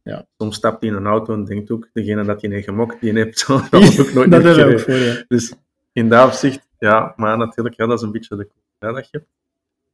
Ja. 0.06 0.26
Soms 0.38 0.56
stapt 0.56 0.80
hij 0.80 0.90
in 0.90 0.96
een 0.96 1.06
auto 1.06 1.34
en 1.34 1.44
denkt 1.44 1.70
ook, 1.70 1.88
degene 1.92 2.24
dat 2.24 2.42
hij 2.42 2.50
heeft 2.50 2.64
gemokt, 2.64 3.00
die 3.00 3.12
heeft 3.12 3.38
zo 3.40 3.54
ook 3.54 4.12
nooit 4.12 4.30
dat 4.30 4.42
meer 4.42 4.72
ook 4.72 4.80
voor, 4.80 4.94
ja. 4.94 5.24
Dus 5.28 5.54
in 5.92 6.08
dat 6.08 6.26
opzicht, 6.26 6.68
ja, 6.78 7.12
maar 7.16 7.38
natuurlijk, 7.38 7.76
ja, 7.76 7.86
dat 7.86 7.98
is 7.98 8.04
een 8.04 8.12
beetje 8.12 8.36
de 8.36 8.48
cool 8.78 8.94
dat 8.94 9.08
je 9.10 9.22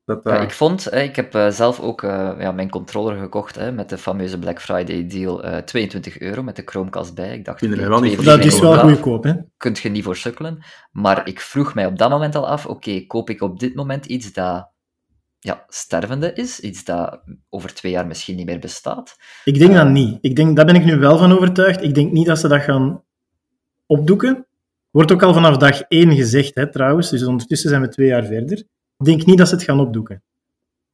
Ja, 0.04 0.36
eh, 0.36 0.42
ik 0.42 0.50
vond, 0.50 0.84
hè, 0.84 1.00
ik 1.00 1.16
heb 1.16 1.34
eh, 1.34 1.48
zelf 1.48 1.80
ook 1.80 2.02
eh, 2.02 2.30
ja, 2.38 2.52
mijn 2.52 2.70
controller 2.70 3.16
gekocht 3.16 3.54
hè, 3.54 3.72
met 3.72 3.88
de 3.88 3.98
fameuze 3.98 4.38
Black 4.38 4.60
Friday 4.60 5.06
deal. 5.06 5.42
eh 5.44 5.58
22 5.58 6.18
euro 6.18 6.42
met 6.42 6.56
de 6.56 6.62
Chromecast 6.64 7.14
bij. 7.14 7.34
Ik 7.34 7.44
dacht, 7.44 7.60
wel 7.60 8.00
niet 8.00 8.14
voor 8.14 8.24
Dat 8.24 8.44
is 8.44 8.60
wel 8.60 8.78
goedkoop, 8.78 9.24
hè? 9.24 9.32
kunt 9.56 9.78
je 9.78 9.88
niet 9.88 10.04
voor 10.04 10.16
sukkelen. 10.16 10.64
Maar 10.90 11.28
ik 11.28 11.40
vroeg 11.40 11.74
mij 11.74 11.86
op 11.86 11.98
dat 11.98 12.10
moment 12.10 12.34
al 12.34 12.48
af, 12.48 12.66
oké, 12.66 13.06
koop 13.06 13.30
ik 13.30 13.42
op 13.42 13.60
dit 13.60 13.74
moment 13.74 14.06
iets 14.06 14.32
dat 14.32 14.71
ja, 15.44 15.64
stervende 15.68 16.32
is? 16.32 16.60
Iets 16.60 16.84
dat 16.84 17.22
over 17.48 17.74
twee 17.74 17.92
jaar 17.92 18.06
misschien 18.06 18.36
niet 18.36 18.46
meer 18.46 18.58
bestaat? 18.58 19.16
Ik 19.44 19.58
denk 19.58 19.74
dat 19.74 19.88
niet. 19.88 20.18
Ik 20.20 20.36
denk, 20.36 20.56
daar 20.56 20.66
ben 20.66 20.74
ik 20.74 20.84
nu 20.84 20.98
wel 20.98 21.18
van 21.18 21.32
overtuigd. 21.32 21.82
Ik 21.82 21.94
denk 21.94 22.12
niet 22.12 22.26
dat 22.26 22.38
ze 22.38 22.48
dat 22.48 22.62
gaan 22.62 23.04
opdoeken. 23.86 24.46
Wordt 24.90 25.12
ook 25.12 25.22
al 25.22 25.34
vanaf 25.34 25.56
dag 25.56 25.80
één 25.80 26.14
gezegd, 26.14 26.54
hè, 26.54 26.70
trouwens. 26.70 27.10
Dus 27.10 27.24
ondertussen 27.24 27.68
zijn 27.70 27.82
we 27.82 27.88
twee 27.88 28.06
jaar 28.06 28.24
verder. 28.24 28.58
Ik 28.96 29.04
denk 29.04 29.24
niet 29.24 29.38
dat 29.38 29.48
ze 29.48 29.54
het 29.54 29.64
gaan 29.64 29.80
opdoeken. 29.80 30.22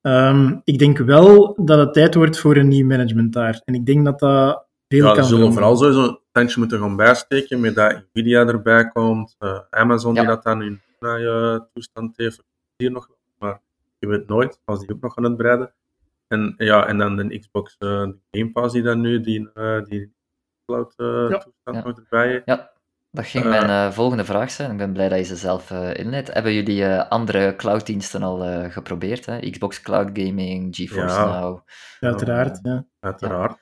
Ehm, 0.00 0.56
ik 0.64 0.78
denk 0.78 0.98
wel 0.98 1.56
dat 1.64 1.78
het 1.78 1.92
tijd 1.92 2.14
wordt 2.14 2.38
voor 2.38 2.56
een 2.56 2.68
nieuw 2.68 2.86
management 2.86 3.32
daar. 3.32 3.60
En 3.64 3.74
ik 3.74 3.86
denk 3.86 4.04
dat 4.04 4.18
dat 4.18 4.66
veel 4.88 5.06
ja, 5.06 5.14
kan 5.14 5.24
ze 5.24 5.34
zullen 5.34 5.52
vooral 5.52 5.76
sowieso 5.76 6.02
een 6.02 6.18
tandje 6.32 6.60
moeten 6.60 6.78
gaan 6.78 6.96
bijsteken 6.96 7.60
met 7.60 7.74
dat 7.74 8.02
Nvidia 8.12 8.46
erbij 8.46 8.88
komt, 8.88 9.34
eh, 9.38 9.58
Amazon 9.70 10.14
die 10.14 10.26
dat 10.26 10.42
dan 10.42 10.62
in 10.62 10.80
naar 11.00 11.20
je 11.20 11.66
toestand 11.72 12.16
heeft, 12.16 12.42
hier 12.76 12.90
nog, 12.90 13.08
maar 13.08 13.17
je 13.98 14.06
weet 14.06 14.28
nooit 14.28 14.60
als 14.64 14.80
die 14.80 14.94
ook 14.94 15.00
nog 15.02 15.12
gaan 15.14 15.24
uitbreiden. 15.26 15.72
En, 16.28 16.54
ja, 16.56 16.86
en 16.86 16.98
dan 16.98 17.16
de 17.16 17.38
Xbox 17.38 17.76
eh, 17.78 17.88
de 17.88 18.18
Game 18.30 18.52
Pass 18.52 18.72
die 18.72 18.82
dan 18.82 19.00
nu 19.00 19.20
die, 19.20 19.50
eh, 19.54 19.82
die 19.84 20.12
cloud 20.66 20.92
eh, 20.96 21.06
Ja. 21.06 21.38
toestand 21.38 21.76
Ja. 21.76 21.82
nog 21.84 21.96
erbij 21.98 22.28
heeft. 22.28 22.42
Ja, 22.46 22.70
dat 23.10 23.26
ging 23.26 23.44
mijn 23.44 23.68
eh, 23.68 23.90
volgende 23.90 24.24
vraag 24.24 24.50
zijn. 24.50 24.70
Ik 24.70 24.76
ben 24.76 24.92
blij 24.92 25.08
dat 25.08 25.18
je 25.18 25.24
ze 25.24 25.36
zelf 25.36 25.70
eh 25.70 25.94
inleidt. 25.94 26.32
Hebben 26.34 26.52
jullie 26.54 26.84
eh, 26.84 27.08
andere 27.08 27.56
clouddiensten 27.56 28.22
al 28.22 28.44
eh, 28.44 28.70
geprobeerd? 28.72 29.26
Hè? 29.26 29.50
Xbox 29.50 29.80
Cloud 29.82 30.10
Gaming, 30.12 30.76
GeForce 30.76 31.14
Ja. 31.14 31.40
Now? 31.40 31.60
Uiteraard, 32.00 32.58
ja. 32.62 32.84
Uiteraard. 33.00 33.58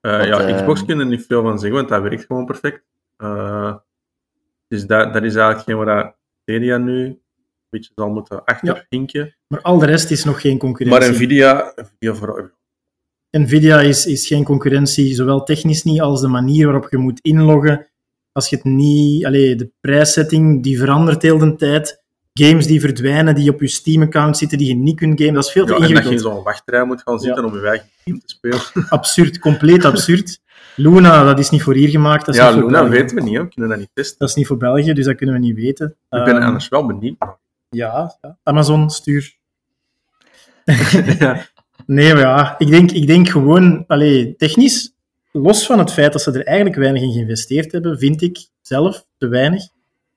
Eh, 0.00 0.12
Want, 0.16 0.48
ja, 0.48 0.56
Xbox 0.56 0.84
kunnen 0.84 1.06
er 1.06 1.12
niet 1.12 1.26
veel 1.26 1.42
van 1.42 1.58
zeggen, 1.58 1.76
want 1.78 1.88
dat 1.88 2.02
werkt 2.02 2.24
gewoon 2.26 2.44
perfect. 2.46 2.82
Eh, 3.16 3.76
dus 4.68 4.86
dat, 4.86 5.12
dat 5.12 5.22
is 5.22 5.34
eigenlijk 5.34 5.64
geen 5.68 5.76
waar 5.84 6.16
Stadia 6.42 6.76
nu 6.76 7.20
beetje 7.70 7.92
zal 7.94 8.08
moeten 8.08 8.44
achterhinken. 8.44 9.36
Maar 9.48 9.62
al 9.62 9.78
de 9.78 9.86
rest 9.86 10.10
is 10.10 10.24
nog 10.24 10.40
geen 10.40 10.58
concurrentie. 10.58 11.08
Maar 11.08 11.12
Nvidia, 11.16 11.72
Nvidia 11.76 12.14
voor, 12.14 12.54
Nvidia 13.30 13.80
is, 13.80 14.06
is 14.06 14.26
geen 14.26 14.44
concurrentie, 14.44 15.14
zowel 15.14 15.44
technisch 15.44 15.82
niet 15.82 16.00
als 16.00 16.20
de 16.20 16.28
manier 16.28 16.66
waarop 16.66 16.90
je 16.90 16.96
moet 16.96 17.20
inloggen. 17.20 17.86
Als 18.32 18.48
je 18.48 18.56
het 18.56 18.64
niet... 18.64 19.26
Allee, 19.26 19.54
de 19.54 19.70
prijssetting 19.80 20.62
die 20.62 20.78
verandert 20.78 21.22
heel 21.22 21.38
de 21.38 21.56
tijd. 21.56 22.02
Games 22.32 22.66
die 22.66 22.80
verdwijnen, 22.80 23.34
die 23.34 23.50
op 23.50 23.60
je 23.60 23.68
Steam-account 23.68 24.36
zitten, 24.36 24.58
die 24.58 24.68
je 24.68 24.74
niet 24.74 24.96
kunt 24.96 25.18
gamen. 25.18 25.34
Dat 25.34 25.44
is 25.44 25.52
veel 25.52 25.66
te 25.66 25.72
ja, 25.72 25.76
en 25.76 25.80
dat 25.80 25.90
je 25.90 25.94
in 25.96 26.00
ingewikkeld. 26.00 26.34
zo'n 26.34 26.44
wachtrij 26.44 26.84
moet 26.84 27.02
gaan 27.02 27.18
zitten 27.18 27.44
om 27.44 27.54
je 27.54 27.66
eigen 27.68 27.88
team 28.04 28.20
te 28.20 28.28
spelen. 28.28 28.60
Absurd, 28.98 29.38
compleet 29.38 29.84
absurd. 29.84 30.40
Luna, 30.76 31.24
dat 31.24 31.38
is 31.38 31.50
niet 31.50 31.62
voor 31.62 31.74
hier 31.74 31.88
gemaakt. 31.88 32.26
Dat 32.26 32.34
is 32.34 32.40
ja, 32.40 32.50
Luna 32.50 32.68
België. 32.68 32.88
weten 32.90 33.16
we 33.16 33.22
niet, 33.22 33.38
we 33.38 33.48
kunnen 33.48 33.70
dat 33.70 33.78
niet 33.78 33.90
testen. 33.94 34.18
Dat 34.18 34.28
is 34.28 34.34
niet 34.34 34.46
voor 34.46 34.56
België, 34.56 34.92
dus 34.92 35.04
dat 35.04 35.16
kunnen 35.16 35.34
we 35.34 35.40
niet 35.40 35.56
weten. 35.56 35.86
Ik 35.86 36.24
ben 36.24 36.36
Ehm, 36.36 36.42
anders 36.42 36.68
wel 36.68 36.86
benieuwd. 36.86 37.16
Ja, 37.68 38.18
ja, 38.20 38.38
Amazon, 38.42 38.90
stuur. 38.90 39.36
ja. 41.18 41.46
Nee, 41.86 42.12
maar 42.12 42.22
ja, 42.22 42.58
ik 42.58 42.68
denk, 42.68 42.90
ik 42.90 43.06
denk 43.06 43.28
gewoon, 43.28 43.84
allee, 43.86 44.36
technisch, 44.36 44.94
los 45.32 45.66
van 45.66 45.78
het 45.78 45.92
feit 45.92 46.12
dat 46.12 46.22
ze 46.22 46.32
er 46.32 46.46
eigenlijk 46.46 46.78
weinig 46.78 47.02
in 47.02 47.12
geïnvesteerd 47.12 47.72
hebben, 47.72 47.98
vind 47.98 48.22
ik 48.22 48.48
zelf 48.60 49.06
te 49.18 49.28
weinig. 49.28 49.62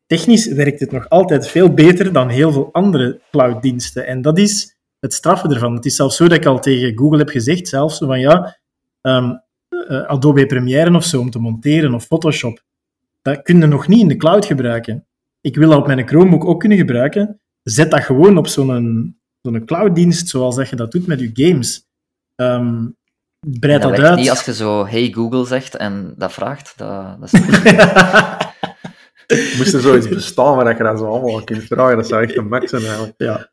Technisch 0.06 0.48
werkt 0.48 0.80
het 0.80 0.92
nog 0.92 1.10
altijd 1.10 1.48
veel 1.48 1.74
beter 1.74 2.14
dan 2.14 2.30
heel 2.30 2.52
veel 2.52 2.70
andere 2.72 3.22
clouddiensten. 3.32 4.08
En 4.08 4.22
dat 4.22 4.38
is 4.38 4.78
het 5.00 5.14
straffen 5.14 5.52
ervan. 5.52 5.76
Het 5.76 5.86
is 5.86 5.96
zelfs 5.96 6.16
zo 6.16 6.28
dat 6.28 6.38
ik 6.38 6.46
al 6.46 6.60
tegen 6.60 6.98
Google 6.98 7.18
heb 7.18 7.30
gezegd, 7.30 7.68
zelfs 7.68 7.98
zo 7.98 8.06
van 8.06 8.20
ja, 8.20 8.58
ehm, 9.02 9.32
eh, 9.70 10.02
Adobe 10.02 10.46
Premiere 10.46 10.96
of 10.96 11.06
zo 11.06 11.20
om 11.20 11.30
te 11.30 11.40
monteren 11.40 11.94
of 11.94 12.06
Photoshop, 12.06 12.64
dat 13.22 13.42
kun 13.42 13.60
je 13.60 13.66
nog 13.66 13.88
niet 13.88 14.02
in 14.02 14.08
de 14.08 14.18
cloud 14.18 14.46
gebruiken. 14.46 15.06
Ik 15.42 15.56
wil 15.56 15.70
dat 15.70 15.80
op 15.80 15.88
mijn 15.88 16.08
Chromebook 16.08 16.46
ook 16.46 16.60
kunnen 16.60 16.78
gebruiken. 16.78 17.41
Zet 17.64 17.92
dat 17.92 18.04
gewoon 18.04 18.38
op 18.38 18.48
zo'n 18.48 19.16
zo'n 19.42 19.66
clouddienst, 19.66 20.28
zoals 20.28 20.56
dat 20.56 20.70
je 20.70 20.76
dat 20.76 20.92
doet 20.92 21.08
met 21.08 21.20
je 21.20 21.30
games. 21.34 21.88
Ehm 22.36 22.86
breid 23.60 23.82
dat 23.82 23.90
dat, 23.90 24.00
werkt 24.00 24.06
uit. 24.10 24.20
niet 24.20 24.30
als 24.30 24.46
je 24.46 24.54
zo 24.54 24.86
hey 24.86 25.12
Google 25.12 25.46
zegt 25.46 25.76
en 25.76 26.14
dat 26.18 26.34
vraagt. 26.34 26.74
Dat, 26.78 27.20
dat 27.20 27.34
is... 27.34 27.40
Moest 29.58 29.74
er 29.74 29.80
zoiets 29.82 30.08
bestaan 30.10 30.56
waar 30.56 30.78
je 30.78 30.84
dat 30.84 31.00
zo 31.00 31.06
allemaal 31.06 31.44
kunt 31.44 31.64
vragen, 31.64 31.96
dat 31.98 32.08
zou 32.08 32.24
echt 32.24 32.38
een 32.38 32.48
max 32.48 32.70
zijn 32.70 32.82
eigenlijk. 32.84 33.14
ja. 33.18 33.50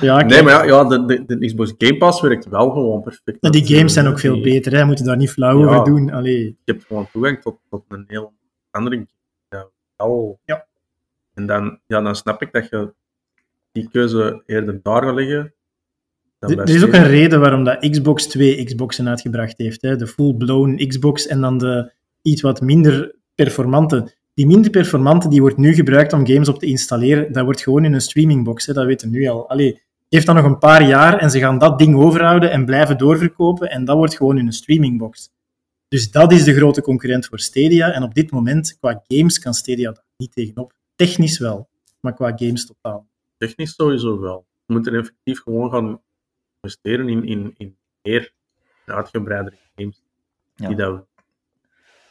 Ja, 0.00 0.22
Nee, 0.22 0.42
maar 0.42 0.52
ja, 0.52 0.62
ja 0.64 0.84
de, 0.84 1.04
de, 1.04 1.24
de 1.36 1.46
Xbox 1.46 1.74
Game 1.78 1.96
Pass 1.96 2.20
werkt 2.20 2.48
wel 2.48 2.70
gewoon 2.70 3.02
perfect. 3.02 3.52
die 3.52 3.66
games 3.76 3.92
zijn 3.92 4.06
ook 4.06 4.18
veel 4.18 4.40
beter, 4.40 4.72
hè. 4.72 4.78
we 4.78 4.84
moeten 4.84 5.04
daar 5.04 5.16
niet 5.16 5.30
flauw 5.30 5.58
Ja. 5.60 5.66
over 5.66 5.84
doen. 5.84 6.10
Allee. 6.12 6.44
Je 6.64 6.72
hebt 6.72 6.84
gewoon 6.84 7.08
toegang 7.12 7.42
tot, 7.42 7.58
tot 7.70 7.84
een 7.88 8.04
heel 8.06 8.32
andere 8.70 8.94
game. 8.96 9.08
Ja, 9.48 9.68
wel. 9.96 10.40
Ja. 10.44 10.66
En 11.36 11.46
dan, 11.46 11.78
ja, 11.86 12.00
dan 12.00 12.16
snap 12.16 12.42
ik 12.42 12.52
dat 12.52 12.68
je 12.68 12.94
die 13.72 13.88
keuze 13.88 14.42
eerder 14.46 14.80
daar 14.82 15.02
gaat 15.02 15.14
leggen. 15.14 15.54
Er 16.38 16.68
is 16.68 16.84
ook 16.84 16.92
een 16.92 17.06
reden 17.06 17.40
waarom 17.40 17.64
dat 17.64 17.90
Xbox 17.90 18.26
twee 18.26 18.64
Xboxen 18.64 19.08
uitgebracht 19.08 19.58
heeft. 19.58 19.82
Hè. 19.82 19.96
De 19.96 20.06
full-blown 20.06 20.86
Xbox 20.86 21.26
en 21.26 21.40
dan 21.40 21.58
de 21.58 21.92
iets 22.22 22.42
wat 22.42 22.60
minder 22.60 23.14
performante. 23.34 24.14
Die 24.34 24.46
minder 24.46 24.70
performante 24.70 25.28
die 25.28 25.40
wordt 25.40 25.56
nu 25.56 25.74
gebruikt 25.74 26.12
om 26.12 26.26
games 26.26 26.48
op 26.48 26.58
te 26.58 26.66
installeren. 26.66 27.32
Dat 27.32 27.44
wordt 27.44 27.60
gewoon 27.60 27.84
in 27.84 27.92
een 27.92 28.00
streamingbox, 28.00 28.66
hè. 28.66 28.72
dat 28.72 28.86
weten 28.86 29.10
we 29.10 29.16
nu 29.16 29.26
al. 29.26 29.48
Allee, 29.48 29.82
heeft 30.08 30.26
dan 30.26 30.34
nog 30.34 30.44
een 30.44 30.58
paar 30.58 30.88
jaar 30.88 31.18
en 31.18 31.30
ze 31.30 31.38
gaan 31.38 31.58
dat 31.58 31.78
ding 31.78 31.96
overhouden 31.96 32.50
en 32.50 32.64
blijven 32.64 32.98
doorverkopen. 32.98 33.70
En 33.70 33.84
dat 33.84 33.96
wordt 33.96 34.16
gewoon 34.16 34.38
in 34.38 34.46
een 34.46 34.52
streamingbox. 34.52 35.30
Dus 35.88 36.10
dat 36.10 36.32
is 36.32 36.44
de 36.44 36.54
grote 36.54 36.82
concurrent 36.82 37.26
voor 37.26 37.38
Stadia. 37.38 37.92
En 37.92 38.02
op 38.02 38.14
dit 38.14 38.30
moment, 38.30 38.76
qua 38.78 39.02
games, 39.06 39.38
kan 39.38 39.54
Stadia 39.54 39.92
daar 39.92 40.04
niet 40.16 40.32
tegenop. 40.32 40.75
Technisch 40.96 41.38
wel, 41.38 41.68
maar 42.00 42.14
qua 42.14 42.32
games 42.36 42.66
totaal. 42.66 43.06
Technisch 43.38 43.74
sowieso 43.74 44.20
wel. 44.20 44.46
Je 44.66 44.74
moet 44.74 44.86
er 44.86 44.98
effectief 44.98 45.42
gewoon 45.42 45.70
gaan 45.70 46.00
investeren 46.60 47.08
in, 47.08 47.24
in, 47.24 47.54
in 47.56 47.76
meer 48.02 48.32
uitgebreidere 48.84 49.56
games. 49.76 50.02
Ja. 50.54 50.68
Die 50.68 50.76
dat 50.76 51.06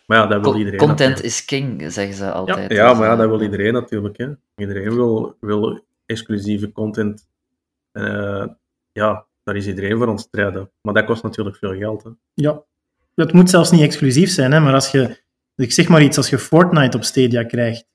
Maar 0.06 0.18
ja, 0.18 0.28
dat 0.28 0.44
wil 0.44 0.56
iedereen. 0.56 0.80
Content 0.80 1.24
is 1.24 1.46
king, 1.46 1.92
zeggen 1.92 2.16
ze 2.16 2.32
altijd. 2.32 2.72
Ja, 2.72 2.78
ja 2.78 2.94
maar 2.94 3.10
ja, 3.10 3.16
dat 3.16 3.30
wil 3.30 3.42
iedereen 3.42 3.74
natuurlijk. 3.74 4.18
Hè. 4.18 4.34
Iedereen 4.56 4.96
wil, 4.96 5.38
wil 5.40 5.86
exclusieve 6.06 6.72
content. 6.72 7.28
Uh, 7.94 8.46
ja, 8.92 9.26
daar 9.44 9.56
is 9.56 9.68
iedereen 9.68 9.98
voor 9.98 10.08
aan 10.08 10.14
het 10.14 10.22
strijden. 10.22 10.72
Maar 10.82 10.94
dat 10.94 11.06
kost 11.06 11.24
natuurlijk 11.24 11.58
veel 11.58 11.76
geld. 11.76 12.04
Hè. 12.04 12.10
Ja, 12.34 12.64
het 13.16 13.34
moet 13.34 13.50
zelfs 13.50 13.72
niet 13.72 13.82
exclusief 13.82 14.30
zijn, 14.30 14.52
hè, 14.52 14.60
maar 14.60 14.74
als 14.74 14.92
je, 14.92 15.22
ik 15.56 15.72
zeg 15.72 15.88
maar 15.88 16.02
iets, 16.02 16.18
als 16.18 16.30
je 16.30 16.38
Fortnite 16.38 16.98
op 16.98 17.04
Stadia 17.04 17.44
krijgt, 17.44 17.88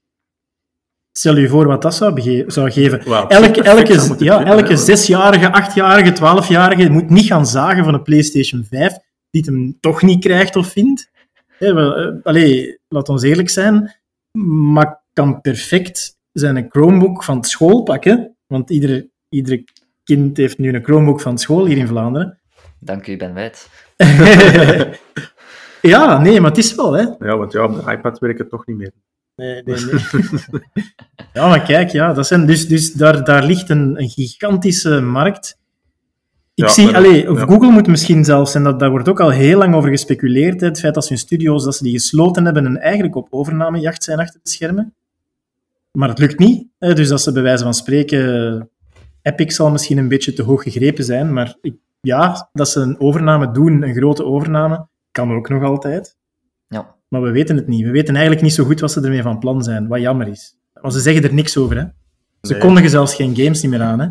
stel 1.13 1.37
je 1.37 1.49
voor 1.49 1.67
wat 1.67 1.83
dat 1.83 1.95
zou, 1.95 2.45
zou 2.47 2.71
geven. 2.71 3.01
elke 3.29 3.63
elke, 3.63 4.25
ja, 4.25 4.45
elke 4.45 4.77
zesjarige, 4.77 5.53
achtjarige, 5.53 6.13
twaalfjarige 6.13 6.91
moet 6.91 7.11
niet 7.11 7.27
gaan 7.27 7.47
zagen 7.47 7.85
van 7.85 7.95
een 7.95 8.03
PlayStation 8.03 8.67
5, 8.71 8.93
die 9.31 9.41
het 9.41 9.47
hem 9.51 9.77
toch 9.81 10.03
niet 10.03 10.25
krijgt 10.25 10.57
of 10.57 10.67
vindt. 10.67 11.11
Eh, 11.59 12.07
allee, 12.23 12.79
laat 12.89 13.09
ons 13.09 13.23
eerlijk 13.23 13.49
zijn, 13.49 14.01
maar 14.73 15.03
kan 15.13 15.41
perfect 15.41 16.19
zijn 16.33 16.67
Chromebook 16.69 17.25
van 17.25 17.45
school 17.45 17.83
pakken, 17.83 18.37
want 18.47 18.71
iedere, 18.71 19.11
iedere 19.29 19.65
kind 20.05 20.37
heeft 20.37 20.59
nu 20.59 20.75
een 20.75 20.85
Chromebook 20.85 21.21
van 21.21 21.39
school 21.39 21.67
hier 21.67 21.77
in 21.77 21.87
Vlaanderen. 21.87 22.39
Dank 22.79 23.07
u, 23.07 23.17
Ben 23.17 23.35
Wijd. 23.35 23.69
ja, 25.83 26.21
nee, 26.21 26.41
maar 26.41 26.51
het 26.51 26.59
is 26.59 26.75
wel, 26.75 26.93
hè. 26.93 27.03
Ja, 27.19 27.37
want 27.37 27.53
ja, 27.53 27.65
op 27.65 27.85
de 27.85 27.93
iPad 27.93 28.19
werkt 28.19 28.39
het 28.39 28.51
toch 28.51 28.67
niet 28.67 28.77
meer. 28.77 28.93
Nee, 29.41 29.63
nee, 29.65 29.85
nee. 29.85 30.63
ja, 31.33 31.49
maar 31.49 31.63
kijk, 31.63 31.91
ja, 31.91 32.13
dat 32.13 32.27
zijn 32.27 32.47
dus, 32.47 32.67
dus 32.69 32.93
daar, 32.93 33.25
daar 33.25 33.45
ligt 33.45 33.71
een, 33.71 34.01
een 34.01 34.09
gigantische 34.09 35.01
markt. 35.01 35.59
Ik 36.55 36.69
zie, 36.69 36.97
allee, 36.97 37.27
Google 37.27 37.71
moet 37.71 37.87
misschien 37.87 38.25
zelfs, 38.25 38.55
en 38.55 38.63
dat, 38.63 38.79
daar 38.79 38.91
wordt 38.91 39.09
ook 39.09 39.21
al 39.21 39.31
heel 39.31 39.59
lang 39.59 39.75
over 39.75 39.91
gespeculeerd, 39.91 40.61
het 40.61 40.79
feit 40.79 40.95
dat 40.95 41.05
ze 41.05 41.13
hun 41.13 41.23
studio's 41.23 41.65
dat 41.65 41.77
ze 41.77 41.83
die 41.83 41.93
gesloten 41.93 42.45
hebben 42.45 42.67
en 42.67 42.81
eigenlijk 42.81 43.17
op 43.17 43.27
overnamejacht 43.31 44.03
zijn 44.03 44.19
achter 44.19 44.41
de 44.43 44.51
schermen. 44.51 44.95
Maar 45.93 46.09
het 46.09 46.19
lukt 46.19 46.39
niet. 46.39 46.67
Dus 46.79 47.09
dat 47.09 47.21
ze 47.21 47.33
bij 47.33 47.43
wijze 47.43 47.65
van 47.65 47.75
spreken... 47.75 48.71
Epic 49.23 49.55
zal 49.55 49.71
misschien 49.71 49.99
een 49.99 50.09
beetje 50.09 50.33
te 50.33 50.43
hoog 50.43 50.63
gegrepen 50.63 51.05
zijn, 51.05 51.33
maar 51.33 51.57
ik, 51.61 51.75
ja, 52.01 52.49
dat 52.53 52.69
ze 52.69 52.81
een 52.81 53.01
overname 53.01 53.51
doen, 53.51 53.83
een 53.83 53.95
grote 53.95 54.25
overname, 54.25 54.87
kan 55.11 55.33
ook 55.33 55.49
nog 55.49 55.63
altijd. 55.63 56.17
Maar 57.11 57.23
we 57.23 57.31
weten 57.31 57.57
het 57.57 57.67
niet. 57.67 57.85
We 57.85 57.91
weten 57.91 58.15
eigenlijk 58.15 58.43
niet 58.45 58.55
zo 58.55 58.65
goed 58.65 58.81
wat 58.81 58.93
ze 58.93 59.01
ermee 59.01 59.23
van 59.23 59.39
plan 59.39 59.63
zijn, 59.63 59.89
wat 59.89 60.01
jammer 60.01 60.29
is. 60.29 60.57
Want 60.73 60.95
ze 60.95 61.01
zeggen 61.01 61.25
er 61.25 61.35
niks 61.35 61.57
over. 61.57 61.77
Hè. 61.77 61.85
Ze 62.41 62.53
nee. 62.53 62.61
kondigen 62.61 62.91
zelfs 62.91 63.15
geen 63.15 63.37
games 63.37 63.63
niet 63.63 63.71
meer 63.71 63.83
aan. 63.83 64.01
Hè. 64.01 64.09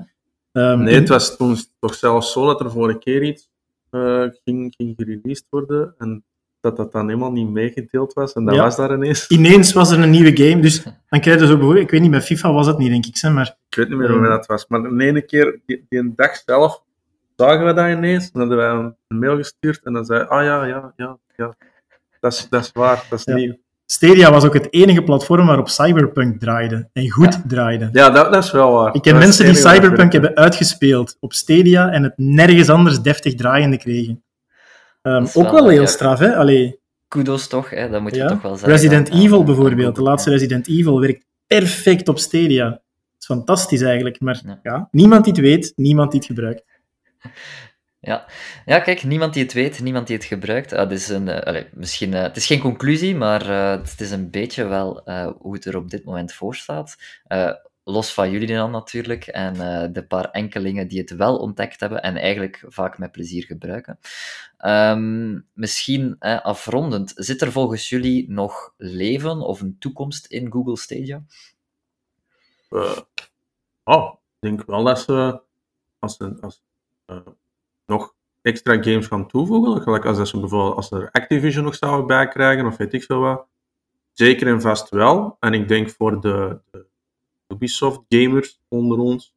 Um, 0.51 0.83
nee, 0.83 0.95
het 0.95 1.09
was 1.09 1.37
toen 1.37 1.57
toch 1.79 1.93
zelfs 1.93 2.31
zo 2.31 2.45
dat 2.45 2.59
er 2.59 2.71
vorige 2.71 2.99
keer 2.99 3.23
iets 3.23 3.49
uh, 3.91 4.23
ging, 4.43 4.73
ging 4.77 4.93
gereleased 4.97 5.45
worden 5.49 5.93
en 5.97 6.23
dat 6.61 6.77
dat 6.77 6.91
dan 6.91 7.07
helemaal 7.07 7.31
niet 7.31 7.49
meegedeeld 7.49 8.13
was 8.13 8.33
en 8.33 8.45
dat 8.45 8.55
ja. 8.55 8.63
was 8.63 8.75
daar 8.75 8.93
ineens. 8.93 9.27
Ineens 9.27 9.73
was 9.73 9.91
er 9.91 9.99
een 9.99 10.09
nieuwe 10.09 10.37
game, 10.37 10.61
dus 10.61 10.83
dan 11.09 11.19
krijg 11.19 11.39
je 11.39 11.47
zo 11.47 11.53
bijvoorbeeld, 11.53 11.85
ik 11.85 11.91
weet 11.91 12.01
niet, 12.01 12.11
bij 12.11 12.21
FIFA 12.21 12.53
was 12.53 12.67
het 12.67 12.77
niet, 12.77 12.89
denk 12.89 13.05
ik, 13.05 13.31
maar... 13.33 13.57
Ik 13.69 13.75
weet 13.75 13.89
niet 13.89 13.97
meer 13.97 14.11
hoe 14.11 14.17
um, 14.17 14.29
dat 14.29 14.45
was, 14.45 14.67
maar 14.67 14.81
de 14.81 15.05
ene 15.05 15.21
keer, 15.21 15.59
die, 15.65 15.85
die 15.89 16.13
dag 16.15 16.35
zelf, 16.45 16.83
zagen 17.35 17.65
we 17.65 17.73
dat 17.73 17.89
ineens, 17.89 18.31
en 18.31 18.39
hadden 18.39 18.57
wij 18.57 18.69
een 19.07 19.19
mail 19.19 19.35
gestuurd 19.35 19.83
en 19.83 19.93
dan 19.93 20.05
zei 20.05 20.23
ah 20.23 20.43
ja, 20.43 20.65
ja, 20.65 20.93
ja, 20.95 21.17
ja, 21.35 21.55
dat 22.19 22.33
is, 22.33 22.47
dat 22.49 22.63
is 22.63 22.71
waar, 22.73 23.05
dat 23.09 23.19
is 23.19 23.25
ja. 23.25 23.33
nieuw. 23.33 23.55
Stadia 23.91 24.31
was 24.31 24.45
ook 24.45 24.53
het 24.53 24.73
enige 24.73 25.03
platform 25.03 25.45
waarop 25.45 25.69
Cyberpunk 25.69 26.39
draaide. 26.39 26.89
En 26.93 27.09
goed 27.09 27.33
ja. 27.33 27.43
draaide. 27.47 27.89
Ja, 27.91 28.09
dat, 28.09 28.33
dat, 28.33 28.43
is 28.43 28.51
wel 28.51 28.71
waar. 28.71 28.95
Ik 28.95 29.01
ken 29.01 29.13
dat 29.13 29.21
mensen 29.21 29.45
die 29.45 29.55
Cyberpunk 29.55 30.11
hebben 30.11 30.35
uitgespeeld 30.35 31.17
op 31.19 31.33
Stadia 31.33 31.89
en 31.91 32.03
het 32.03 32.13
nergens 32.15 32.69
anders 32.69 33.01
deftig 33.01 33.35
draaiende 33.35 33.77
kregen. 33.77 34.23
Um, 35.01 35.23
ook 35.33 35.33
wel, 35.33 35.53
wel 35.53 35.67
heel 35.67 35.81
ja. 35.81 35.87
straf, 35.87 36.19
hè? 36.19 36.35
Allee. 36.35 36.79
Kudos 37.07 37.47
toch, 37.47 37.69
hè? 37.69 37.89
dat 37.89 38.01
moet 38.01 38.15
je 38.15 38.25
toch 38.25 38.41
wel 38.41 38.55
zeggen. 38.55 38.71
Resident 38.71 39.09
Evil 39.09 39.43
bijvoorbeeld, 39.43 39.95
de 39.95 40.01
laatste 40.01 40.29
Resident 40.29 40.67
Evil, 40.67 40.99
werkt 40.99 41.25
perfect 41.47 42.07
op 42.07 42.19
Stadia. 42.19 42.69
Dat 42.69 42.81
is 43.19 43.25
fantastisch 43.25 43.81
eigenlijk, 43.81 44.19
maar 44.19 44.59
ja. 44.63 44.87
niemand 44.91 45.23
die 45.23 45.33
het 45.33 45.41
weet, 45.41 45.73
niemand 45.75 46.11
die 46.11 46.19
het 46.19 46.29
gebruikt. 46.29 46.63
Ja. 48.01 48.25
ja, 48.65 48.79
kijk, 48.79 49.03
niemand 49.03 49.33
die 49.33 49.43
het 49.43 49.53
weet, 49.53 49.79
niemand 49.79 50.07
die 50.07 50.15
het 50.15 50.25
gebruikt. 50.25 50.73
Uh, 50.73 50.91
is 50.91 51.09
een, 51.09 51.27
uh, 51.27 51.39
allez, 51.39 51.65
misschien, 51.73 52.11
uh, 52.11 52.21
het 52.21 52.37
is 52.37 52.45
geen 52.45 52.59
conclusie, 52.59 53.15
maar 53.15 53.47
het 53.79 54.01
is 54.01 54.11
een 54.11 54.29
beetje 54.29 54.65
wel 54.65 55.01
hoe 55.39 55.53
het 55.53 55.65
er 55.65 55.77
op 55.77 55.89
dit 55.89 56.03
moment 56.03 56.33
voor 56.33 56.55
staat. 56.55 56.97
los 57.83 58.13
van 58.13 58.31
jullie 58.31 58.47
dan 58.47 58.71
natuurlijk 58.71 59.27
en 59.27 59.53
de 59.93 60.05
paar 60.07 60.31
enkelingen 60.31 60.87
die 60.87 60.99
het 60.99 61.15
wel 61.15 61.37
ontdekt 61.37 61.79
hebben 61.79 62.01
en 62.01 62.15
eigenlijk 62.15 62.63
vaak 62.67 62.97
met 62.97 63.11
plezier 63.11 63.43
gebruiken. 63.43 63.99
Um, 64.65 65.47
misschien 65.53 66.19
afrondend, 66.19 67.11
zit 67.15 67.41
er 67.41 67.51
volgens 67.51 67.89
jullie 67.89 68.31
nog 68.31 68.73
leven 68.77 69.41
of 69.41 69.61
een 69.61 69.75
toekomst 69.79 70.25
in 70.25 70.51
Google 70.51 70.77
Stadia? 70.77 71.23
oh, 73.83 74.13
ik 74.13 74.39
denk 74.39 74.65
wel 74.65 74.83
dat 74.83 74.99
ze 74.99 75.41
als, 75.99 76.19
als 76.19 76.61
nog 77.89 78.13
extra 78.41 78.83
games 78.83 79.07
gaan 79.07 79.27
toevoegen. 79.27 79.81
Gelijk 79.81 80.05
als, 80.05 80.29
ze 80.29 80.39
bijvoorbeeld, 80.39 80.75
als 80.75 80.91
er 80.91 81.09
Activision 81.11 81.63
nog 81.63 81.75
zouden 81.75 82.07
bijkrijgen, 82.07 82.65
of 82.65 82.77
weet 82.77 82.93
ik 82.93 83.03
veel 83.03 83.19
wat. 83.19 83.47
Zeker 84.13 84.47
en 84.47 84.61
vast 84.61 84.89
wel. 84.89 85.37
En 85.39 85.53
ik 85.53 85.67
denk 85.67 85.89
voor 85.89 86.21
de, 86.21 86.59
de 86.71 86.85
Ubisoft 87.47 88.01
gamers 88.09 88.61
onder 88.67 88.97
ons, 88.97 89.35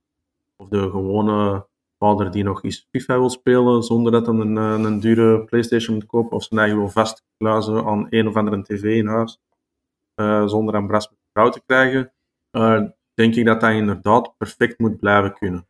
of 0.56 0.68
de 0.68 0.90
gewone 0.90 1.66
vader 1.98 2.30
die 2.30 2.44
nog 2.44 2.62
eens 2.62 2.88
FIFA 2.90 3.18
wil 3.18 3.30
spelen 3.30 3.82
zonder 3.82 4.12
dat 4.12 4.26
hij 4.26 4.34
een, 4.34 4.56
een 4.56 5.00
dure 5.00 5.44
PlayStation 5.44 5.94
moet 5.94 6.06
kopen, 6.06 6.36
of 6.36 6.44
zijn 6.44 6.60
eigen 6.60 6.78
wil 6.78 6.88
vastkluizen 6.88 7.84
aan 7.84 8.06
een 8.10 8.28
of 8.28 8.36
andere 8.36 8.62
tv 8.62 8.82
in 8.82 9.06
huis, 9.06 9.40
uh, 10.16 10.46
zonder 10.46 10.74
een 10.74 10.86
bras 10.86 11.08
te 11.32 11.62
krijgen, 11.66 12.12
uh, 12.52 12.82
denk 13.14 13.34
ik 13.34 13.44
dat 13.44 13.60
dat 13.60 13.70
inderdaad 13.70 14.36
perfect 14.36 14.78
moet 14.78 15.00
blijven 15.00 15.34
kunnen. 15.34 15.66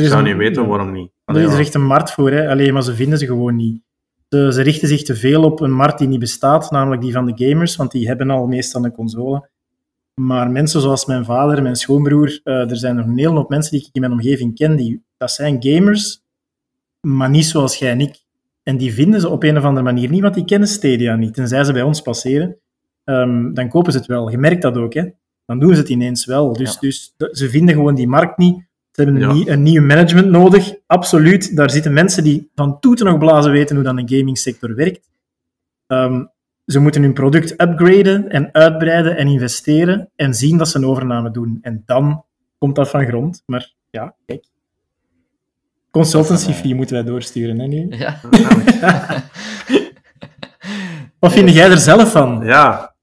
Ik 0.00 0.08
zou 0.08 0.22
niet 0.22 0.36
weten 0.36 0.66
waarom 0.66 0.92
niet. 0.92 1.10
er 1.24 1.36
is 1.36 1.52
er 1.52 1.58
echt 1.58 1.74
een 1.74 1.86
markt 1.86 2.10
voor, 2.10 2.30
hè. 2.30 2.48
Allee, 2.48 2.72
maar 2.72 2.82
ze 2.82 2.94
vinden 2.94 3.18
ze 3.18 3.26
gewoon 3.26 3.56
niet. 3.56 3.82
Ze, 4.28 4.52
ze, 4.52 4.62
richten 4.62 4.88
zich 4.88 5.02
te 5.02 5.16
veel 5.16 5.42
op 5.42 5.60
een 5.60 5.72
markt 5.72 5.98
die 5.98 6.08
niet 6.08 6.18
bestaat, 6.18 6.70
namelijk 6.70 7.02
die 7.02 7.12
van 7.12 7.26
de 7.26 7.46
gamers, 7.46 7.76
want 7.76 7.90
die 7.90 8.06
hebben 8.06 8.30
al 8.30 8.46
meestal 8.46 8.84
een 8.84 8.92
console. 8.92 9.48
Maar 10.20 10.50
mensen 10.50 10.80
zoals 10.80 11.06
mijn 11.06 11.24
vader, 11.24 11.62
mijn 11.62 11.76
schoonbroer, 11.76 12.40
uh, 12.44 12.70
er 12.70 12.76
zijn 12.76 12.96
nog 12.96 13.06
een 13.06 13.18
hele 13.18 13.34
hoop 13.34 13.48
mensen 13.48 13.72
die 13.72 13.80
ik 13.80 13.88
in 13.92 14.00
mijn 14.00 14.12
omgeving 14.12 14.54
ken, 14.54 14.76
die, 14.76 15.04
dat 15.16 15.30
zijn 15.30 15.56
gamers, 15.62 16.22
maar 17.00 17.30
niet 17.30 17.44
zoals 17.44 17.76
jij 17.76 17.90
en 17.90 18.00
ik. 18.00 18.22
En 18.62 18.76
die 18.76 18.92
vinden 18.92 19.20
ze 19.20 19.28
op 19.28 19.42
een 19.42 19.56
of 19.56 19.64
andere 19.64 19.84
manier 19.84 20.10
niet, 20.10 20.22
want 20.22 20.34
die 20.34 20.44
kennen 20.44 20.68
Stadia 20.68 21.16
niet. 21.16 21.34
Tenzij 21.34 21.64
ze 21.64 21.72
bij 21.72 21.82
ons 21.82 22.02
passeren, 22.02 22.56
um, 23.04 23.54
dan 23.54 23.68
kopen 23.68 23.92
ze 23.92 23.98
het 23.98 24.06
wel. 24.06 24.30
Je 24.30 24.38
merkt 24.38 24.62
dat 24.62 24.76
ook, 24.76 24.94
hè. 24.94 25.08
Dan 25.46 25.58
doen 25.58 25.74
ze 25.74 25.80
het 25.80 25.88
ineens 25.88 26.24
wel. 26.24 26.52
Dus, 26.52 26.72
ja. 26.72 26.80
dus 26.80 27.14
ze 27.16 27.48
vinden 27.50 27.74
gewoon 27.74 27.94
die 27.94 28.08
markt 28.08 28.38
niet 28.38 28.64
ze 28.94 29.02
hebben 29.02 29.22
een, 29.22 29.36
ja. 29.36 29.52
een 29.52 29.62
nieuw 29.62 29.82
management 29.82 30.30
nodig, 30.30 30.74
absoluut. 30.86 31.56
Daar 31.56 31.70
zitten 31.70 31.92
mensen 31.92 32.24
die 32.24 32.50
van 32.54 32.80
toeten 32.80 33.06
nog 33.06 33.18
blazen 33.18 33.52
weten 33.52 33.74
hoe 33.74 33.84
dan 33.84 33.98
een 33.98 34.08
gamingsector 34.08 34.74
werkt. 34.74 35.10
Um, 35.86 36.30
ze 36.66 36.80
moeten 36.80 37.02
hun 37.02 37.12
product 37.12 37.50
upgraden 37.50 38.28
en 38.28 38.48
uitbreiden 38.52 39.16
en 39.16 39.26
investeren 39.26 40.10
en 40.16 40.34
zien 40.34 40.58
dat 40.58 40.68
ze 40.68 40.78
een 40.78 40.86
overname 40.86 41.30
doen. 41.30 41.58
En 41.62 41.82
dan 41.86 42.24
komt 42.58 42.76
dat 42.76 42.90
van 42.90 43.06
grond. 43.06 43.42
Maar 43.46 43.72
ja, 43.90 44.14
kijk. 44.26 44.46
Consultancy 45.90 46.52
fee 46.52 46.74
moeten 46.74 46.94
wij 46.94 47.04
doorsturen, 47.04 47.58
hè, 47.58 47.66
nu? 47.66 47.86
Ja. 47.88 48.20
Wat 51.18 51.32
vind 51.32 51.50
jij 51.50 51.70
er 51.70 51.78
zelf 51.78 52.12
van? 52.12 52.44
Ja, 52.44 52.93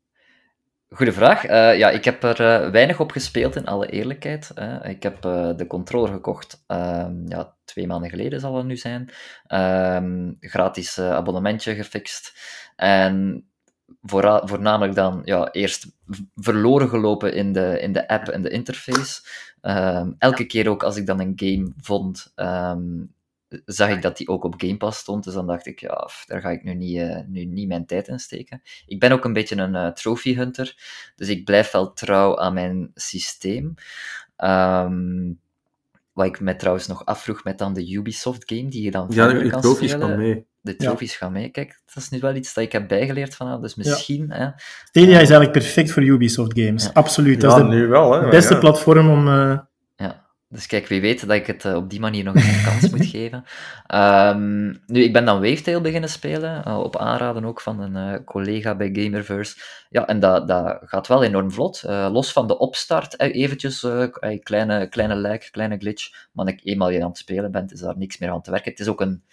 Goeie 0.95 1.13
vraag. 1.13 1.49
Uh, 1.49 1.77
ja, 1.77 1.89
ik 1.89 2.05
heb 2.05 2.23
er 2.23 2.41
uh, 2.41 2.71
weinig 2.71 2.99
op 2.99 3.11
gespeeld, 3.11 3.55
in 3.55 3.65
alle 3.65 3.89
eerlijkheid. 3.89 4.53
Ik 4.83 5.03
heb 5.03 5.21
de 5.21 5.65
controller 5.67 6.11
gekocht, 6.11 6.63
ehm, 6.67 7.27
ja, 7.27 7.55
twee 7.65 7.87
maanden 7.87 8.09
geleden 8.09 8.39
zal 8.39 8.55
het 8.55 8.65
nu 8.65 8.77
zijn. 8.77 9.09
Ehm, 9.47 10.31
gratis 10.39 10.99
abonnementje 10.99 11.75
gefixt. 11.75 12.33
En 12.75 13.45
voor, 14.01 14.41
voornamelijk 14.43 14.95
dan 14.95 15.21
ja, 15.25 15.51
eerst 15.51 15.87
verloren 16.35 16.89
gelopen 16.89 17.33
in 17.33 17.53
de, 17.53 17.79
in 17.79 17.93
de 17.93 18.07
app 18.07 18.27
en 18.27 18.41
de 18.41 18.49
interface. 18.49 19.21
Ehm, 19.61 20.11
elke 20.17 20.45
keer 20.45 20.69
ook 20.69 20.83
als 20.83 20.97
ik 20.97 21.05
dan 21.05 21.19
een 21.19 21.33
game 21.35 21.73
vond, 21.77 22.33
zag 23.65 23.89
ik 23.89 24.01
dat 24.01 24.17
die 24.17 24.27
ook 24.27 24.43
op 24.43 24.53
Game 24.57 24.77
Pass 24.77 24.99
stond. 24.99 25.23
Dus 25.23 25.33
dan 25.33 25.47
dacht 25.47 25.67
ik, 25.67 25.79
ja, 25.79 26.09
daar 26.25 26.41
ga 26.41 26.49
ik 26.49 26.63
nu 26.63 26.73
niet, 26.73 26.97
uh, 26.97 27.19
nu 27.27 27.45
niet 27.45 27.67
mijn 27.67 27.85
tijd 27.85 28.07
in 28.07 28.19
steken. 28.19 28.61
Ik 28.85 28.99
ben 28.99 29.11
ook 29.11 29.25
een 29.25 29.33
beetje 29.33 29.55
een 29.55 29.75
uh, 29.75 29.87
trophy 29.87 30.35
hunter, 30.35 30.75
dus 31.15 31.27
ik 31.27 31.45
blijf 31.45 31.71
wel 31.71 31.93
trouw 31.93 32.37
aan 32.37 32.53
mijn 32.53 32.91
systeem. 32.93 33.73
Um, 34.37 35.39
wat 36.13 36.25
ik 36.25 36.39
me 36.39 36.55
trouwens 36.55 36.87
nog 36.87 37.05
afvroeg 37.05 37.43
met 37.43 37.57
dan 37.57 37.73
de 37.73 37.91
Ubisoft 37.91 38.43
game, 38.45 38.69
die 38.69 38.83
je 38.83 38.91
dan 38.91 39.07
ja, 39.09 39.27
de 39.27 39.49
kan 39.49 39.61
trofies 39.61 39.93
gaan 39.93 40.17
mee. 40.17 40.45
De 40.61 40.75
trofies 40.75 41.11
ja. 41.11 41.17
gaan 41.17 41.31
mee. 41.31 41.49
Kijk, 41.49 41.81
dat 41.85 42.03
is 42.03 42.09
nu 42.09 42.19
wel 42.19 42.35
iets 42.35 42.53
dat 42.53 42.63
ik 42.63 42.71
heb 42.71 42.87
bijgeleerd 42.87 43.35
van 43.35 43.61
dus 43.61 43.75
misschien... 43.75 44.25
Ja. 44.29 44.35
Hè, 44.35 44.49
Stadia 44.83 45.11
is 45.11 45.29
eigenlijk 45.29 45.51
perfect 45.51 45.91
voor 45.91 46.03
Ubisoft 46.03 46.59
games, 46.59 46.93
absoluut. 46.93 47.41
Ja, 47.41 47.47
dat 47.47 47.57
is 47.57 47.63
nu 47.63 47.87
wel. 47.87 48.11
Hè, 48.11 48.19
het 48.19 48.29
beste 48.29 48.57
platform 48.57 49.09
om... 49.09 49.27
Uh. 49.27 49.59
Dus 50.51 50.65
kijk, 50.65 50.87
wie 50.87 51.01
weet 51.01 51.27
dat 51.27 51.35
ik 51.35 51.47
het 51.47 51.65
op 51.65 51.89
die 51.89 51.99
manier 51.99 52.23
nog 52.23 52.35
een 52.35 52.63
kans 52.65 52.89
moet 52.89 53.05
geven. 53.15 53.43
Um, 53.95 54.81
nu, 54.85 55.03
ik 55.03 55.13
ben 55.13 55.25
dan 55.25 55.41
Wavetail 55.41 55.81
beginnen 55.81 56.09
spelen, 56.09 56.77
op 56.77 56.97
aanraden 56.97 57.45
ook 57.45 57.61
van 57.61 57.79
een 57.79 58.23
collega 58.23 58.75
bij 58.75 58.89
Gamerverse. 58.93 59.55
Ja, 59.89 60.07
en 60.07 60.19
dat, 60.19 60.47
dat 60.47 60.79
gaat 60.81 61.07
wel 61.07 61.23
enorm 61.23 61.51
vlot. 61.51 61.83
los 61.87 62.31
van 62.31 62.47
de 62.47 62.57
opstart, 62.57 63.19
eventjes, 63.19 63.87
kleine, 64.43 64.87
kleine 64.87 65.15
lag, 65.15 65.49
kleine 65.49 65.77
glitch. 65.77 66.27
Maar 66.31 66.47
ik 66.47 66.61
eenmaal 66.63 66.89
je 66.89 67.01
aan 67.01 67.09
het 67.09 67.17
spelen 67.17 67.51
bent, 67.51 67.73
is 67.73 67.79
daar 67.79 67.97
niks 67.97 68.17
meer 68.17 68.31
aan 68.31 68.41
te 68.41 68.51
werken. 68.51 68.71
Het 68.71 68.79
is 68.79 68.87
ook 68.87 69.01
een 69.01 69.23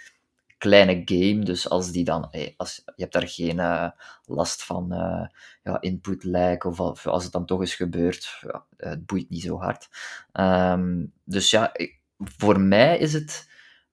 kleine 0.59 1.03
game. 1.05 1.39
Dus 1.39 1.69
als 1.69 1.93
die 1.93 2.05
dan, 2.05 2.31
als, 2.57 2.83
je 2.85 3.03
hebt 3.03 3.13
daar 3.13 3.29
geen 3.29 3.59
uh, 3.59 3.91
last 4.25 4.65
van 4.65 4.93
uh, 4.93 5.27
ja, 5.63 5.81
input 5.81 6.25
lag 6.25 6.65
of, 6.65 7.07
als 7.07 7.23
het 7.23 7.33
dan 7.33 7.47
toch 7.47 7.61
eens 7.61 7.75
gebeurt, 7.75 8.39
ja, 8.41 8.65
het 8.77 9.07
boeit 9.07 9.31
niet 9.31 9.43
zo 9.43 9.59
hard. 9.59 9.89
Um, 10.33 11.13
dus 11.25 11.51
ja, 11.51 11.73
voor 12.19 12.61
mij 12.61 12.99
is 12.99 13.13
het, 13.13 13.51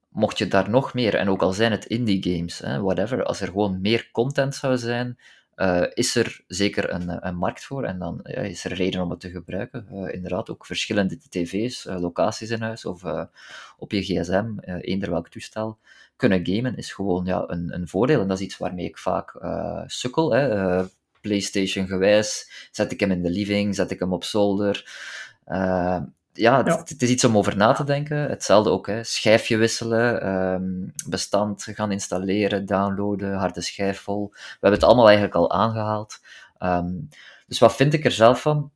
mocht 0.09 0.37
je 0.37 0.47
daar 0.47 0.69
nog 0.69 0.93
meer, 0.93 1.15
en 1.15 1.29
ook 1.29 1.41
al 1.41 1.53
zijn 1.53 1.71
het 1.71 1.85
indie 1.85 2.23
games, 2.23 2.59
hè, 2.59 2.81
whatever, 2.81 3.23
als 3.23 3.41
er 3.41 3.47
gewoon 3.47 3.81
meer 3.81 4.09
content 4.11 4.55
zou 4.55 4.77
zijn, 4.77 5.17
uh, 5.55 5.85
is 5.93 6.15
er 6.15 6.43
zeker 6.47 6.93
een, 6.93 7.27
een, 7.27 7.35
markt 7.35 7.65
voor 7.65 7.83
en 7.83 7.99
dan 7.99 8.19
ja, 8.23 8.41
is 8.41 8.65
er 8.65 8.73
reden 8.73 9.01
om 9.01 9.09
het 9.09 9.19
te 9.19 9.29
gebruiken. 9.29 9.87
Uh, 9.91 10.13
inderdaad, 10.13 10.49
ook 10.49 10.65
verschillende 10.65 11.17
tv's, 11.29 11.83
locaties 11.83 12.49
in 12.49 12.61
huis 12.61 12.85
of 12.85 13.03
op 13.77 13.91
je 13.91 14.01
gsm, 14.01 14.57
eender 14.59 15.09
welk 15.09 15.29
toestel 15.29 15.77
kunnen 16.15 16.45
gamen 16.47 16.77
is 16.77 16.93
gewoon 16.93 17.25
ja, 17.25 17.43
een, 17.47 17.73
een 17.73 17.87
voordeel. 17.87 18.21
En 18.21 18.27
dat 18.27 18.39
is 18.39 18.45
iets 18.45 18.57
waarmee 18.57 18.85
ik 18.85 18.97
vaak 18.97 19.39
sukkel. 19.85 20.33
Hè. 20.33 20.83
PlayStation 21.21 21.87
gewijs, 21.87 22.49
zet 22.71 22.91
ik 22.91 22.99
hem 22.99 23.11
in 23.11 23.21
de 23.21 23.29
living, 23.29 23.75
zet 23.75 23.91
ik 23.91 23.99
hem 23.99 24.13
op 24.13 24.23
zolder. 24.23 24.85
Ja, 26.37 26.63
het, 26.63 26.89
het, 26.89 27.01
is 27.01 27.09
iets 27.09 27.23
om 27.23 27.37
over 27.37 27.57
na 27.57 27.73
te 27.73 27.83
denken. 27.83 28.17
Hetzelfde 28.17 28.69
ook, 28.69 28.87
hè. 28.87 29.03
schijfje 29.03 29.57
wisselen, 29.57 30.27
um, 30.27 30.93
bestand 31.07 31.63
gaan 31.63 31.91
installeren, 31.91 32.65
downloaden, 32.65 33.33
harde 33.33 33.61
schijf 33.61 33.99
vol. 33.99 34.29
We 34.31 34.37
hebben 34.51 34.79
het 34.79 34.83
allemaal 34.83 35.05
eigenlijk 35.05 35.35
al 35.35 35.51
aangehaald. 35.51 36.19
Um, 36.59 37.09
dus 37.47 37.59
wat 37.59 37.75
vind 37.75 37.93
ik 37.93 38.05
er 38.05 38.11
zelf 38.11 38.41
van? 38.41 38.71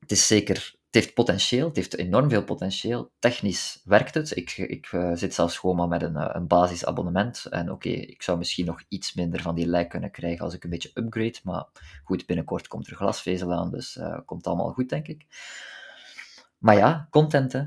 Het 0.00 0.10
is 0.10 0.26
zeker 0.26 0.74
het 0.94 1.02
heeft 1.02 1.14
potentieel, 1.14 1.66
het 1.66 1.76
heeft 1.76 1.96
enorm 1.96 2.30
veel 2.30 2.44
potentieel. 2.44 3.10
Technisch 3.18 3.80
werkt 3.84 4.14
het. 4.14 4.36
Ik, 4.36 4.56
ik 4.56 4.92
uh, 4.92 5.10
zit 5.14 5.34
zelfs 5.34 5.58
gewoon 5.58 5.76
maar 5.76 5.88
met 5.88 6.02
een, 6.02 6.14
uh, 6.14 6.28
een 6.32 6.46
basisabonnement. 6.46 7.46
En 7.50 7.70
oké, 7.70 7.88
okay, 7.88 8.02
ik 8.02 8.22
zou 8.22 8.38
misschien 8.38 8.66
nog 8.66 8.82
iets 8.88 9.14
minder 9.14 9.42
van 9.42 9.54
die 9.54 9.66
lijk 9.66 9.88
kunnen 9.88 10.10
krijgen 10.10 10.44
als 10.44 10.54
ik 10.54 10.64
een 10.64 10.70
beetje 10.70 10.90
upgrade. 10.94 11.38
Maar 11.42 11.66
goed, 12.04 12.26
binnenkort 12.26 12.68
komt 12.68 12.86
er 12.86 12.96
glasvezel 12.96 13.52
aan, 13.52 13.70
dus 13.70 13.96
uh, 13.96 14.18
komt 14.24 14.46
allemaal 14.46 14.72
goed, 14.72 14.88
denk 14.88 15.08
ik. 15.08 15.26
Maar 16.64 16.76
ja, 16.76 17.06
content. 17.10 17.52
Hè. 17.52 17.60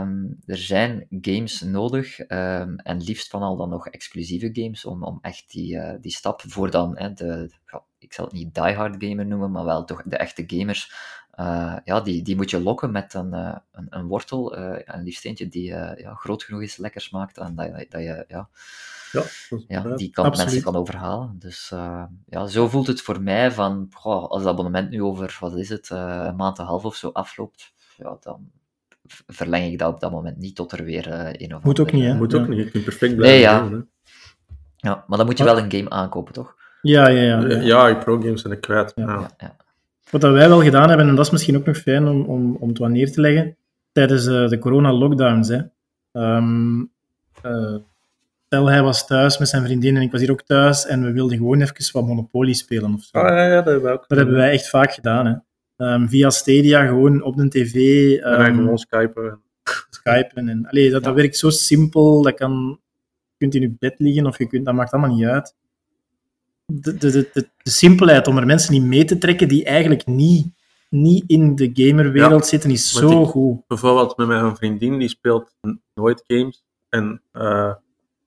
Um, 0.00 0.38
er 0.46 0.56
zijn 0.56 1.06
games 1.20 1.60
nodig, 1.60 2.18
um, 2.18 2.78
en 2.78 3.02
liefst 3.02 3.30
van 3.30 3.42
al 3.42 3.56
dan 3.56 3.68
nog 3.68 3.88
exclusieve 3.88 4.50
games, 4.52 4.84
om, 4.84 5.02
om 5.02 5.18
echt 5.20 5.50
die, 5.50 6.00
die 6.00 6.12
stap 6.12 6.42
voor 6.46 6.70
dan 6.70 6.98
hè, 6.98 7.12
de, 7.12 7.50
ik 7.98 8.12
zal 8.12 8.24
het 8.24 8.34
niet 8.34 8.54
diehard 8.54 8.96
gamer 8.98 9.26
noemen, 9.26 9.50
maar 9.50 9.64
wel 9.64 9.84
toch 9.84 10.02
de 10.04 10.16
echte 10.16 10.44
gamers, 10.46 10.92
uh, 11.40 11.76
ja, 11.84 12.00
die, 12.00 12.22
die 12.22 12.36
moet 12.36 12.50
je 12.50 12.60
lokken 12.60 12.90
met 12.90 13.14
een, 13.14 13.34
uh, 13.34 13.56
een, 13.72 13.86
een, 13.90 14.06
wortel, 14.06 14.56
een 14.56 15.02
liefst 15.02 15.24
eentje 15.24 15.48
die 15.48 15.64
ja, 15.96 16.14
groot 16.14 16.42
genoeg 16.42 16.62
is, 16.62 16.76
lekker 16.76 17.00
smaakt 17.00 17.38
en 17.38 17.54
dat, 17.54 17.66
dat 17.88 18.00
je 18.00 18.24
ja, 18.28 18.48
ja, 19.12 19.22
ja 19.68 19.96
die 19.96 20.10
kan, 20.10 20.30
mensen 20.36 20.62
kan 20.62 20.76
overhalen. 20.76 21.36
Dus 21.38 21.68
ja, 22.26 22.46
zo 22.46 22.68
voelt 22.68 22.86
het 22.86 23.00
voor 23.00 23.22
mij 23.22 23.52
van, 23.52 23.88
goh, 23.94 24.30
als 24.30 24.42
het 24.42 24.50
abonnement 24.50 24.90
nu 24.90 25.02
over, 25.02 25.36
wat 25.40 25.56
is 25.56 25.68
het, 25.68 25.90
een 25.90 26.36
maand 26.36 26.58
en 26.58 26.64
een 26.64 26.70
half 26.70 26.84
of 26.84 26.96
zo 26.96 27.08
afloopt, 27.08 27.76
ja, 27.98 28.16
dan 28.20 28.50
verleng 29.26 29.72
ik 29.72 29.78
dat 29.78 29.92
op 29.94 30.00
dat 30.00 30.10
moment 30.10 30.36
niet 30.36 30.56
tot 30.56 30.72
er 30.72 30.84
weer 30.84 31.06
een 31.40 31.54
of 31.54 31.62
Moet 31.62 31.80
ook 31.80 31.92
niet, 31.92 32.04
hè? 32.04 32.14
Moet 32.14 32.34
ook 32.34 32.48
niet, 32.48 32.58
je 32.58 32.70
kunt 32.70 32.84
perfect 32.84 33.16
blijven 33.16 33.38
nee, 33.38 33.48
ja. 33.48 33.68
Doen, 33.68 33.88
ja, 34.76 35.04
maar 35.06 35.18
dan 35.18 35.26
moet 35.26 35.38
je 35.38 35.44
wel 35.44 35.58
een 35.58 35.72
game 35.72 35.90
aankopen, 35.90 36.32
toch? 36.32 36.56
Ja, 36.82 37.08
ja, 37.08 37.22
ja. 37.22 37.40
Ja, 37.48 37.60
ja 37.60 37.86
je 37.86 37.96
pro-games 37.96 38.40
zijn 38.40 38.52
ik 38.52 38.60
kwijt. 38.60 38.92
Ja. 38.94 39.30
ja. 39.38 39.56
Wat 40.10 40.20
dat 40.20 40.32
wij 40.32 40.48
wel 40.48 40.62
gedaan 40.62 40.88
hebben, 40.88 41.08
en 41.08 41.14
dat 41.14 41.24
is 41.24 41.30
misschien 41.30 41.56
ook 41.56 41.66
nog 41.66 41.76
fijn 41.76 42.08
om, 42.08 42.24
om, 42.24 42.56
om 42.56 42.68
het 42.68 42.78
wat 42.78 42.90
neer 42.90 43.12
te 43.12 43.20
leggen, 43.20 43.56
tijdens 43.92 44.26
uh, 44.26 44.48
de 44.48 44.58
corona-lockdowns. 44.58 45.50
Um, 46.12 46.90
uh, 47.44 47.76
stel, 48.46 48.66
hij 48.66 48.82
was 48.82 49.06
thuis 49.06 49.38
met 49.38 49.48
zijn 49.48 49.64
vriendin 49.64 49.96
en 49.96 50.02
ik 50.02 50.10
was 50.10 50.20
hier 50.20 50.30
ook 50.30 50.42
thuis 50.42 50.86
en 50.86 51.02
we 51.02 51.12
wilden 51.12 51.36
gewoon 51.36 51.60
even 51.60 51.92
wat 51.92 52.06
Monopoly 52.06 52.52
spelen 52.52 52.94
of 52.94 53.02
zo. 53.02 53.18
Ah, 53.18 53.28
ja, 53.28 53.46
ja, 53.46 53.54
dat 53.54 53.64
hebben 53.64 53.82
we 53.82 53.90
ook. 53.90 54.08
Dat 54.08 54.18
hebben 54.18 54.36
wij 54.36 54.50
echt 54.50 54.68
vaak 54.68 54.92
gedaan. 54.92 55.26
Hè. 55.26 55.34
Um, 55.80 56.08
via 56.08 56.30
Stadia, 56.30 56.86
gewoon 56.86 57.22
op 57.22 57.36
de 57.36 57.48
tv. 57.48 57.74
Um, 57.74 58.24
en 58.24 58.32
dan 58.32 58.46
ehm, 58.46 58.56
gewoon 58.56 58.78
skypen. 58.78 59.40
Skypen. 59.90 60.48
En, 60.48 60.66
allee, 60.66 60.90
dat, 60.90 61.00
ja. 61.00 61.06
dat 61.06 61.16
werkt 61.16 61.36
zo 61.36 61.50
simpel, 61.50 62.22
dat 62.22 62.34
kan, 62.34 62.80
je 63.28 63.34
kunt 63.38 63.54
in 63.54 63.60
je 63.60 63.76
bed 63.78 63.94
liggen 63.98 64.26
of 64.26 64.38
je 64.38 64.46
kunt, 64.46 64.64
dat 64.64 64.74
maakt 64.74 64.92
allemaal 64.92 65.16
niet 65.16 65.24
uit 65.24 65.54
de, 66.72 66.96
de, 66.96 67.10
de, 67.10 67.28
de, 67.32 67.70
simpelheid 67.70 68.26
om 68.26 68.36
er 68.36 68.46
mensen 68.46 68.72
niet 68.72 68.82
mee 68.82 69.04
te 69.04 69.18
trekken 69.18 69.48
die 69.48 69.64
eigenlijk 69.64 70.06
niet, 70.06 70.46
niet 70.90 71.24
in 71.26 71.54
de 71.54 71.70
gamerwereld 71.72 72.42
ja, 72.42 72.48
zitten, 72.48 72.70
is 72.70 72.92
zo 72.92 73.22
ik, 73.22 73.28
goed. 73.28 73.66
Bijvoorbeeld 73.66 74.16
met 74.16 74.26
mijn 74.26 74.56
vriendin, 74.56 74.98
die 74.98 75.08
speelt 75.08 75.54
nooit 75.94 76.24
games. 76.26 76.64
En 76.88 77.22
uh, 77.32 77.74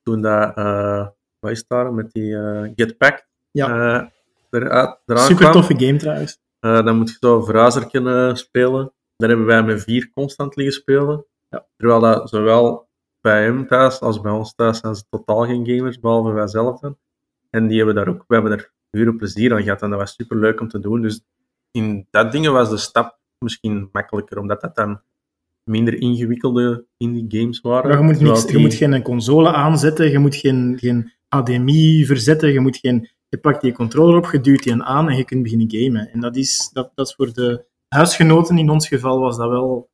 toen 0.03 0.21
dat, 0.21 0.57
uh, 0.57 1.07
wat 1.39 1.51
is 1.51 1.67
daar, 1.67 1.93
met 1.93 2.11
die 2.11 2.31
uh, 2.31 2.69
Get 2.75 2.97
Packed 2.97 3.25
ja. 3.51 4.11
eruit, 4.49 4.99
eraan 5.05 5.25
Super 5.25 5.49
kwam, 5.49 5.51
toffe 5.51 5.85
game 5.85 5.97
trouwens. 5.97 6.39
Dan 6.61 6.97
moet 6.97 7.09
je 7.09 7.17
zo 7.19 7.41
verrazer 7.41 7.87
kunnen 7.87 8.37
spelen. 8.37 8.93
Dan 9.17 9.29
hebben 9.29 9.47
wij 9.47 9.63
met 9.63 9.83
vier 9.83 10.11
constant 10.13 10.55
liggen 10.55 10.75
spelen. 10.75 11.25
Ja. 11.49 11.65
Terwijl 11.77 11.99
dat 11.99 12.29
zowel 12.29 12.89
bij 13.21 13.43
hem 13.43 13.67
thuis 13.67 13.99
als 13.99 14.21
bij 14.21 14.31
ons 14.31 14.55
thuis 14.55 14.79
zijn 14.79 14.95
ze 14.95 15.03
totaal 15.09 15.45
geen 15.45 15.65
gamers, 15.65 15.99
behalve 15.99 16.31
wij 16.31 16.47
zelf 16.47 16.79
dan. 16.79 16.97
En 17.49 17.67
die 17.67 17.77
hebben 17.77 17.95
daar 17.95 18.07
ook, 18.07 18.23
we 18.27 18.33
hebben 18.33 18.51
er 18.51 18.71
uren 18.91 19.17
plezier 19.17 19.53
aan 19.53 19.63
gehad 19.63 19.81
en 19.81 19.89
dat 19.89 19.99
was 19.99 20.13
super 20.13 20.37
leuk 20.37 20.61
om 20.61 20.67
te 20.67 20.79
doen. 20.79 21.01
Dus 21.01 21.21
in 21.71 22.07
dat 22.09 22.31
dingen 22.31 22.53
was 22.53 22.69
de 22.69 22.77
stap 22.77 23.19
misschien 23.37 23.89
makkelijker, 23.91 24.37
omdat 24.37 24.61
dat 24.61 24.75
dan 24.75 25.01
minder 25.63 26.01
ingewikkelde 26.01 26.85
indie 26.97 27.39
games 27.39 27.61
waren. 27.61 27.89
Maar 27.89 27.97
je 27.97 28.03
moet, 28.03 28.19
niks, 28.19 28.51
je 28.51 28.57
moet 28.57 28.73
geen 28.73 29.01
console 29.01 29.51
aanzetten, 29.51 30.11
je 30.11 30.19
moet 30.19 30.35
geen, 30.35 30.77
geen 30.79 31.11
HDMI 31.27 32.05
verzetten, 32.05 32.51
je, 32.51 32.59
moet 32.59 32.77
geen, 32.77 33.09
je 33.31 33.37
pakt 33.37 33.61
die 33.61 33.73
controller 33.73 34.17
op, 34.17 34.31
je 34.31 34.41
duwt 34.41 34.63
die 34.63 34.83
aan 34.83 35.09
en 35.09 35.17
je 35.17 35.23
kunt 35.23 35.43
beginnen 35.43 35.71
gamen. 35.71 36.09
En 36.11 36.19
dat 36.19 36.35
is, 36.35 36.69
dat, 36.73 36.91
dat 36.95 37.07
is 37.07 37.13
voor 37.15 37.33
de 37.33 37.65
huisgenoten, 37.87 38.57
in 38.57 38.69
ons 38.69 38.87
geval 38.87 39.19
was 39.19 39.37
dat 39.37 39.49
wel, 39.49 39.89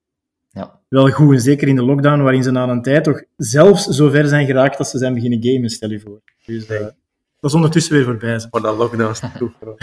ja. 0.49 0.79
wel 0.89 1.09
goed. 1.09 1.33
En 1.33 1.41
zeker 1.41 1.67
in 1.67 1.75
de 1.75 1.83
lockdown, 1.83 2.21
waarin 2.21 2.43
ze 2.43 2.51
na 2.51 2.67
een 2.67 2.81
tijd 2.81 3.03
toch 3.03 3.23
zelfs 3.35 3.85
zo 3.85 4.09
ver 4.09 4.27
zijn 4.27 4.45
geraakt 4.45 4.77
dat 4.77 4.87
ze 4.87 4.97
zijn 4.97 5.13
beginnen 5.13 5.43
gamen, 5.43 5.69
stel 5.69 5.89
je 5.89 5.99
voor. 5.99 6.21
Dus, 6.45 6.69
uh, 6.69 6.79
dat 6.79 7.49
is 7.49 7.53
ondertussen 7.53 7.93
weer 7.93 8.03
voorbij. 8.03 8.47
Maar 8.51 8.61
dat 8.61 8.77
lockdown 8.77 9.11
is 9.11 9.21
toe. 9.37 9.51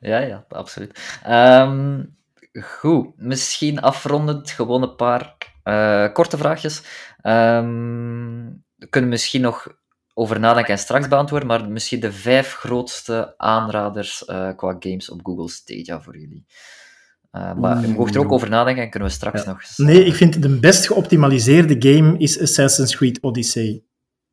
ja, 0.00 0.18
ja, 0.18 0.44
absoluut. 0.48 1.20
Um, 1.28 2.16
goed, 2.52 3.08
misschien 3.16 3.80
afrondend 3.80 4.50
gewoon 4.50 4.82
een 4.82 4.96
paar 4.96 5.36
uh, 5.64 6.12
korte 6.12 6.36
vraagjes. 6.36 6.82
Um, 7.22 8.64
we 8.76 8.86
kunnen 8.90 9.10
misschien 9.10 9.40
nog 9.40 9.66
over 10.18 10.40
nadenken 10.40 10.72
en 10.72 10.78
straks 10.78 11.08
beantwoorden, 11.08 11.48
maar 11.48 11.70
misschien 11.70 12.00
de 12.00 12.12
vijf 12.12 12.52
grootste 12.52 13.34
aanraders 13.36 14.24
uh, 14.26 14.50
qua 14.56 14.76
games 14.78 15.10
op 15.10 15.20
Google 15.22 15.48
Stadia 15.48 16.00
voor 16.00 16.18
jullie. 16.18 16.46
Uh, 17.32 17.54
maar 17.54 17.80
je 17.80 17.88
mocht 17.88 18.14
er 18.14 18.20
ook 18.20 18.32
over 18.32 18.48
nadenken 18.48 18.82
en 18.82 18.90
kunnen 18.90 19.08
we 19.08 19.14
straks 19.14 19.42
ja. 19.42 19.48
nog 19.48 19.60
eens... 19.60 19.76
Nee, 19.76 20.04
ik 20.04 20.14
vind 20.14 20.42
de 20.42 20.58
best 20.58 20.86
geoptimaliseerde 20.86 21.76
game 21.90 22.18
is 22.18 22.40
Assassin's 22.40 22.96
Creed 22.96 23.20
Odyssey. 23.20 23.84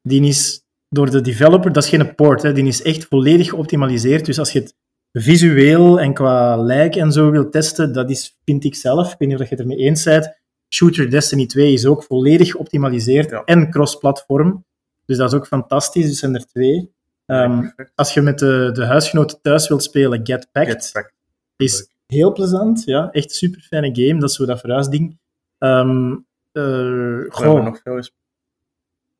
Die 0.01 0.27
is 0.27 0.65
door 0.89 1.09
de 1.11 1.21
developer, 1.21 1.73
dat 1.73 1.83
is 1.83 1.89
geen 1.89 2.15
port, 2.15 2.41
hè, 2.41 2.53
die 2.53 2.65
is 2.65 2.81
echt 2.81 3.05
volledig 3.05 3.49
geoptimaliseerd. 3.49 4.25
Dus 4.25 4.39
als 4.39 4.51
je 4.51 4.59
het 4.59 4.75
visueel 5.11 5.99
en 5.99 6.13
qua 6.13 6.57
lijk 6.57 6.95
en 6.95 7.11
zo 7.11 7.31
wilt 7.31 7.51
testen, 7.51 7.93
dat 7.93 8.09
is, 8.09 8.39
vind 8.45 8.63
ik 8.63 8.75
zelf, 8.75 9.11
ik 9.11 9.17
weet 9.17 9.29
niet 9.29 9.39
of 9.39 9.49
je 9.49 9.55
het 9.55 9.59
ermee 9.59 9.77
eens 9.77 10.03
bent, 10.03 10.41
Shooter 10.73 11.09
Destiny 11.09 11.45
2 11.45 11.73
is 11.73 11.85
ook 11.85 12.03
volledig 12.03 12.51
geoptimaliseerd 12.51 13.29
ja. 13.29 13.43
en 13.43 13.69
cross-platform. 13.69 14.65
Dus 15.05 15.17
dat 15.17 15.31
is 15.31 15.37
ook 15.37 15.47
fantastisch, 15.47 16.05
dus 16.05 16.19
zijn 16.19 16.35
er 16.35 16.45
twee. 16.45 16.91
Um, 17.25 17.73
als 17.95 18.13
je 18.13 18.21
met 18.21 18.39
de, 18.39 18.69
de 18.73 18.85
huisgenoten 18.85 19.41
thuis 19.41 19.67
wilt 19.67 19.83
spelen, 19.83 20.25
Get 20.25 20.47
Packed, 20.51 20.71
Get 20.71 20.89
Packed. 20.93 21.13
is 21.57 21.89
heel 22.07 22.31
plezant. 22.31 22.83
Ja, 22.83 23.11
echt 23.11 23.25
een 23.25 23.35
super 23.35 23.61
fijne 23.61 23.95
game. 23.95 24.19
Dat 24.19 24.29
is 24.29 24.35
zo 24.35 24.45
dat 24.45 24.59
verhuisding. 24.59 25.17
Um, 25.59 26.25
uh, 26.53 27.25
goh. 27.29 27.63
nog 27.63 27.81
veel 27.83 27.95
eens. 27.95 28.11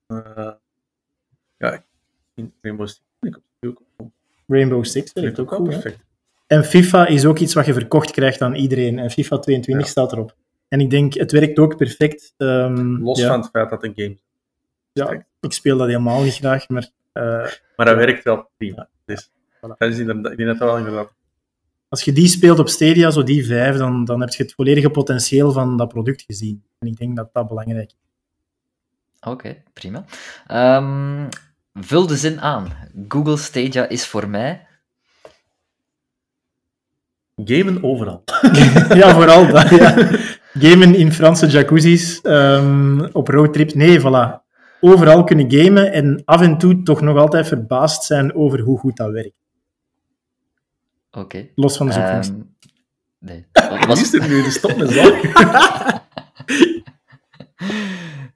Uh, 0.07 0.51
ja, 1.57 1.83
in 2.33 2.53
Rainbow 2.61 2.87
Six 2.87 3.01
vind 3.19 3.35
ik 3.35 3.41
ook 3.67 3.81
Rainbow 4.47 4.83
Six 4.83 5.13
werkt 5.13 5.39
ook, 5.39 5.51
ook 5.51 5.69
perfect. 5.69 5.99
En 6.47 6.63
FIFA 6.63 7.07
is 7.07 7.25
ook 7.25 7.39
iets 7.39 7.53
wat 7.53 7.65
je 7.65 7.73
verkocht 7.73 8.11
krijgt 8.11 8.41
aan 8.41 8.55
iedereen. 8.55 8.99
En 8.99 9.09
FIFA 9.09 9.37
22 9.37 9.85
ja. 9.85 9.91
staat 9.91 10.11
erop. 10.11 10.35
En 10.67 10.79
ik 10.79 10.89
denk, 10.89 11.13
het 11.13 11.31
werkt 11.31 11.59
ook 11.59 11.77
perfect. 11.77 12.33
Um, 12.37 13.03
Los 13.03 13.19
ja. 13.19 13.27
van 13.27 13.39
het 13.39 13.49
feit 13.49 13.69
dat 13.69 13.83
een 13.83 13.93
game 13.95 14.17
Ja, 14.93 15.25
ik 15.39 15.51
speel 15.51 15.77
dat 15.77 15.87
helemaal 15.87 16.23
niet 16.23 16.33
graag, 16.33 16.69
maar... 16.69 16.89
Uh, 17.13 17.47
maar 17.75 17.85
dat 17.85 17.95
werkt 17.95 18.23
wel 18.23 18.49
prima. 18.57 18.89
Dus, 19.05 19.29
voilà. 19.29 19.77
dat 19.77 19.89
is 19.89 19.99
inderdaad, 19.99 20.31
ik 20.31 20.37
denk 20.37 20.49
dat 20.49 20.57
wel 20.57 20.77
inderdaad... 20.77 21.13
Als 21.89 22.03
je 22.03 22.11
die 22.11 22.27
speelt 22.27 22.59
op 22.59 22.69
Stadia, 22.69 23.11
zo 23.11 23.23
die 23.23 23.45
vijf, 23.45 23.77
dan, 23.77 24.05
dan 24.05 24.21
heb 24.21 24.29
je 24.29 24.43
het 24.43 24.53
volledige 24.53 24.89
potentieel 24.89 25.51
van 25.51 25.77
dat 25.77 25.87
product 25.87 26.21
gezien. 26.21 26.63
En 26.79 26.87
ik 26.87 26.97
denk 26.97 27.15
dat 27.15 27.29
dat 27.33 27.47
belangrijk 27.47 27.89
is. 27.89 27.97
Oké, 29.19 29.63
prima. 29.73 30.05
Um, 30.77 31.27
vul 31.73 32.07
de 32.07 32.17
zin 32.17 32.41
aan. 32.41 32.73
Google 33.07 33.37
Stadia 33.37 33.87
is 33.87 34.07
voor 34.07 34.29
mij... 34.29 34.67
Gamen 37.35 37.83
overal. 37.83 38.23
ja, 38.99 39.13
vooral 39.13 39.47
dat. 39.47 39.69
Ja. 40.53 40.69
Gamen 40.69 40.95
in 40.95 41.11
Franse 41.11 41.47
jacuzzis, 41.47 42.19
um, 42.23 43.05
op 43.11 43.27
roadtrips. 43.27 43.73
Nee, 43.73 43.99
voilà. 43.99 44.42
Overal 44.85 45.23
kunnen 45.23 45.51
gamen 45.51 45.91
en 45.91 46.21
af 46.25 46.41
en 46.41 46.57
toe 46.57 46.83
toch 46.83 47.01
nog 47.01 47.17
altijd 47.17 47.47
verbaasd 47.47 48.03
zijn 48.03 48.35
over 48.35 48.59
hoe 48.59 48.79
goed 48.79 48.97
dat 48.97 49.11
werkt. 49.11 49.35
Oké. 51.11 51.47
Los 51.55 51.77
van 51.77 51.87
de 51.87 51.93
zoekvangst. 51.93 52.29
Um, 52.29 52.55
nee. 53.19 53.45
Wat 53.87 53.97
is 54.05 54.13
er 54.13 54.27
nu? 54.27 54.43
De 54.43 54.51
stop 54.51 54.75
met. 54.75 54.91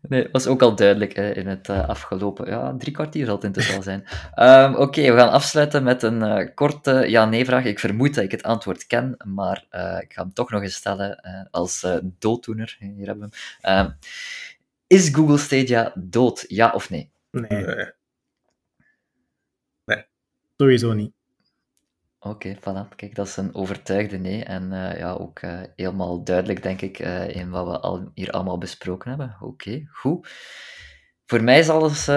Nee, 0.10 0.22
dat 0.22 0.32
was 0.32 0.48
ook 0.48 0.62
al 0.62 0.76
duidelijk 0.76 1.16
hè, 1.16 1.34
in 1.34 1.48
het 1.48 1.70
uh, 1.70 1.88
afgelopen 1.88 2.50
ja, 2.50 2.76
drie 2.78 2.93
kwartier 2.93 3.26
zal 3.26 3.36
het 3.36 3.43
intussen 3.43 3.76
al 3.76 3.82
zijn. 3.82 4.04
Um, 4.36 4.72
Oké, 4.72 4.82
okay, 4.82 5.14
we 5.14 5.20
gaan 5.20 5.32
afsluiten 5.32 5.84
met 5.84 6.04
een 6.04 6.22
uh, 6.22 6.48
korte 6.56 7.04
ja-nee-vraag. 7.08 7.64
Ik 7.64 7.80
vermoed 7.80 8.16
dat 8.16 8.24
ik 8.24 8.32
het 8.32 8.43
antwoord 8.43 8.88
ken, 8.88 9.16
maar 9.26 9.66
uh, 9.72 9.98
ik 10.02 10.14
ga 10.14 10.22
hem 10.22 10.34
toch 10.34 10.50
nog 10.50 10.62
eens 10.62 10.76
stellen 10.76 11.22
als 11.52 11.88
dooddoener. 12.20 12.78
Hier 12.80 13.08
hebben 13.08 13.30
we 13.30 13.38
hem. 13.62 13.95
Is 14.88 15.10
Google 15.10 15.38
Stadia 15.38 15.94
dood, 15.96 16.46
ja 16.48 16.72
of 16.72 16.90
nee? 16.90 17.12
Nee. 17.32 17.50
Nee. 17.50 17.92
nee. 19.86 20.06
Sowieso 20.58 20.94
niet. 20.94 21.16
Oké, 22.20 22.50
okay, 22.50 22.86
voilà. 22.86 22.96
Kijk, 22.96 23.16
dat 23.16 23.28
is 23.28 23.38
een 23.38 23.56
overtuigde 23.56 24.18
nee. 24.18 24.44
En 24.44 24.72
uh, 24.72 24.98
ja, 24.98 25.12
ook 25.12 25.42
uh, 25.42 25.62
helemaal 25.76 26.24
duidelijk, 26.24 26.64
denk 26.64 26.82
ik, 26.82 27.00
uh, 27.00 27.36
in 27.36 27.50
wat 27.50 27.68
we 27.68 27.80
al, 27.80 28.12
hier 28.14 28.32
allemaal 28.32 28.58
besproken 28.58 29.10
hebben. 29.10 29.36
Oké, 29.36 29.46
okay, 29.46 29.88
goed. 29.92 30.30
Voor 31.26 31.44
mij 31.44 31.60
is 31.60 31.70
alles 31.70 32.10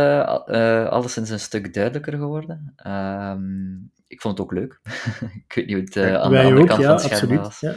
alleszins 0.91 1.31
een 1.31 1.41
stuk 1.41 1.75
duidelijker 1.75 2.13
geworden. 2.13 2.75
Um, 2.87 3.93
ik 4.07 4.21
vond 4.21 4.39
het 4.39 4.47
ook 4.47 4.53
leuk. 4.53 4.81
ik 5.47 5.53
weet 5.55 5.67
niet 5.67 5.75
hoe 5.75 5.85
het 5.85 5.95
ja, 5.95 6.19
aan 6.19 6.31
de 6.31 6.39
andere 6.39 6.61
ook, 6.61 6.67
kant 6.67 6.81
ja, 6.81 6.87
van 6.87 6.95
het 6.95 7.01
scherm 7.01 7.21
absoluut, 7.21 7.41
was. 7.41 7.61
Ja. 7.61 7.75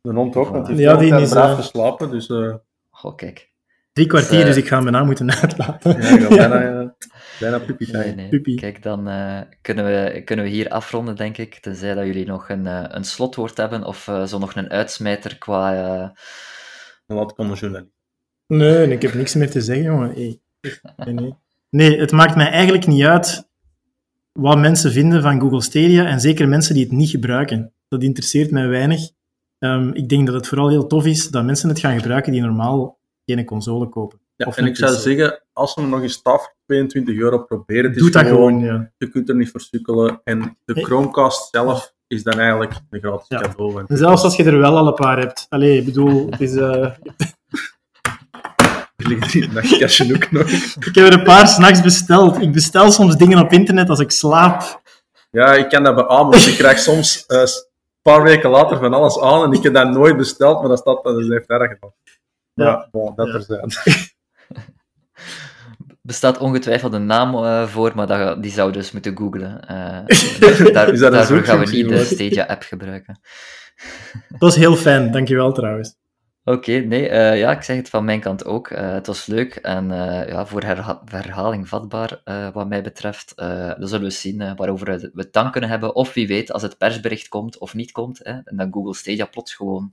De 0.00 0.12
hond 0.12 0.36
ook, 0.36 0.48
want 0.48 0.66
die 0.66 0.76
Ja, 0.76 0.98
heeft 0.98 1.12
die 1.12 1.20
is, 1.20 1.30
braaf 1.30 1.56
geslapen, 1.56 2.10
dus... 2.10 2.30
Oh, 2.30 3.16
kijk. 3.16 3.47
Drie 3.98 4.10
kwartier, 4.10 4.30
Dus, 4.30 4.40
uh, 4.40 4.46
dus 4.46 4.56
ik 4.56 4.68
ga 4.68 4.74
hem 4.74 4.84
bijna 4.84 5.04
moeten 5.04 5.30
uitlaten. 5.42 6.02
Ja, 6.02 6.08
ik 6.08 6.20
ga 6.20 6.28
bijna, 6.48 6.80
uh, 6.82 6.88
bijna 7.40 7.58
puppy 7.58 7.84
time. 7.84 8.04
Nee, 8.04 8.14
nee. 8.14 8.28
Puppy. 8.28 8.54
Kijk, 8.54 8.82
dan 8.82 9.08
uh, 9.08 9.40
kunnen, 9.62 9.84
we, 9.84 10.22
kunnen 10.24 10.44
we 10.44 10.50
hier 10.50 10.68
afronden, 10.68 11.16
denk 11.16 11.36
ik. 11.36 11.54
Tenzij 11.54 11.94
dat 11.94 12.06
jullie 12.06 12.26
nog 12.26 12.48
een, 12.48 12.64
uh, 12.64 12.84
een 12.88 13.04
slotwoord 13.04 13.56
hebben 13.56 13.84
of 13.84 14.06
uh, 14.06 14.24
zo 14.24 14.38
nog 14.38 14.54
een 14.54 14.70
uitsmijter 14.70 15.38
qua. 15.38 15.74
uh, 15.74 16.08
Dan 17.06 17.16
laat 17.16 17.30
ik 17.30 17.38
aan 17.38 17.50
de 17.50 17.54
journalist. 17.54 17.90
Nee, 18.46 18.88
ik 18.92 19.02
heb 19.02 19.14
niks 19.14 19.34
meer 19.34 19.50
te 19.50 19.60
zeggen, 19.60 19.84
jongen. 19.84 20.12
Hey. 20.12 20.40
Nee, 20.96 21.14
nee. 21.14 21.34
nee, 21.70 21.98
het 22.00 22.12
maakt 22.12 22.36
mij 22.36 22.50
eigenlijk 22.50 22.86
niet 22.86 23.04
uit 23.04 23.48
wat 24.32 24.58
mensen 24.58 24.92
vinden 24.92 25.22
van 25.22 25.40
Google 25.40 25.62
Stadia 25.62 26.06
en 26.06 26.20
zeker 26.20 26.48
mensen 26.48 26.74
die 26.74 26.82
het 26.82 26.92
niet 26.92 27.10
gebruiken. 27.10 27.72
Dat 27.88 28.02
interesseert 28.02 28.50
mij 28.50 28.68
weinig. 28.68 29.00
Um, 29.58 29.94
ik 29.94 30.08
denk 30.08 30.26
dat 30.26 30.34
het 30.34 30.48
vooral 30.48 30.68
heel 30.68 30.86
tof 30.86 31.06
is 31.06 31.28
dat 31.28 31.44
mensen 31.44 31.68
het 31.68 31.78
gaan 31.78 31.98
gebruiken 31.98 32.32
die 32.32 32.40
normaal 32.40 32.98
geen 33.34 33.44
console 33.44 33.88
kopen. 33.88 34.20
Ja, 34.36 34.46
Of 34.46 34.56
en 34.56 34.66
ik 34.66 34.76
zou 34.76 34.94
zeggen, 34.94 35.42
als 35.52 35.74
we 35.74 35.82
nog 35.82 36.02
eens 36.02 36.22
taf 36.22 36.54
22 36.66 37.16
euro 37.16 37.38
proberen, 37.38 37.92
Doe 37.92 38.10
dat 38.10 38.26
gewoon, 38.26 38.60
ja. 38.60 38.90
je 38.98 39.08
kunt 39.08 39.28
er 39.28 39.34
niet 39.36 39.50
voor 39.50 39.60
sukkelen. 39.60 40.20
En 40.24 40.58
de. 40.64 40.84
Chromecast 40.84 41.48
zelf 41.50 41.94
is 42.06 42.22
dan 42.22 42.38
eigenlijk 42.38 42.72
een 42.90 43.00
gratis 43.00 43.28
Ja. 43.28 43.40
cadeau. 43.40 43.84
En 43.86 43.96
zelfs 43.96 44.22
als 44.22 44.36
je 44.36 44.44
er 44.44 44.58
wel 44.58 44.76
al 44.76 44.86
een 44.86 44.94
paar 44.94 45.18
hebt. 45.18 45.46
Allee, 45.48 45.78
ik 45.78 45.84
bedoel, 45.84 46.26
het 46.30 46.40
is, 46.40 46.52
uh, 46.52 46.62
er 48.96 49.08
ligt 49.08 49.34
er 49.34 49.42
in 49.42 49.52
nachtkastje 49.52 50.14
ook 50.14 50.30
nog. 50.30 50.48
ik 50.50 50.94
heb 50.94 50.96
er 50.96 51.12
een 51.12 51.22
paar 51.22 51.48
s'nachts 51.48 51.82
besteld. 51.82 52.40
Ik 52.40 52.52
bestel 52.52 52.90
soms 52.90 53.16
dingen 53.16 53.38
op 53.38 53.52
internet 53.52 53.88
als 53.88 54.00
ik 54.00 54.10
slaap. 54.10 54.80
Ja, 55.30 55.52
ik 55.54 55.68
kan 55.68 55.82
dat 55.82 55.94
beamen, 55.94 56.38
ik 56.38 56.54
krijg 56.58 56.78
soms 56.78 57.26
eh, 57.26 57.38
een 57.40 57.46
paar 58.02 58.22
weken 58.22 58.50
later 58.50 58.78
van 58.78 58.94
alles 58.94 59.20
aan 59.20 59.44
en 59.44 59.52
ik 59.52 59.62
heb 59.62 59.74
dat 59.74 59.90
nooit 59.90 60.16
besteld, 60.16 60.60
maar 60.60 60.68
dat 60.68 60.78
staat 60.78 61.04
dat 61.04 61.18
is 61.18 61.28
heeft 61.28 61.48
erg 61.48 61.70
gedaan. 61.72 61.92
Ja, 62.64 62.88
dat 62.92 63.26
Ja. 63.26 63.34
er 63.34 63.42
zijn. 63.42 63.72
bestaat 66.08 66.38
ongetwijfeld 66.38 66.92
een 66.92 67.06
naam 67.06 67.34
uh, 67.34 67.66
voor, 67.66 67.92
maar 67.94 68.06
dat, 68.06 68.42
die 68.42 68.50
zou 68.50 68.72
dus 68.72 68.92
moeten 68.92 69.16
googlen. 69.16 69.60
Uh, 69.70 70.70
daar, 70.72 70.88
Is 70.92 71.00
dat 71.00 71.12
een 71.12 71.18
daarvoor 71.18 71.42
gaan 71.42 71.58
we 71.58 71.70
niet 71.70 71.88
de? 71.88 72.04
Stadia-app 72.04 72.62
gebruiken. 72.62 73.20
Dat 74.28 74.40
was 74.40 74.56
heel 74.56 74.76
fijn, 74.76 75.12
dankjewel 75.12 75.52
trouwens. 75.52 75.96
Oké, 76.44 76.72
nee, 76.72 77.10
uh, 77.10 77.38
ja, 77.38 77.50
ik 77.50 77.62
zeg 77.62 77.76
het 77.76 77.88
van 77.88 78.04
mijn 78.04 78.20
kant 78.20 78.44
ook. 78.44 78.70
Uh, 78.70 78.92
het 78.92 79.06
was 79.06 79.26
leuk 79.26 79.54
en 79.54 79.90
uh, 79.90 80.28
ja, 80.28 80.46
voor 80.46 80.62
herha 80.62 81.02
herhaling 81.04 81.68
vatbaar, 81.68 82.20
wat 82.52 82.68
mij 82.68 82.82
betreft. 82.82 83.32
dan 83.36 83.88
zullen 83.88 84.06
we 84.06 84.10
zien 84.10 84.56
waarover 84.56 84.86
we 84.86 85.10
het 85.14 85.32
dan 85.32 85.50
kunnen 85.50 85.70
hebben. 85.70 85.94
Of 85.94 86.14
wie 86.14 86.26
weet, 86.26 86.52
als 86.52 86.62
het 86.62 86.78
persbericht 86.78 87.28
komt 87.28 87.58
of 87.58 87.74
niet 87.74 87.92
komt, 87.92 88.18
hè, 88.22 88.32
en 88.44 88.56
dat 88.56 88.68
Google 88.70 88.94
Stadia 88.94 89.24
plots 89.24 89.54
gewoon 89.54 89.92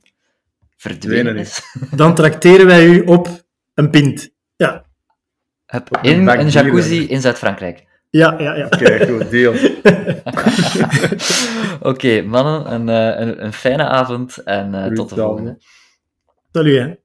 verdwenen 0.75 1.37
is. 1.37 1.61
Dan 1.95 2.15
trakteren 2.15 2.65
wij 2.65 2.85
u 2.85 3.01
op 3.01 3.27
een 3.73 3.89
pint. 3.89 4.33
Ja, 4.55 4.85
een 5.65 5.83
in 6.01 6.27
een 6.27 6.49
jacuzzi 6.49 7.07
in 7.07 7.21
Zuid-Frankrijk. 7.21 7.85
ja, 8.09 8.39
ja. 8.39 8.55
ja. 8.55 8.65
Oké, 8.65 9.07
goed, 9.07 9.29
deal. 9.29 9.53
Oké, 11.91 12.21
mannen, 12.21 12.73
een, 12.73 12.89
eh, 12.89 13.27
een, 13.27 13.43
een 13.45 13.53
fijne 13.53 13.87
avond 13.87 14.37
en 14.37 14.73
eh, 14.73 14.91
tot 14.91 15.09
de 15.09 15.15
volgende. 15.15 15.57
Salut, 16.51 16.77
hè. 16.77 17.04